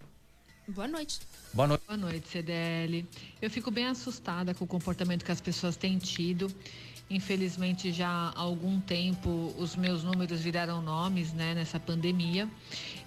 Boa 0.68 0.86
noite. 0.86 1.18
Boa 1.53 1.66
noite. 1.66 1.84
Boa 1.84 1.97
noite, 1.97 2.28
CDL. 2.28 3.05
Eu 3.40 3.51
fico 3.51 3.72
bem 3.72 3.86
assustada 3.86 4.55
com 4.55 4.64
o 4.64 4.68
comportamento 4.68 5.24
que 5.24 5.32
as 5.32 5.40
pessoas 5.40 5.74
têm 5.74 5.99
tido. 5.99 6.47
Infelizmente, 7.13 7.93
já 7.93 8.09
há 8.09 8.41
algum 8.41 8.81
tempo 8.81 9.55
os 9.59 9.77
meus 9.77 10.03
números 10.03 10.41
viraram 10.41 10.81
nomes 10.81 11.31
né, 11.35 11.53
nessa 11.55 11.79
pandemia. 11.79 12.49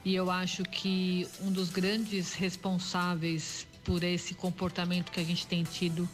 E 0.03 0.13
eu 0.13 0.29
acho 0.29 0.61
que 0.63 1.27
um 1.41 1.51
dos 1.51 1.71
grandes 1.71 2.35
responsáveis 2.35 3.65
por 3.83 4.03
esse 4.03 4.35
comportamento 4.35 5.11
que 5.11 5.19
a 5.19 5.23
gente 5.23 5.47
tem 5.47 5.63
tido 5.63 6.07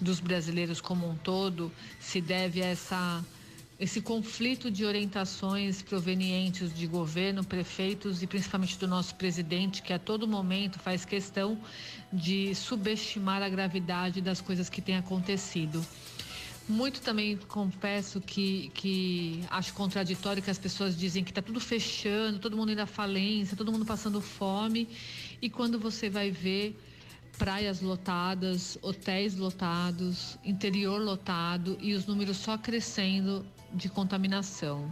dos 0.00 0.20
brasileiros 0.20 0.80
como 0.80 1.08
um 1.08 1.16
todo 1.16 1.72
se 1.98 2.20
deve 2.20 2.62
a 2.62 2.66
essa 2.66 3.24
esse 3.80 4.00
conflito 4.00 4.70
de 4.70 4.84
orientações 4.84 5.82
provenientes 5.82 6.72
de 6.72 6.86
governo, 6.86 7.42
prefeitos 7.42 8.22
e 8.22 8.28
principalmente 8.28 8.78
do 8.78 8.86
nosso 8.86 9.16
presidente, 9.16 9.82
que 9.82 9.92
a 9.92 9.98
todo 9.98 10.28
momento 10.28 10.78
faz 10.78 11.04
questão 11.04 11.58
de 12.12 12.54
subestimar 12.54 13.42
a 13.42 13.48
gravidade 13.48 14.20
das 14.20 14.40
coisas 14.40 14.68
que 14.68 14.80
têm 14.80 14.96
acontecido. 14.96 15.84
Muito 16.72 17.02
também 17.02 17.36
confesso 17.36 18.18
que, 18.18 18.70
que 18.72 19.44
acho 19.50 19.74
contraditório 19.74 20.42
que 20.42 20.50
as 20.50 20.58
pessoas 20.58 20.96
dizem 20.96 21.22
que 21.22 21.30
está 21.30 21.42
tudo 21.42 21.60
fechando, 21.60 22.38
todo 22.38 22.56
mundo 22.56 22.72
indo 22.72 22.80
à 22.80 22.86
falência, 22.86 23.54
todo 23.54 23.70
mundo 23.70 23.84
passando 23.84 24.22
fome. 24.22 24.88
E 25.42 25.50
quando 25.50 25.78
você 25.78 26.08
vai 26.08 26.30
ver 26.30 26.74
praias 27.36 27.82
lotadas, 27.82 28.78
hotéis 28.80 29.36
lotados, 29.36 30.38
interior 30.42 30.98
lotado 30.98 31.76
e 31.78 31.92
os 31.92 32.06
números 32.06 32.38
só 32.38 32.56
crescendo 32.56 33.44
de 33.74 33.90
contaminação. 33.90 34.90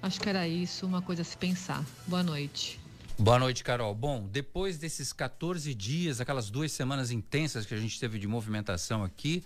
Acho 0.00 0.18
que 0.18 0.30
era 0.30 0.48
isso, 0.48 0.86
uma 0.86 1.02
coisa 1.02 1.20
a 1.20 1.24
se 1.26 1.36
pensar. 1.36 1.84
Boa 2.06 2.22
noite. 2.22 2.80
Boa 3.18 3.38
noite, 3.38 3.62
Carol. 3.62 3.94
Bom, 3.94 4.26
depois 4.32 4.78
desses 4.78 5.12
14 5.12 5.74
dias, 5.74 6.22
aquelas 6.22 6.48
duas 6.48 6.72
semanas 6.72 7.10
intensas 7.10 7.66
que 7.66 7.74
a 7.74 7.78
gente 7.78 8.00
teve 8.00 8.18
de 8.18 8.26
movimentação 8.26 9.04
aqui, 9.04 9.44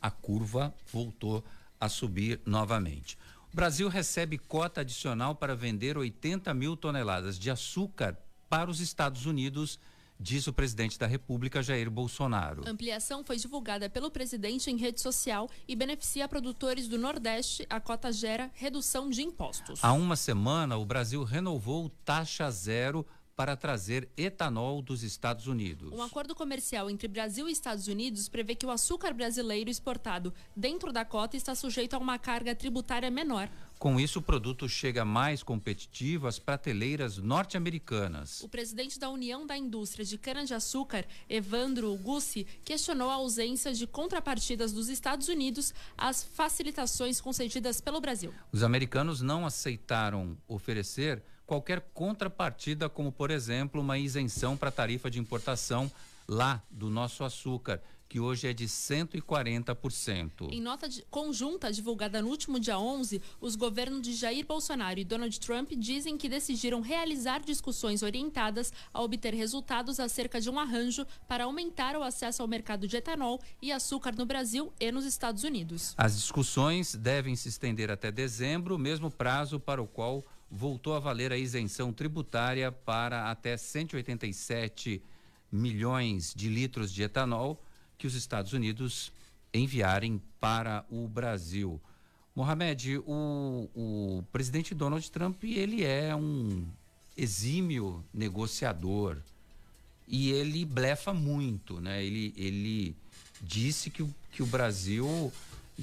a 0.00 0.10
curva 0.10 0.74
voltou 0.92 1.44
a 1.80 1.88
subir 1.88 2.40
novamente. 2.44 3.16
O 3.52 3.56
Brasil 3.56 3.88
recebe 3.88 4.38
cota 4.38 4.80
adicional 4.80 5.34
para 5.34 5.56
vender 5.56 5.98
80 5.98 6.52
mil 6.54 6.76
toneladas 6.76 7.38
de 7.38 7.50
açúcar 7.50 8.16
para 8.48 8.70
os 8.70 8.80
Estados 8.80 9.26
Unidos 9.26 9.78
diz 10.20 10.46
o 10.46 10.52
presidente 10.52 10.98
da 10.98 11.06
República, 11.06 11.62
Jair 11.62 11.90
Bolsonaro. 11.90 12.62
A 12.66 12.70
ampliação 12.70 13.24
foi 13.24 13.38
divulgada 13.38 13.88
pelo 13.88 14.10
presidente 14.10 14.70
em 14.70 14.76
rede 14.76 15.00
social 15.00 15.48
e 15.66 15.74
beneficia 15.74 16.28
produtores 16.28 16.86
do 16.86 16.98
Nordeste. 16.98 17.66
A 17.70 17.80
cota 17.80 18.12
gera 18.12 18.50
redução 18.54 19.08
de 19.08 19.22
impostos. 19.22 19.82
Há 19.82 19.92
uma 19.92 20.16
semana, 20.16 20.76
o 20.76 20.84
Brasil 20.84 21.24
renovou 21.24 21.88
taxa 22.04 22.50
zero 22.50 23.06
para 23.40 23.56
trazer 23.56 24.06
etanol 24.18 24.82
dos 24.82 25.02
Estados 25.02 25.46
Unidos. 25.46 25.90
Um 25.94 26.02
acordo 26.02 26.34
comercial 26.34 26.90
entre 26.90 27.08
Brasil 27.08 27.48
e 27.48 27.52
Estados 27.52 27.88
Unidos 27.88 28.28
prevê 28.28 28.54
que 28.54 28.66
o 28.66 28.70
açúcar 28.70 29.14
brasileiro 29.14 29.70
exportado 29.70 30.30
dentro 30.54 30.92
da 30.92 31.06
cota 31.06 31.38
está 31.38 31.54
sujeito 31.54 31.94
a 31.94 31.98
uma 31.98 32.18
carga 32.18 32.54
tributária 32.54 33.10
menor. 33.10 33.48
Com 33.78 33.98
isso, 33.98 34.18
o 34.18 34.22
produto 34.22 34.68
chega 34.68 35.06
mais 35.06 35.42
competitivo 35.42 36.26
às 36.26 36.38
prateleiras 36.38 37.16
norte-americanas. 37.16 38.42
O 38.42 38.48
presidente 38.50 38.98
da 38.98 39.08
União 39.08 39.46
da 39.46 39.56
Indústria 39.56 40.04
de 40.04 40.18
Cana-de-Açúcar, 40.18 41.06
Evandro 41.26 41.96
Gussi, 41.96 42.46
questionou 42.62 43.08
a 43.08 43.14
ausência 43.14 43.72
de 43.72 43.86
contrapartidas 43.86 44.70
dos 44.70 44.90
Estados 44.90 45.28
Unidos 45.28 45.72
às 45.96 46.22
facilitações 46.22 47.22
concedidas 47.22 47.80
pelo 47.80 48.02
Brasil. 48.02 48.34
Os 48.52 48.62
americanos 48.62 49.22
não 49.22 49.46
aceitaram 49.46 50.36
oferecer 50.46 51.22
qualquer 51.50 51.80
contrapartida, 51.92 52.88
como, 52.88 53.10
por 53.10 53.28
exemplo, 53.28 53.80
uma 53.80 53.98
isenção 53.98 54.56
para 54.56 54.68
a 54.68 54.72
tarifa 54.72 55.10
de 55.10 55.18
importação 55.18 55.90
lá 56.28 56.62
do 56.70 56.88
nosso 56.88 57.24
açúcar, 57.24 57.82
que 58.08 58.20
hoje 58.20 58.46
é 58.46 58.52
de 58.52 58.66
140%. 58.66 60.48
Em 60.52 60.60
nota 60.60 60.88
de, 60.88 61.02
conjunta 61.10 61.72
divulgada 61.72 62.22
no 62.22 62.28
último 62.28 62.60
dia 62.60 62.78
11, 62.78 63.20
os 63.40 63.56
governos 63.56 64.00
de 64.00 64.12
Jair 64.12 64.46
Bolsonaro 64.46 65.00
e 65.00 65.04
Donald 65.04 65.40
Trump 65.40 65.72
dizem 65.76 66.16
que 66.16 66.28
decidiram 66.28 66.80
realizar 66.80 67.40
discussões 67.40 68.04
orientadas 68.04 68.72
a 68.94 69.02
obter 69.02 69.34
resultados 69.34 69.98
acerca 69.98 70.40
de 70.40 70.48
um 70.48 70.56
arranjo 70.56 71.04
para 71.26 71.42
aumentar 71.42 71.96
o 71.96 72.02
acesso 72.04 72.42
ao 72.42 72.48
mercado 72.48 72.86
de 72.86 72.96
etanol 72.96 73.40
e 73.60 73.72
açúcar 73.72 74.14
no 74.14 74.24
Brasil 74.24 74.72
e 74.78 74.92
nos 74.92 75.04
Estados 75.04 75.42
Unidos. 75.42 75.94
As 75.98 76.14
discussões 76.14 76.94
devem 76.94 77.34
se 77.34 77.48
estender 77.48 77.90
até 77.90 78.12
dezembro, 78.12 78.78
mesmo 78.78 79.10
prazo 79.10 79.58
para 79.58 79.82
o 79.82 79.86
qual 79.88 80.24
voltou 80.50 80.94
a 80.94 80.98
valer 80.98 81.32
a 81.32 81.36
isenção 81.36 81.92
tributária 81.92 82.72
para 82.72 83.30
até 83.30 83.56
187 83.56 85.02
milhões 85.52 86.34
de 86.34 86.48
litros 86.48 86.92
de 86.92 87.02
etanol 87.02 87.62
que 87.96 88.06
os 88.06 88.14
Estados 88.14 88.52
Unidos 88.52 89.12
enviarem 89.52 90.20
para 90.40 90.84
o 90.90 91.06
Brasil. 91.06 91.80
Mohamed, 92.34 92.98
o, 92.98 93.68
o 93.74 94.24
presidente 94.32 94.74
Donald 94.74 95.08
Trump 95.10 95.42
ele 95.44 95.84
é 95.84 96.14
um 96.14 96.66
exímio 97.16 98.04
negociador 98.14 99.18
e 100.06 100.30
ele 100.30 100.64
blefa 100.64 101.12
muito, 101.12 101.80
né? 101.80 102.02
Ele, 102.04 102.32
ele 102.36 102.96
disse 103.40 103.90
que, 103.90 104.04
que 104.32 104.42
o 104.42 104.46
Brasil 104.46 105.32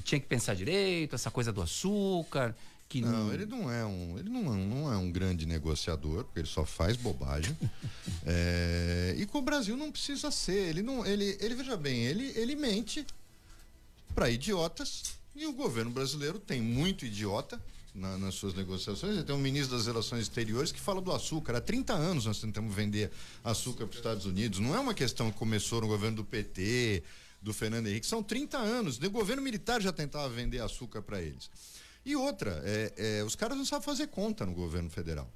tinha 0.03 0.19
que 0.19 0.27
pensar 0.27 0.55
direito, 0.55 1.15
essa 1.15 1.31
coisa 1.31 1.51
do 1.51 1.61
açúcar, 1.61 2.55
que 2.89 3.01
não, 3.01 3.33
ele 3.33 3.45
não 3.45 3.69
é 3.71 3.85
um, 3.85 4.17
ele 4.17 4.29
não, 4.29 4.53
é 4.53 4.57
não 4.57 4.93
é 4.93 4.97
um 4.97 5.11
grande 5.11 5.45
negociador, 5.45 6.23
porque 6.23 6.39
ele 6.39 6.47
só 6.47 6.65
faz 6.65 6.95
bobagem. 6.95 7.55
é, 8.25 9.15
e 9.17 9.25
com 9.25 9.39
o 9.39 9.41
Brasil 9.41 9.75
não 9.75 9.91
precisa 9.91 10.31
ser. 10.31 10.69
Ele 10.69 10.81
não, 10.81 11.05
ele, 11.05 11.37
ele 11.41 11.55
veja 11.55 11.75
bem, 11.75 12.05
ele, 12.05 12.31
ele 12.35 12.55
mente 12.55 13.05
para 14.15 14.29
idiotas 14.29 15.17
e 15.35 15.45
o 15.45 15.53
governo 15.53 15.91
brasileiro 15.91 16.39
tem 16.39 16.61
muito 16.61 17.05
idiota 17.05 17.61
na, 17.93 18.17
nas 18.17 18.35
suas 18.35 18.53
negociações. 18.53 19.21
Tem 19.23 19.35
um 19.35 19.39
ministro 19.39 19.75
das 19.75 19.85
Relações 19.85 20.21
Exteriores 20.21 20.71
que 20.71 20.79
fala 20.79 21.01
do 21.01 21.11
açúcar. 21.11 21.57
Há 21.57 21.61
30 21.61 21.93
anos 21.93 22.25
nós 22.25 22.39
tentamos 22.39 22.73
vender 22.73 23.11
açúcar 23.43 23.85
para 23.85 23.91
os 23.91 23.97
Estados 23.97 24.25
Unidos. 24.25 24.59
Não 24.59 24.75
é 24.75 24.79
uma 24.79 24.93
questão 24.93 25.31
que 25.31 25.37
começou 25.37 25.81
no 25.81 25.87
governo 25.87 26.17
do 26.17 26.23
PT, 26.23 27.03
do 27.41 27.53
Fernando 27.53 27.87
Henrique. 27.87 28.05
São 28.07 28.23
30 28.23 28.57
anos. 28.57 28.97
O 28.97 29.09
governo 29.09 29.41
militar 29.41 29.81
já 29.81 29.91
tentava 29.91 30.29
vender 30.29 30.59
açúcar 30.59 31.01
para 31.01 31.21
eles. 31.21 31.49
E 32.07 32.15
outra, 32.15 32.61
é, 32.63 32.93
é, 33.19 33.23
os 33.25 33.35
caras 33.35 33.57
não 33.57 33.65
sabem 33.65 33.83
fazer 33.83 34.07
conta 34.07 34.45
no 34.45 34.53
governo 34.53 34.89
federal. 34.89 35.29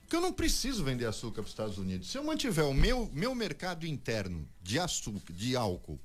Porque 0.00 0.14
eu 0.14 0.20
não 0.20 0.32
preciso 0.32 0.84
vender 0.84 1.06
açúcar 1.06 1.42
para 1.42 1.46
os 1.46 1.50
Estados 1.50 1.76
Unidos. 1.76 2.08
Se 2.08 2.16
eu 2.16 2.22
mantiver 2.22 2.64
o 2.64 2.72
meu, 2.72 3.10
meu 3.12 3.34
mercado 3.34 3.84
interno 3.84 4.48
de 4.62 4.78
açúcar, 4.78 5.32
de 5.32 5.56
álcool 5.56 5.98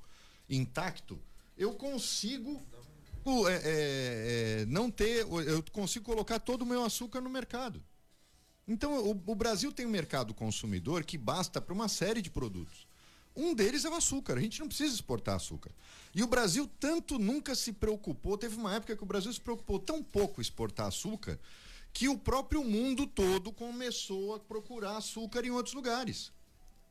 intacto, 0.50 1.16
eu 1.56 1.74
consigo 1.74 2.60
é, 3.24 3.52
é, 3.52 3.62
é, 4.62 4.66
não 4.66 4.90
ter, 4.90 5.24
eu 5.46 5.62
consigo 5.70 6.06
colocar 6.06 6.40
todo 6.40 6.62
o 6.62 6.66
meu 6.66 6.84
açúcar 6.84 7.20
no 7.20 7.30
mercado. 7.30 7.80
Então, 8.66 8.92
o, 8.98 9.10
o 9.10 9.34
Brasil 9.36 9.70
tem 9.70 9.86
um 9.86 9.90
mercado 9.90 10.34
consumidor 10.34 11.04
que 11.04 11.16
basta 11.16 11.60
para 11.60 11.72
uma 11.72 11.86
série 11.86 12.20
de 12.20 12.30
produtos. 12.30 12.88
Um 13.34 13.54
deles 13.54 13.84
é 13.84 13.90
o 13.90 13.94
açúcar. 13.94 14.36
A 14.36 14.40
gente 14.40 14.60
não 14.60 14.68
precisa 14.68 14.94
exportar 14.94 15.36
açúcar. 15.36 15.70
E 16.14 16.22
o 16.22 16.26
Brasil 16.26 16.68
tanto 16.78 17.18
nunca 17.18 17.54
se 17.54 17.72
preocupou. 17.72 18.36
Teve 18.36 18.56
uma 18.56 18.74
época 18.74 18.96
que 18.96 19.02
o 19.02 19.06
Brasil 19.06 19.32
se 19.32 19.40
preocupou 19.40 19.78
tão 19.78 20.02
pouco 20.02 20.40
em 20.40 20.42
exportar 20.42 20.86
açúcar 20.86 21.38
que 21.92 22.08
o 22.08 22.18
próprio 22.18 22.64
mundo 22.64 23.06
todo 23.06 23.52
começou 23.52 24.34
a 24.34 24.40
procurar 24.40 24.96
açúcar 24.96 25.44
em 25.44 25.50
outros 25.50 25.74
lugares. 25.74 26.32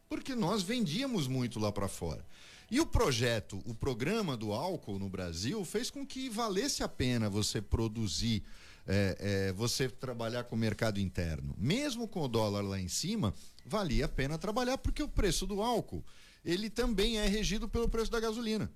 Porque 0.08 0.36
nós 0.36 0.62
vendíamos 0.62 1.28
muito 1.28 1.60
lá 1.60 1.72
para 1.72 1.88
fora. 1.88 2.26
E 2.70 2.80
o 2.80 2.86
projeto, 2.86 3.62
o 3.66 3.74
programa 3.74 4.38
do 4.38 4.54
álcool 4.54 4.98
no 4.98 5.10
Brasil 5.10 5.64
fez 5.66 5.90
com 5.90 6.06
que 6.06 6.30
valesse 6.30 6.84
a 6.84 6.88
pena 6.88 7.30
você 7.30 7.62
produzir, 7.62 8.44
é, 8.88 9.18
é, 9.20 9.52
você 9.54 9.90
trabalhar 9.90 10.46
com 10.46 10.56
o 10.56 10.60
mercado 10.60 11.00
interno. 11.00 11.54
Mesmo 11.58 12.08
com 12.08 12.22
o 12.22 12.28
dólar 12.28 12.62
lá 12.62 12.80
em 12.80 12.88
cima, 12.88 13.34
valia 13.66 14.06
a 14.06 14.10
pena 14.10 14.38
trabalhar 14.38 14.78
porque 14.78 15.04
o 15.04 15.08
preço 15.08 15.46
do 15.46 15.62
álcool, 15.62 16.04
ele 16.44 16.70
também 16.70 17.18
é 17.18 17.28
regido 17.28 17.68
pelo 17.70 17.90
preço 17.90 18.12
da 18.12 18.20
gasolina. 18.20 18.72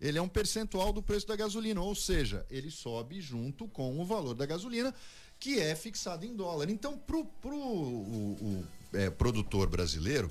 Ele 0.00 0.18
é 0.18 0.22
um 0.22 0.28
percentual 0.28 0.92
do 0.92 1.02
preço 1.02 1.26
da 1.26 1.36
gasolina, 1.36 1.80
ou 1.80 1.94
seja, 1.94 2.44
ele 2.50 2.70
sobe 2.70 3.20
junto 3.20 3.68
com 3.68 3.98
o 4.00 4.04
valor 4.04 4.34
da 4.34 4.44
gasolina, 4.44 4.94
que 5.38 5.58
é 5.60 5.74
fixado 5.74 6.26
em 6.26 6.34
dólar. 6.34 6.68
Então, 6.68 6.98
para 6.98 7.16
o 7.16 7.24
pro, 7.24 7.56
o, 7.56 8.32
o 8.32 8.66
é, 8.92 9.08
produtor 9.10 9.68
brasileiro, 9.68 10.30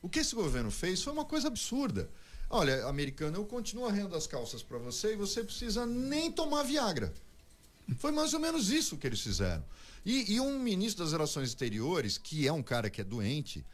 o 0.00 0.08
que 0.08 0.20
esse 0.20 0.34
governo 0.34 0.70
fez 0.70 1.02
foi 1.02 1.12
uma 1.12 1.24
coisa 1.24 1.48
absurda. 1.48 2.10
Olha, 2.50 2.86
americano, 2.86 3.38
eu 3.38 3.44
continuo 3.44 3.86
arrendo 3.86 4.14
as 4.16 4.26
calças 4.26 4.62
para 4.62 4.78
você 4.78 5.12
e 5.12 5.16
você 5.16 5.42
precisa 5.42 5.86
nem 5.86 6.30
tomar 6.30 6.62
Viagra. 6.64 7.12
Foi 7.96 8.12
mais 8.12 8.34
ou 8.34 8.40
menos 8.40 8.70
isso 8.70 8.96
que 8.96 9.06
eles 9.06 9.20
fizeram. 9.20 9.64
E, 10.04 10.34
e 10.34 10.40
um 10.40 10.58
ministro 10.58 11.04
das 11.04 11.12
Relações 11.12 11.48
Exteriores, 11.48 12.18
que 12.18 12.46
é 12.46 12.52
um 12.52 12.62
cara 12.62 12.90
que 12.90 13.00
é 13.00 13.04
doente, 13.04 13.64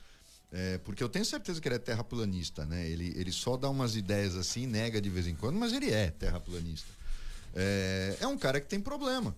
é, 0.50 0.78
porque 0.78 1.02
eu 1.02 1.08
tenho 1.08 1.24
certeza 1.24 1.60
que 1.60 1.68
ele 1.68 1.74
é 1.74 1.78
terraplanista, 1.78 2.64
né? 2.64 2.88
Ele, 2.88 3.12
ele 3.16 3.30
só 3.30 3.56
dá 3.56 3.68
umas 3.68 3.96
ideias 3.96 4.34
assim, 4.34 4.66
nega 4.66 5.00
de 5.00 5.10
vez 5.10 5.26
em 5.26 5.34
quando, 5.34 5.58
mas 5.58 5.72
ele 5.72 5.90
é 5.90 6.10
terraplanista. 6.10 6.88
É, 7.54 8.16
é 8.20 8.26
um 8.26 8.38
cara 8.38 8.60
que 8.60 8.66
tem 8.66 8.80
problema. 8.80 9.36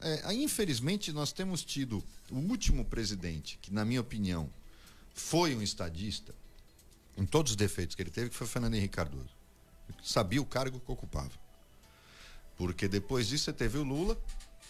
É, 0.00 0.32
infelizmente, 0.34 1.12
nós 1.12 1.32
temos 1.32 1.64
tido 1.64 2.04
o 2.30 2.36
último 2.36 2.84
presidente, 2.84 3.58
que, 3.62 3.72
na 3.72 3.84
minha 3.84 4.00
opinião, 4.00 4.50
foi 5.14 5.54
um 5.54 5.62
estadista, 5.62 6.34
em 7.16 7.24
todos 7.24 7.52
os 7.52 7.56
defeitos 7.56 7.94
que 7.94 8.02
ele 8.02 8.10
teve, 8.10 8.30
que 8.30 8.36
foi 8.36 8.46
Fernando 8.46 8.74
Henrique 8.74 8.96
Cardoso. 8.96 9.30
Sabia 10.02 10.42
o 10.42 10.44
cargo 10.44 10.80
que 10.80 10.90
ocupava. 10.90 11.32
Porque 12.56 12.88
depois 12.88 13.28
disso 13.28 13.44
você 13.44 13.52
teve 13.52 13.78
o 13.78 13.84
Lula, 13.84 14.20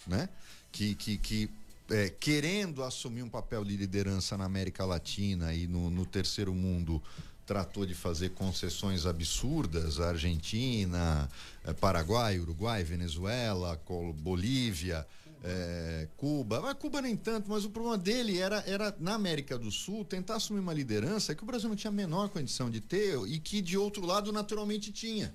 né? 0.05 0.29
Que, 0.71 0.95
que, 0.95 1.17
que 1.17 1.49
é, 1.89 2.09
querendo 2.09 2.83
assumir 2.83 3.23
um 3.23 3.29
papel 3.29 3.63
de 3.63 3.75
liderança 3.75 4.37
na 4.37 4.45
América 4.45 4.85
Latina 4.85 5.53
e 5.53 5.67
no, 5.67 5.89
no 5.89 6.05
terceiro 6.05 6.53
mundo, 6.53 7.01
tratou 7.47 7.85
de 7.85 7.93
fazer 7.93 8.31
concessões 8.31 9.05
absurdas 9.05 10.01
à 10.01 10.09
Argentina, 10.09 11.29
eh, 11.63 11.71
Paraguai, 11.71 12.37
Uruguai, 12.37 12.83
Venezuela, 12.83 13.81
Bolívia, 14.17 15.07
eh, 15.41 16.09
Cuba. 16.17 16.59
Mas 16.59 16.73
Cuba 16.73 17.01
nem 17.01 17.15
tanto, 17.15 17.49
mas 17.49 17.63
o 17.63 17.69
problema 17.69 17.97
dele 17.97 18.37
era, 18.37 18.61
era 18.67 18.93
na 18.99 19.13
América 19.13 19.57
do 19.57 19.71
Sul 19.71 20.03
tentar 20.03 20.35
assumir 20.35 20.59
uma 20.59 20.73
liderança 20.73 21.33
que 21.33 21.41
o 21.41 21.45
Brasil 21.45 21.69
não 21.69 21.75
tinha 21.77 21.89
a 21.89 21.93
menor 21.93 22.27
condição 22.27 22.69
de 22.69 22.81
ter 22.81 23.17
e 23.27 23.39
que 23.39 23.61
de 23.61 23.77
outro 23.77 24.05
lado 24.05 24.33
naturalmente 24.33 24.91
tinha. 24.91 25.33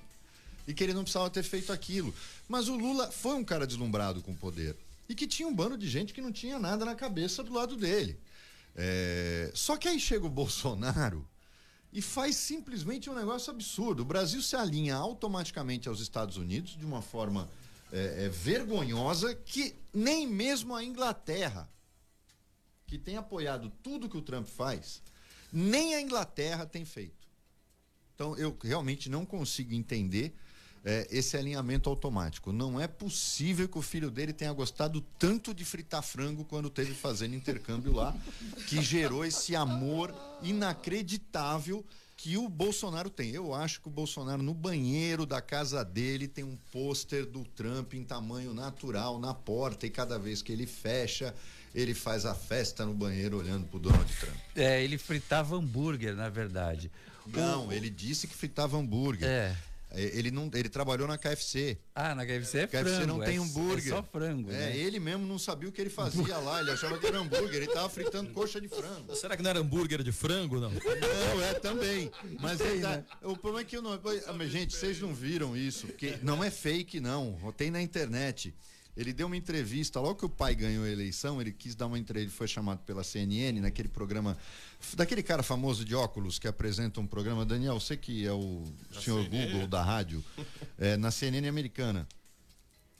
E 0.68 0.74
que 0.74 0.84
ele 0.84 0.92
não 0.92 1.02
precisava 1.02 1.30
ter 1.30 1.42
feito 1.42 1.72
aquilo. 1.72 2.14
Mas 2.46 2.68
o 2.68 2.76
Lula 2.76 3.10
foi 3.10 3.34
um 3.34 3.42
cara 3.42 3.66
deslumbrado 3.66 4.20
com 4.20 4.32
o 4.32 4.36
poder. 4.36 4.76
E 5.12 5.14
que 5.14 5.26
tinha 5.26 5.46
um 5.46 5.54
bando 5.54 5.76
de 5.76 5.86
gente 5.90 6.14
que 6.14 6.22
não 6.22 6.32
tinha 6.32 6.58
nada 6.58 6.86
na 6.86 6.94
cabeça 6.94 7.42
do 7.42 7.52
lado 7.52 7.76
dele. 7.76 8.18
É... 8.74 9.52
Só 9.54 9.76
que 9.76 9.86
aí 9.86 10.00
chega 10.00 10.24
o 10.24 10.30
Bolsonaro 10.40 11.28
e 11.92 12.00
faz 12.00 12.34
simplesmente 12.34 13.10
um 13.10 13.14
negócio 13.14 13.52
absurdo. 13.52 14.00
O 14.00 14.06
Brasil 14.06 14.40
se 14.40 14.56
alinha 14.56 14.96
automaticamente 14.96 15.86
aos 15.86 16.00
Estados 16.00 16.38
Unidos 16.38 16.78
de 16.78 16.86
uma 16.86 17.02
forma 17.02 17.46
é, 17.92 18.24
é, 18.24 18.28
vergonhosa 18.30 19.34
que 19.34 19.74
nem 19.92 20.26
mesmo 20.26 20.74
a 20.74 20.82
Inglaterra, 20.82 21.70
que 22.86 22.96
tem 22.96 23.18
apoiado 23.18 23.70
tudo 23.82 24.08
que 24.08 24.16
o 24.16 24.22
Trump 24.22 24.46
faz, 24.46 25.02
nem 25.52 25.94
a 25.94 26.00
Inglaterra 26.00 26.64
tem 26.64 26.86
feito. 26.86 27.28
Então 28.14 28.34
eu 28.38 28.56
realmente 28.62 29.10
não 29.10 29.26
consigo 29.26 29.74
entender 29.74 30.34
é, 30.84 31.06
esse 31.10 31.36
alinhamento 31.36 31.88
automático. 31.88 32.52
Não 32.52 32.80
é 32.80 32.86
possível 32.86 33.68
que 33.68 33.78
o 33.78 33.82
filho 33.82 34.10
dele 34.10 34.32
tenha 34.32 34.52
gostado 34.52 35.00
tanto 35.18 35.54
de 35.54 35.64
fritar 35.64 36.02
frango 36.02 36.44
quando 36.44 36.68
teve 36.68 36.94
fazendo 36.94 37.34
intercâmbio 37.34 37.92
lá, 37.92 38.14
que 38.68 38.82
gerou 38.82 39.24
esse 39.24 39.54
amor 39.54 40.14
inacreditável 40.42 41.84
que 42.16 42.36
o 42.36 42.48
Bolsonaro 42.48 43.10
tem. 43.10 43.30
Eu 43.30 43.52
acho 43.54 43.80
que 43.80 43.88
o 43.88 43.90
Bolsonaro 43.90 44.42
no 44.42 44.54
banheiro 44.54 45.26
da 45.26 45.40
casa 45.40 45.84
dele 45.84 46.28
tem 46.28 46.44
um 46.44 46.56
pôster 46.70 47.26
do 47.26 47.44
Trump 47.44 47.94
em 47.94 48.04
tamanho 48.04 48.54
natural 48.54 49.18
na 49.18 49.34
porta 49.34 49.86
e 49.86 49.90
cada 49.90 50.18
vez 50.18 50.40
que 50.40 50.52
ele 50.52 50.66
fecha, 50.66 51.34
ele 51.74 51.94
faz 51.94 52.24
a 52.24 52.34
festa 52.34 52.84
no 52.86 52.94
banheiro 52.94 53.38
olhando 53.38 53.66
pro 53.66 53.78
Donald 53.78 54.12
Trump. 54.20 54.36
É, 54.54 54.82
ele 54.84 54.98
fritava 54.98 55.56
hambúrguer, 55.56 56.14
na 56.14 56.28
verdade. 56.28 56.90
Não, 57.26 57.68
o... 57.68 57.72
ele 57.72 57.90
disse 57.90 58.26
que 58.26 58.34
fritava 58.34 58.76
hambúrguer. 58.76 59.28
É. 59.28 59.56
É, 59.94 60.18
ele 60.18 60.30
não, 60.30 60.50
ele 60.54 60.68
trabalhou 60.68 61.06
na 61.06 61.18
KFC. 61.18 61.78
Ah, 61.94 62.14
na 62.14 62.24
KFC 62.24 62.58
é 62.60 62.66
KFC 62.66 62.84
frango. 62.84 63.06
não 63.06 63.20
tem 63.20 63.36
é, 63.36 63.40
hambúrguer. 63.40 63.92
É 63.92 63.96
só 63.96 64.02
frango. 64.02 64.50
É, 64.50 64.54
né? 64.54 64.76
ele 64.76 64.98
mesmo 64.98 65.26
não 65.26 65.38
sabia 65.38 65.68
o 65.68 65.72
que 65.72 65.80
ele 65.80 65.90
fazia 65.90 66.38
lá. 66.38 66.60
Ele 66.60 66.70
achava 66.70 66.98
que 66.98 67.06
era 67.06 67.18
hambúrguer. 67.18 67.62
Ele 67.62 67.66
tava 67.66 67.88
fritando 67.88 68.30
coxa 68.30 68.60
de 68.60 68.68
frango. 68.68 69.14
Será 69.14 69.36
que 69.36 69.42
não 69.42 69.50
era 69.50 69.58
hambúrguer 69.58 70.02
de 70.02 70.12
frango, 70.12 70.58
não? 70.58 70.70
Não, 70.70 71.42
é 71.42 71.54
também. 71.54 72.10
Mas 72.40 72.60
é, 72.60 72.74
né? 72.76 73.04
o 73.22 73.36
problema 73.36 73.60
é 73.60 73.64
que 73.64 73.76
eu 73.76 73.82
não. 73.82 74.00
Gente, 74.48 74.74
vocês 74.74 75.00
não 75.00 75.14
viram 75.14 75.56
isso? 75.56 75.86
Porque 75.86 76.18
não 76.22 76.42
é 76.42 76.50
fake, 76.50 76.98
não. 77.00 77.38
Tem 77.56 77.70
na 77.70 77.82
internet. 77.82 78.54
Ele 78.94 79.12
deu 79.12 79.26
uma 79.26 79.36
entrevista, 79.36 79.98
logo 80.00 80.16
que 80.16 80.26
o 80.26 80.28
pai 80.28 80.54
ganhou 80.54 80.84
a 80.84 80.88
eleição, 80.88 81.40
ele 81.40 81.50
quis 81.50 81.74
dar 81.74 81.86
uma 81.86 81.98
entrevista, 81.98 82.28
ele 82.28 82.36
foi 82.36 82.46
chamado 82.46 82.80
pela 82.80 83.02
CNN, 83.02 83.58
naquele 83.60 83.88
programa, 83.88 84.36
daquele 84.94 85.22
cara 85.22 85.42
famoso 85.42 85.82
de 85.82 85.94
óculos 85.94 86.38
que 86.38 86.46
apresenta 86.46 87.00
um 87.00 87.06
programa, 87.06 87.46
Daniel, 87.46 87.80
você 87.80 87.96
que 87.96 88.26
é 88.26 88.32
o 88.32 88.62
na 88.94 89.00
senhor 89.00 89.24
CNN. 89.24 89.50
Google 89.50 89.66
da 89.66 89.82
rádio, 89.82 90.22
é, 90.78 90.96
na 90.98 91.10
CNN 91.10 91.48
americana. 91.48 92.06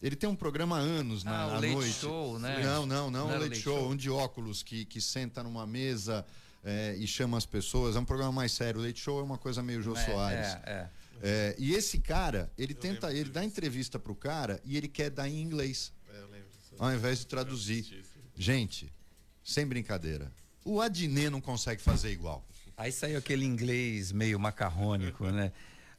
Ele 0.02 0.16
tem 0.16 0.28
um 0.28 0.34
programa 0.34 0.78
há 0.78 0.80
anos 0.80 1.22
na 1.22 1.30
ah, 1.30 1.42
à 1.44 1.54
Late 1.54 1.68
noite. 1.68 1.92
Show, 1.92 2.38
né? 2.38 2.60
Não, 2.64 2.86
não, 2.86 3.10
não, 3.10 3.28
não 3.28 3.36
o 3.36 3.40
Late, 3.40 3.60
Show, 3.60 3.78
show, 3.78 3.90
um 3.90 3.96
de 3.96 4.10
óculos 4.10 4.62
que, 4.62 4.84
que 4.84 5.00
senta 5.00 5.44
numa 5.44 5.64
mesa 5.66 6.26
é, 6.64 6.96
e 6.98 7.06
chama 7.06 7.36
as 7.36 7.46
pessoas. 7.46 7.94
É 7.94 8.00
um 8.00 8.04
programa 8.04 8.32
mais 8.32 8.50
sério. 8.50 8.80
O 8.80 8.84
Late 8.84 8.98
Show 8.98 9.20
é 9.20 9.22
uma 9.22 9.38
coisa 9.38 9.62
meio 9.62 9.80
Jô 9.80 9.94
é, 9.94 10.04
Soares. 10.04 10.46
É, 10.46 10.62
é. 10.66 10.90
É, 11.22 11.54
e 11.56 11.72
esse 11.72 11.98
cara, 11.98 12.50
ele 12.58 12.72
Eu 12.72 12.76
tenta, 12.78 13.14
ele 13.14 13.30
dá 13.30 13.44
entrevista 13.44 13.98
pro 13.98 14.14
cara 14.14 14.60
e 14.64 14.76
ele 14.76 14.88
quer 14.88 15.08
dar 15.08 15.28
em 15.28 15.40
inglês. 15.40 15.92
É, 16.12 16.42
ao 16.78 16.92
invés 16.92 17.20
de 17.20 17.26
traduzir. 17.26 18.04
Gente, 18.36 18.92
sem 19.44 19.64
brincadeira. 19.64 20.32
O 20.64 20.80
Adnet 20.80 21.30
não 21.30 21.40
consegue 21.40 21.80
fazer 21.80 22.10
igual. 22.10 22.44
Aí 22.76 22.90
saiu 22.90 23.18
aquele 23.18 23.44
inglês 23.44 24.10
meio 24.10 24.40
macarrônico, 24.40 25.30
né? 25.30 25.52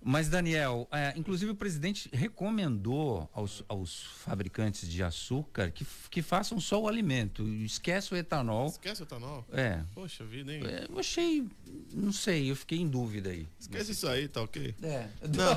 Mas, 0.04 0.28
Daniel, 0.28 0.88
é, 0.92 1.14
inclusive 1.16 1.52
o 1.52 1.56
presidente 1.56 2.10
recomendou 2.12 3.30
aos, 3.34 3.64
aos 3.68 4.04
fabricantes 4.24 4.90
de 4.90 5.02
açúcar 5.02 5.72
que, 5.72 5.86
que 6.10 6.22
façam 6.22 6.60
só 6.60 6.82
o 6.82 6.88
alimento. 6.88 7.48
Esquece 7.48 8.14
o 8.14 8.18
etanol. 8.18 8.68
Esquece 8.68 9.02
o 9.02 9.06
etanol? 9.06 9.46
É. 9.52 9.82
Poxa 9.94 10.26
vida, 10.26 10.54
hein? 10.54 10.64
É, 10.66 10.88
eu 10.90 11.00
achei. 11.00 11.48
Não 11.92 12.12
sei, 12.12 12.52
eu 12.52 12.56
fiquei 12.56 12.80
em 12.80 12.88
dúvida 12.88 13.30
aí. 13.30 13.48
Esquece 13.60 13.94
isso 13.94 14.08
aí, 14.08 14.28
tá 14.28 14.42
ok? 14.42 14.76
É. 14.84 15.08
Não. 15.22 15.54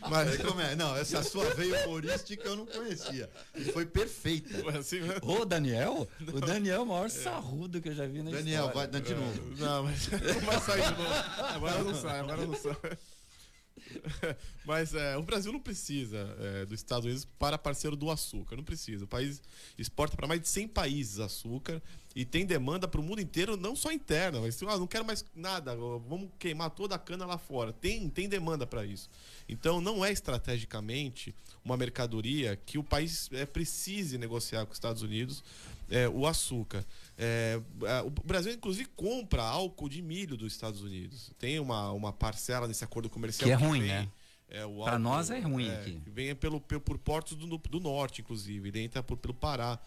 Mas 0.08 0.36
como 0.38 0.60
é? 0.60 0.76
Não, 0.76 0.96
essa 0.96 1.22
sua 1.22 1.52
veia 1.54 1.86
humorística 1.86 2.46
eu 2.46 2.56
não 2.56 2.66
conhecia. 2.66 3.28
E 3.54 3.64
foi 3.64 3.84
perfeita. 3.84 4.58
Foi 4.58 4.76
assim 4.76 5.00
mesmo? 5.00 5.30
Ô, 5.30 5.44
Daniel? 5.44 6.08
Não. 6.20 6.34
O 6.34 6.40
Daniel 6.40 6.76
é 6.76 6.80
o 6.80 6.86
maior 6.86 7.06
é. 7.06 7.08
sarrudo 7.08 7.80
que 7.80 7.88
eu 7.88 7.94
já 7.94 8.06
vi 8.06 8.22
na 8.22 8.30
Daniel, 8.30 8.66
história. 8.66 8.90
vai 8.90 9.00
de 9.00 9.14
novo. 9.14 9.54
Não, 9.58 9.82
mas 9.84 10.08
não 10.10 10.40
vai 10.40 10.60
sair 10.60 10.82
de 10.82 11.02
novo. 11.02 11.14
Agora 11.54 11.82
não 11.82 11.94
sai, 11.94 12.20
agora 12.20 12.46
não 12.46 12.54
sai. 12.54 12.76
Mas 14.64 14.94
é, 14.94 15.16
o 15.16 15.22
Brasil 15.22 15.52
não 15.52 15.60
precisa 15.60 16.34
é, 16.40 16.64
dos 16.64 16.80
Estados 16.80 17.04
Unidos 17.04 17.24
para 17.38 17.58
parceiro 17.58 17.96
do 17.96 18.10
açúcar. 18.10 18.56
Não 18.56 18.64
precisa. 18.64 19.04
O 19.04 19.08
país 19.08 19.42
exporta 19.78 20.16
para 20.16 20.26
mais 20.26 20.40
de 20.40 20.48
100 20.48 20.68
países 20.68 21.18
açúcar 21.18 21.82
e 22.14 22.24
tem 22.24 22.46
demanda 22.46 22.86
para 22.86 23.00
o 23.00 23.04
mundo 23.04 23.20
inteiro, 23.20 23.56
não 23.56 23.74
só 23.74 23.90
interna, 23.90 24.40
mas 24.40 24.62
ah, 24.62 24.78
não 24.78 24.86
quero 24.86 25.04
mais 25.04 25.24
nada, 25.34 25.74
vamos 25.74 26.30
queimar 26.38 26.70
toda 26.70 26.94
a 26.94 26.98
cana 26.98 27.26
lá 27.26 27.36
fora. 27.36 27.72
Tem, 27.72 28.08
tem 28.08 28.28
demanda 28.28 28.66
para 28.66 28.84
isso. 28.84 29.10
Então, 29.48 29.80
não 29.80 30.04
é 30.04 30.12
estrategicamente 30.12 31.34
uma 31.64 31.76
mercadoria 31.76 32.56
que 32.64 32.78
o 32.78 32.84
país 32.84 33.28
é, 33.32 33.44
precise 33.44 34.16
negociar 34.16 34.64
com 34.64 34.72
os 34.72 34.76
Estados 34.76 35.02
Unidos 35.02 35.42
é, 35.90 36.08
o 36.08 36.26
açúcar. 36.26 36.84
É, 37.16 37.60
o 38.04 38.10
Brasil, 38.10 38.52
inclusive, 38.52 38.88
compra 38.96 39.42
álcool 39.42 39.88
de 39.88 40.02
milho 40.02 40.36
dos 40.36 40.52
Estados 40.52 40.82
Unidos. 40.82 41.30
Tem 41.38 41.60
uma, 41.60 41.92
uma 41.92 42.12
parcela 42.12 42.66
nesse 42.66 42.84
acordo 42.84 43.08
comercial. 43.08 43.48
Que 43.48 43.54
é 43.54 43.56
que 43.56 43.64
ruim, 43.64 43.80
vem, 43.80 43.88
né? 43.88 44.08
É, 44.48 44.66
Para 44.66 44.98
nós 44.98 45.30
é 45.30 45.38
ruim 45.40 45.68
é, 45.68 45.80
aqui. 45.80 46.00
Vem 46.06 46.34
pelo, 46.34 46.60
pelo, 46.60 46.80
por 46.80 46.98
portos 46.98 47.36
do, 47.36 47.58
do 47.58 47.80
norte, 47.80 48.20
inclusive. 48.20 48.70
E 48.74 48.80
entra 48.80 49.02
por, 49.02 49.16
pelo 49.16 49.34
Pará. 49.34 49.78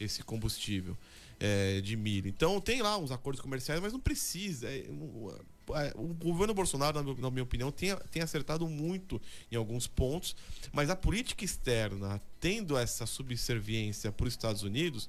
esse 0.00 0.22
combustível 0.22 0.96
é, 1.38 1.80
de 1.80 1.96
milho. 1.96 2.28
Então 2.28 2.60
tem 2.60 2.82
lá 2.82 2.96
uns 2.96 3.10
acordos 3.10 3.40
comerciais, 3.40 3.80
mas 3.80 3.92
não 3.92 4.00
precisa. 4.00 4.68
É, 4.68 4.78
é, 4.78 5.92
o 5.96 6.14
governo 6.14 6.54
Bolsonaro, 6.54 7.02
na 7.14 7.30
minha 7.30 7.42
opinião, 7.42 7.70
tem, 7.70 7.94
tem 8.10 8.22
acertado 8.22 8.66
muito 8.68 9.20
em 9.50 9.56
alguns 9.56 9.86
pontos, 9.86 10.36
mas 10.72 10.90
a 10.90 10.96
política 10.96 11.44
externa, 11.44 12.20
tendo 12.40 12.76
essa 12.76 13.06
subserviência 13.06 14.10
para 14.12 14.26
os 14.26 14.32
Estados 14.32 14.62
Unidos, 14.62 15.08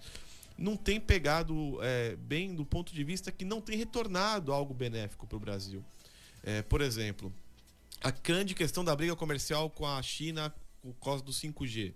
não 0.58 0.76
tem 0.76 1.00
pegado 1.00 1.78
é, 1.82 2.16
bem 2.16 2.56
do 2.56 2.66
ponto 2.66 2.94
de 2.94 3.04
vista 3.04 3.32
que 3.32 3.46
não 3.46 3.62
tem 3.62 3.78
retornado 3.78 4.52
algo 4.52 4.74
benéfico 4.74 5.28
para 5.28 5.38
o 5.38 5.40
Brasil. 5.40 5.84
É, 6.44 6.62
por 6.62 6.82
exemplo, 6.82 7.32
a 8.02 8.12
grande 8.12 8.56
questão 8.56 8.84
da 8.84 8.96
briga 8.96 9.16
comercial 9.16 9.70
com 9.70 9.86
a 9.86 10.02
China 10.02 10.54
por 10.82 10.94
causa 10.96 11.24
do 11.24 11.32
5G. 11.32 11.94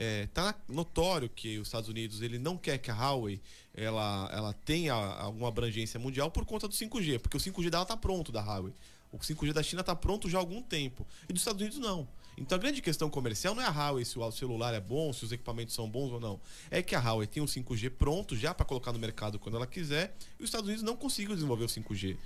É, 0.00 0.28
tá 0.28 0.54
notório 0.68 1.28
que 1.28 1.58
os 1.58 1.66
Estados 1.66 1.88
Unidos 1.88 2.22
ele 2.22 2.38
não 2.38 2.56
quer 2.56 2.78
que 2.78 2.88
a 2.88 2.94
Huawei 2.94 3.40
ela, 3.74 4.30
ela 4.32 4.52
tenha 4.52 4.94
alguma 4.94 5.48
abrangência 5.48 5.98
mundial 5.98 6.30
por 6.30 6.44
conta 6.44 6.68
do 6.68 6.74
5G, 6.74 7.18
porque 7.18 7.36
o 7.36 7.40
5G 7.40 7.68
dela 7.68 7.84
tá 7.84 7.96
pronto 7.96 8.30
da 8.30 8.40
Huawei. 8.40 8.72
O 9.10 9.18
5G 9.18 9.52
da 9.52 9.60
China 9.60 9.80
está 9.80 9.96
pronto 9.96 10.30
já 10.30 10.38
há 10.38 10.40
algum 10.40 10.62
tempo. 10.62 11.04
E 11.28 11.32
dos 11.32 11.42
Estados 11.42 11.60
Unidos 11.60 11.80
não. 11.80 12.06
Então 12.36 12.54
a 12.54 12.60
grande 12.60 12.80
questão 12.80 13.10
comercial 13.10 13.56
não 13.56 13.62
é 13.62 13.66
a 13.66 13.70
Huawei 13.70 14.04
se 14.04 14.16
o 14.16 14.30
celular 14.30 14.72
é 14.72 14.78
bom, 14.78 15.12
se 15.12 15.24
os 15.24 15.32
equipamentos 15.32 15.74
são 15.74 15.90
bons 15.90 16.12
ou 16.12 16.20
não. 16.20 16.40
É 16.70 16.80
que 16.80 16.94
a 16.94 17.00
Huawei 17.00 17.26
tem 17.26 17.42
o 17.42 17.46
5G 17.46 17.90
pronto 17.90 18.36
já 18.36 18.54
para 18.54 18.64
colocar 18.64 18.92
no 18.92 19.00
mercado 19.00 19.36
quando 19.36 19.56
ela 19.56 19.66
quiser 19.66 20.14
e 20.38 20.44
os 20.44 20.48
Estados 20.48 20.68
Unidos 20.68 20.84
não 20.84 20.94
conseguiram 20.94 21.34
desenvolver 21.34 21.64
o 21.64 21.68
5G. 21.68 22.16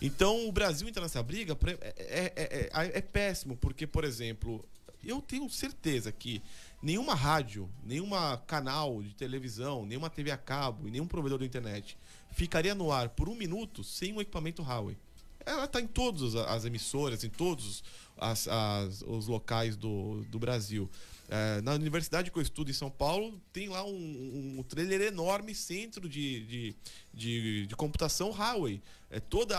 Então 0.00 0.48
o 0.48 0.52
Brasil 0.52 0.88
entrar 0.88 1.02
nessa 1.02 1.24
briga 1.24 1.58
é, 1.66 1.92
é, 1.96 2.32
é, 2.36 2.70
é, 2.72 2.98
é 2.98 3.00
péssimo, 3.00 3.56
porque, 3.56 3.84
por 3.84 4.04
exemplo, 4.04 4.64
eu 5.06 5.20
tenho 5.20 5.48
certeza 5.48 6.10
que 6.10 6.42
nenhuma 6.82 7.14
rádio, 7.14 7.70
nenhuma 7.84 8.36
canal 8.46 9.02
de 9.02 9.14
televisão, 9.14 9.86
nenhuma 9.86 10.10
TV 10.10 10.30
a 10.30 10.36
cabo 10.36 10.86
e 10.86 10.90
nenhum 10.90 11.06
provedor 11.06 11.38
da 11.38 11.46
internet 11.46 11.96
ficaria 12.30 12.74
no 12.74 12.92
ar 12.92 13.08
por 13.08 13.28
um 13.28 13.34
minuto 13.34 13.82
sem 13.82 14.12
um 14.12 14.20
equipamento 14.20 14.62
Huawei. 14.62 14.96
Ela 15.44 15.64
está 15.64 15.80
em 15.80 15.86
todas 15.86 16.34
as 16.34 16.64
emissoras, 16.64 17.22
em 17.22 17.30
todos 17.30 17.82
as, 18.16 18.48
as, 18.48 19.02
os 19.02 19.26
locais 19.28 19.76
do, 19.76 20.24
do 20.24 20.38
Brasil. 20.38 20.90
É, 21.28 21.60
na 21.60 21.72
universidade 21.74 22.30
que 22.30 22.38
eu 22.38 22.42
estudo 22.42 22.70
em 22.70 22.74
São 22.74 22.90
Paulo, 22.90 23.40
tem 23.52 23.68
lá 23.68 23.84
um, 23.84 24.56
um 24.58 24.62
trailer 24.62 25.00
enorme, 25.00 25.54
centro 25.54 26.08
de, 26.08 26.46
de, 26.46 26.76
de, 27.12 27.66
de 27.66 27.76
computação 27.76 28.30
Huawei. 28.30 28.80
É, 29.10 29.18
toda 29.18 29.56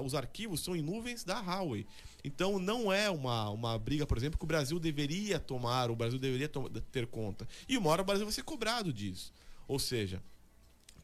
os 0.00 0.14
arquivos 0.14 0.60
são 0.60 0.74
em 0.74 0.82
nuvens 0.82 1.24
da 1.24 1.40
Huawei. 1.40 1.86
Então 2.24 2.58
não 2.58 2.92
é 2.92 3.10
uma, 3.10 3.50
uma 3.50 3.78
briga, 3.78 4.06
por 4.06 4.16
exemplo, 4.16 4.38
que 4.38 4.44
o 4.44 4.48
Brasil 4.48 4.80
deveria 4.80 5.38
tomar, 5.38 5.90
o 5.90 5.96
Brasil 5.96 6.18
deveria 6.18 6.50
ter 6.90 7.06
conta. 7.06 7.46
E 7.68 7.76
uma 7.76 7.90
hora 7.90 8.02
o 8.02 8.04
Brasil 8.04 8.24
vai 8.24 8.32
ser 8.32 8.42
cobrado 8.42 8.92
disso. 8.92 9.32
Ou 9.68 9.78
seja, 9.78 10.22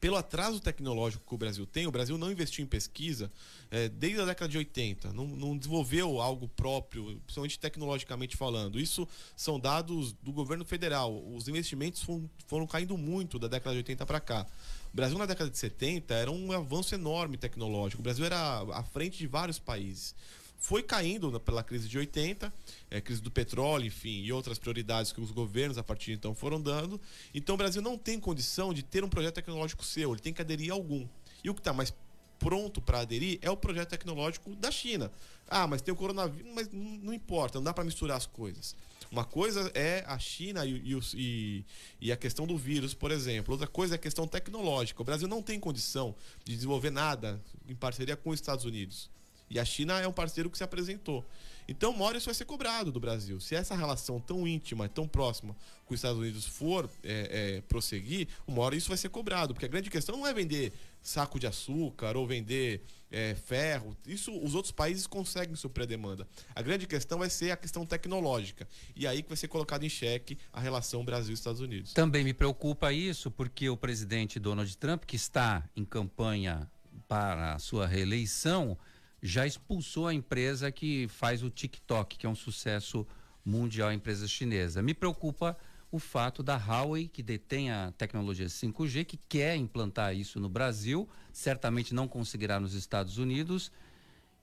pelo 0.01 0.17
atraso 0.17 0.59
tecnológico 0.59 1.23
que 1.23 1.35
o 1.35 1.37
Brasil 1.37 1.63
tem, 1.67 1.85
o 1.85 1.91
Brasil 1.91 2.17
não 2.17 2.31
investiu 2.31 2.63
em 2.63 2.67
pesquisa 2.67 3.31
é, 3.69 3.87
desde 3.87 4.19
a 4.19 4.25
década 4.25 4.49
de 4.49 4.57
80, 4.57 5.13
não, 5.13 5.27
não, 5.27 5.55
desenvolveu 5.55 6.19
algo 6.19 6.47
próprio, 6.47 7.21
principalmente 7.23 7.59
tecnologicamente 7.59 8.35
falando. 8.35 8.79
Isso 8.79 9.07
são 9.35 9.59
dados 9.59 10.11
do 10.23 10.31
governo 10.31 10.65
federal. 10.65 11.23
Os 11.33 11.47
investimentos 11.47 12.01
foram, 12.01 12.27
foram 12.47 12.65
caindo 12.65 12.97
muito 12.97 13.37
da 13.37 13.47
década 13.47 13.75
de 13.75 13.77
80 13.77 14.03
para 14.07 14.19
cá. 14.19 14.47
O 14.91 14.95
Brasil, 14.95 15.17
na 15.19 15.27
década 15.27 15.51
de 15.51 15.57
70, 15.57 16.15
era 16.15 16.31
um 16.31 16.51
avanço 16.51 16.95
enorme 16.95 17.37
tecnológico. 17.37 18.01
O 18.01 18.03
Brasil 18.03 18.25
era 18.25 18.61
à 18.73 18.83
frente 18.83 19.19
de 19.19 19.27
vários 19.27 19.59
países 19.59 20.15
foi 20.61 20.83
caindo 20.83 21.37
pela 21.39 21.63
crise 21.63 21.89
de 21.89 21.97
80, 21.97 22.53
é, 22.91 23.01
crise 23.01 23.19
do 23.19 23.31
petróleo, 23.31 23.87
enfim, 23.87 24.21
e 24.21 24.31
outras 24.31 24.59
prioridades 24.59 25.11
que 25.11 25.19
os 25.19 25.31
governos 25.31 25.75
a 25.75 25.83
partir 25.83 26.11
de 26.11 26.17
então 26.17 26.35
foram 26.35 26.61
dando. 26.61 27.01
Então 27.33 27.55
o 27.55 27.57
Brasil 27.57 27.81
não 27.81 27.97
tem 27.97 28.19
condição 28.19 28.71
de 28.71 28.83
ter 28.83 29.03
um 29.03 29.09
projeto 29.09 29.35
tecnológico 29.35 29.83
seu, 29.83 30.11
ele 30.11 30.21
tem 30.21 30.31
que 30.31 30.39
aderir 30.39 30.71
a 30.71 30.75
algum. 30.75 31.07
E 31.43 31.49
o 31.49 31.55
que 31.55 31.59
está 31.59 31.73
mais 31.73 31.91
pronto 32.37 32.79
para 32.79 32.99
aderir 32.99 33.39
é 33.41 33.49
o 33.49 33.57
projeto 33.57 33.89
tecnológico 33.89 34.55
da 34.55 34.69
China. 34.69 35.11
Ah, 35.47 35.65
mas 35.65 35.81
tem 35.81 35.91
o 35.91 35.97
coronavírus, 35.97 36.51
mas 36.53 36.69
não 36.71 37.11
importa, 37.11 37.57
não 37.57 37.63
dá 37.63 37.73
para 37.73 37.83
misturar 37.83 38.15
as 38.15 38.27
coisas. 38.27 38.75
Uma 39.11 39.25
coisa 39.25 39.71
é 39.73 40.03
a 40.07 40.19
China 40.19 40.63
e, 40.63 40.95
e, 41.15 41.65
e, 41.99 42.11
a 42.11 42.15
questão 42.15 42.45
do 42.45 42.55
vírus, 42.55 42.93
por 42.93 43.11
exemplo. 43.11 43.53
Outra 43.53 43.67
coisa 43.67 43.95
é 43.95 43.97
a 43.97 43.99
questão 43.99 44.27
tecnológica. 44.27 45.01
O 45.01 45.05
Brasil 45.05 45.27
não 45.27 45.41
tem 45.41 45.59
condição 45.59 46.15
de 46.45 46.53
desenvolver 46.55 46.91
nada 46.91 47.41
em 47.67 47.75
parceria 47.75 48.15
com 48.15 48.29
os 48.29 48.35
Estados 48.39 48.63
Unidos. 48.63 49.09
E 49.51 49.59
a 49.59 49.65
China 49.65 49.99
é 49.99 50.07
um 50.07 50.13
parceiro 50.13 50.49
que 50.49 50.57
se 50.57 50.63
apresentou. 50.63 51.25
Então, 51.67 51.91
uma 51.91 52.05
hora 52.05 52.17
isso 52.17 52.25
vai 52.25 52.33
ser 52.33 52.45
cobrado 52.45 52.89
do 52.89 53.01
Brasil. 53.01 53.39
Se 53.41 53.53
essa 53.53 53.75
relação 53.75 54.19
tão 54.19 54.47
íntima, 54.47 54.87
tão 54.87 55.05
próxima 55.05 55.55
com 55.85 55.93
os 55.93 55.99
Estados 55.99 56.19
Unidos 56.19 56.45
for 56.45 56.89
é, 57.03 57.57
é, 57.57 57.61
prosseguir, 57.61 58.29
uma 58.47 58.61
hora 58.61 58.77
isso 58.77 58.87
vai 58.87 58.97
ser 58.97 59.09
cobrado. 59.09 59.53
Porque 59.53 59.65
a 59.65 59.69
grande 59.69 59.89
questão 59.89 60.17
não 60.17 60.25
é 60.25 60.33
vender 60.33 60.71
saco 61.01 61.37
de 61.37 61.47
açúcar 61.47 62.15
ou 62.15 62.25
vender 62.25 62.81
é, 63.11 63.35
ferro. 63.35 63.95
Isso 64.07 64.31
os 64.39 64.55
outros 64.55 64.71
países 64.71 65.05
conseguem 65.05 65.55
suprir 65.55 65.83
a 65.83 65.87
demanda. 65.87 66.25
A 66.55 66.61
grande 66.61 66.87
questão 66.87 67.19
vai 67.19 67.29
ser 67.29 67.51
a 67.51 67.57
questão 67.57 67.85
tecnológica. 67.85 68.65
E 68.95 69.05
aí 69.05 69.21
que 69.21 69.27
vai 69.27 69.37
ser 69.37 69.49
colocado 69.49 69.83
em 69.83 69.89
xeque 69.89 70.37
a 70.53 70.61
relação 70.61 71.03
Brasil-Estados 71.03 71.59
Unidos. 71.59 71.91
Também 71.91 72.23
me 72.23 72.33
preocupa 72.33 72.93
isso, 72.93 73.29
porque 73.29 73.69
o 73.69 73.75
presidente 73.75 74.39
Donald 74.39 74.77
Trump, 74.77 75.03
que 75.03 75.17
está 75.17 75.69
em 75.75 75.83
campanha 75.83 76.69
para 77.07 77.55
a 77.55 77.59
sua 77.59 77.85
reeleição, 77.85 78.77
já 79.21 79.45
expulsou 79.45 80.07
a 80.07 80.13
empresa 80.13 80.71
que 80.71 81.07
faz 81.07 81.43
o 81.43 81.49
TikTok, 81.49 82.17
que 82.17 82.25
é 82.25 82.29
um 82.29 82.35
sucesso 82.35 83.05
mundial, 83.45 83.89
a 83.89 83.93
empresa 83.93 84.27
chinesa. 84.27 84.81
Me 84.81 84.93
preocupa 84.93 85.57
o 85.91 85.99
fato 85.99 86.41
da 86.41 86.55
Huawei, 86.55 87.07
que 87.07 87.21
detém 87.21 87.69
a 87.69 87.91
tecnologia 87.97 88.47
5G, 88.47 89.05
que 89.05 89.17
quer 89.17 89.55
implantar 89.55 90.15
isso 90.15 90.39
no 90.39 90.49
Brasil, 90.49 91.07
certamente 91.33 91.93
não 91.93 92.07
conseguirá 92.07 92.59
nos 92.59 92.73
Estados 92.73 93.17
Unidos, 93.17 93.71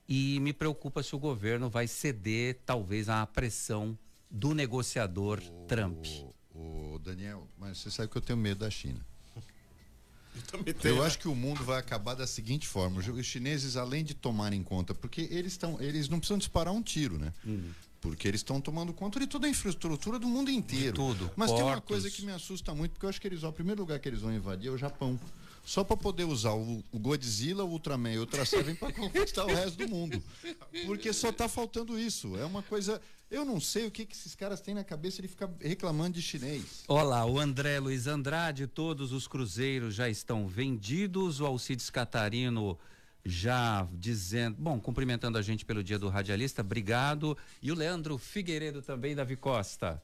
e 0.06 0.38
me 0.40 0.52
preocupa 0.52 1.02
se 1.02 1.16
o 1.16 1.18
governo 1.18 1.68
vai 1.68 1.86
ceder, 1.86 2.60
talvez, 2.64 3.08
à 3.08 3.26
pressão 3.26 3.98
do 4.30 4.54
negociador 4.54 5.40
o, 5.40 5.66
Trump. 5.66 6.06
O, 6.54 6.94
o 6.94 6.98
Daniel, 6.98 7.48
mas 7.58 7.78
você 7.78 7.90
sabe 7.90 8.10
que 8.10 8.18
eu 8.18 8.22
tenho 8.22 8.38
medo 8.38 8.60
da 8.60 8.70
China. 8.70 9.04
Eu, 10.64 10.74
tenho, 10.74 10.95
eu 10.95 11.01
né? 11.01 11.07
acho 11.07 11.18
que 11.18 11.28
o 11.28 11.34
mundo 11.34 11.64
vai 11.64 11.78
acabar 11.78 12.14
da 12.14 12.26
seguinte 12.26 12.66
forma: 12.66 13.01
os 13.01 13.26
chineses, 13.26 13.76
além 13.76 14.05
de 14.05 14.14
tomarem 14.14 14.62
conta, 14.62 14.95
porque 14.95 15.28
eles 15.30 15.53
estão, 15.53 15.80
eles 15.80 16.09
não 16.09 16.18
precisam 16.18 16.39
disparar 16.39 16.72
um 16.72 16.82
tiro, 16.82 17.18
né? 17.18 17.32
Uhum. 17.45 17.70
Porque 18.01 18.28
eles 18.28 18.41
estão 18.41 18.61
tomando 18.61 18.93
conta 18.93 19.18
de 19.18 19.26
toda 19.26 19.47
a 19.47 19.51
infraestrutura 19.51 20.18
do 20.18 20.28
mundo 20.28 20.51
inteiro. 20.51 20.93
De 20.93 20.93
tudo. 20.93 21.30
Mas 21.34 21.51
Portos. 21.51 21.57
tem 21.57 21.74
uma 21.74 21.80
coisa 21.80 22.11
que 22.11 22.24
me 22.24 22.30
assusta 22.30 22.72
muito, 22.74 22.93
porque 22.93 23.05
eu 23.05 23.11
acho 23.11 23.20
que 23.20 23.26
eles, 23.26 23.43
ó, 23.43 23.49
o 23.49 23.53
primeiro 23.53 23.80
lugar 23.80 23.99
que 23.99 24.09
eles 24.09 24.20
vão 24.20 24.32
invadir 24.32 24.68
é 24.68 24.70
o 24.70 24.78
Japão 24.78 25.18
só 25.68 25.84
para 25.84 25.99
poder 25.99 26.24
usar 26.24 26.55
o, 26.55 26.82
o, 26.91 26.99
Godzilla, 26.99 27.62
o 27.62 27.68
Ultraman 27.68 28.14
e 28.14 28.16
o 28.16 28.20
Ultra 28.20 28.47
Seven 28.47 28.74
para 28.74 28.91
conquistar 28.95 29.45
o 29.45 29.49
resto 29.49 29.76
do 29.76 29.86
mundo. 29.86 30.22
Porque 30.86 31.12
só 31.12 31.30
tá 31.30 31.47
faltando 31.47 31.99
isso. 31.99 32.34
É 32.39 32.45
uma 32.47 32.62
coisa. 32.62 33.03
Eu 33.30 33.44
não 33.44 33.60
sei 33.60 33.86
o 33.86 33.90
que, 33.90 34.06
que 34.06 34.16
esses 34.16 34.34
caras 34.34 34.60
têm 34.60 34.74
na 34.74 34.82
cabeça 34.82 35.20
de 35.20 35.28
ficar 35.28 35.50
reclamando 35.60 36.14
de 36.14 36.22
chinês. 36.22 36.82
Olá, 36.88 37.26
o 37.26 37.38
André 37.38 37.78
Luiz 37.78 38.06
Andrade, 38.06 38.66
todos 38.66 39.12
os 39.12 39.28
cruzeiros 39.28 39.94
já 39.94 40.08
estão 40.08 40.48
vendidos. 40.48 41.38
O 41.38 41.44
Alcides 41.44 41.90
Catarino 41.90 42.78
já 43.22 43.86
dizendo, 43.92 44.56
bom, 44.58 44.80
cumprimentando 44.80 45.36
a 45.36 45.42
gente 45.42 45.62
pelo 45.66 45.84
dia 45.84 45.98
do 45.98 46.08
radialista, 46.08 46.62
obrigado. 46.62 47.36
E 47.60 47.70
o 47.70 47.74
Leandro 47.74 48.16
Figueiredo 48.16 48.80
também, 48.80 49.14
Davi 49.14 49.36
Costa. 49.36 50.02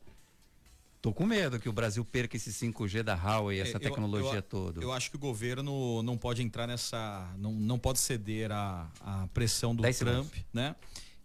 Tô 1.00 1.12
com 1.12 1.24
medo 1.24 1.58
que 1.58 1.68
o 1.68 1.72
Brasil 1.72 2.04
perca 2.04 2.36
esse 2.36 2.50
5G 2.50 3.02
da 3.02 3.14
Huawei, 3.14 3.60
essa 3.60 3.78
é, 3.78 3.80
tecnologia 3.80 4.30
eu, 4.30 4.36
eu, 4.36 4.42
toda. 4.42 4.82
Eu 4.82 4.92
acho 4.92 5.10
que 5.10 5.16
o 5.16 5.18
governo 5.18 6.02
não 6.02 6.18
pode 6.18 6.42
entrar 6.42 6.66
nessa. 6.66 7.30
não, 7.38 7.52
não 7.52 7.78
pode 7.78 7.98
ceder 7.98 8.52
à, 8.52 8.90
à 9.00 9.26
pressão 9.32 9.74
do 9.74 9.82
Trump, 9.82 9.94
segundos. 9.94 10.30
né? 10.52 10.76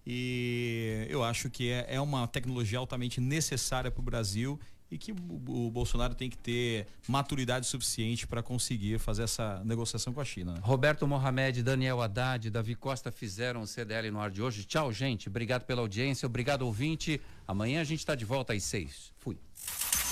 E 0.05 1.05
eu 1.09 1.23
acho 1.23 1.49
que 1.49 1.69
é, 1.69 1.85
é 1.89 2.01
uma 2.01 2.27
tecnologia 2.27 2.79
altamente 2.79 3.21
necessária 3.21 3.91
para 3.91 3.99
o 3.99 4.03
Brasil 4.03 4.59
e 4.91 4.97
que 4.97 5.11
o, 5.11 5.69
Bolsonaro 5.69 6.15
tem 6.15 6.29
que 6.29 6.37
ter 6.37 6.87
maturidade 7.07 7.67
suficiente 7.67 8.25
para 8.25 8.41
conseguir 8.41 8.99
fazer 8.99 9.23
essa 9.23 9.61
negociação 9.63 10.11
com 10.11 10.19
a 10.19 10.25
China. 10.25 10.53
Né? 10.53 10.59
Roberto 10.63 11.07
Mohamed, 11.07 11.61
Daniel 11.61 12.01
Haddad, 12.01 12.49
Davi 12.49 12.75
Costa 12.75 13.11
fizeram 13.11 13.61
o 13.61 13.67
CDL 13.67 14.09
no 14.09 14.19
ar 14.19 14.31
de 14.31 14.41
hoje. 14.41 14.63
Tchau, 14.63 14.91
gente. 14.91 15.29
Obrigado 15.29 15.63
pela 15.65 15.81
audiência, 15.81 16.25
obrigado, 16.25 16.63
ouvinte. 16.63 17.21
Amanhã 17.47 17.81
a 17.81 17.83
gente 17.83 17.99
está 17.99 18.15
de 18.15 18.25
volta 18.25 18.53
às 18.53 18.63
seis. 18.63 19.11
Fui. 19.19 19.37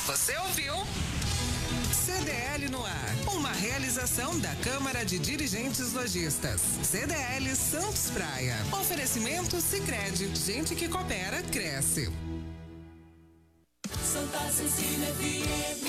Você 0.05 0.37
ouviu? 0.37 0.73
CDL 1.93 2.69
no 2.69 2.85
ar. 2.85 3.15
Uma 3.33 3.51
realização 3.51 4.39
da 4.39 4.53
Câmara 4.57 5.05
de 5.05 5.19
Dirigentes 5.19 5.93
Lojistas. 5.93 6.61
CDL 6.83 7.55
Santos 7.55 8.09
Praia. 8.11 8.55
Oferecimento 8.71 9.59
Sicredi. 9.61 10.29
Gente 10.35 10.75
que 10.75 10.87
coopera 10.87 11.41
cresce. 11.43 12.11
Santa 14.03 14.39
Cecília 14.51 15.13
FM. 15.13 15.87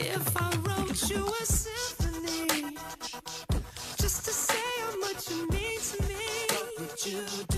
If 0.00 0.36
I 0.36 0.50
wrote 0.64 1.10
you 1.10 1.26
a 1.26 1.44
symphony, 1.44 2.76
just 3.98 4.24
to 4.24 4.32
say 4.32 4.58
how 4.80 5.00
much 5.00 5.30
you 5.30 5.46
mean 5.48 5.80
to 5.80 6.02
me, 6.08 6.16
you 7.06 7.49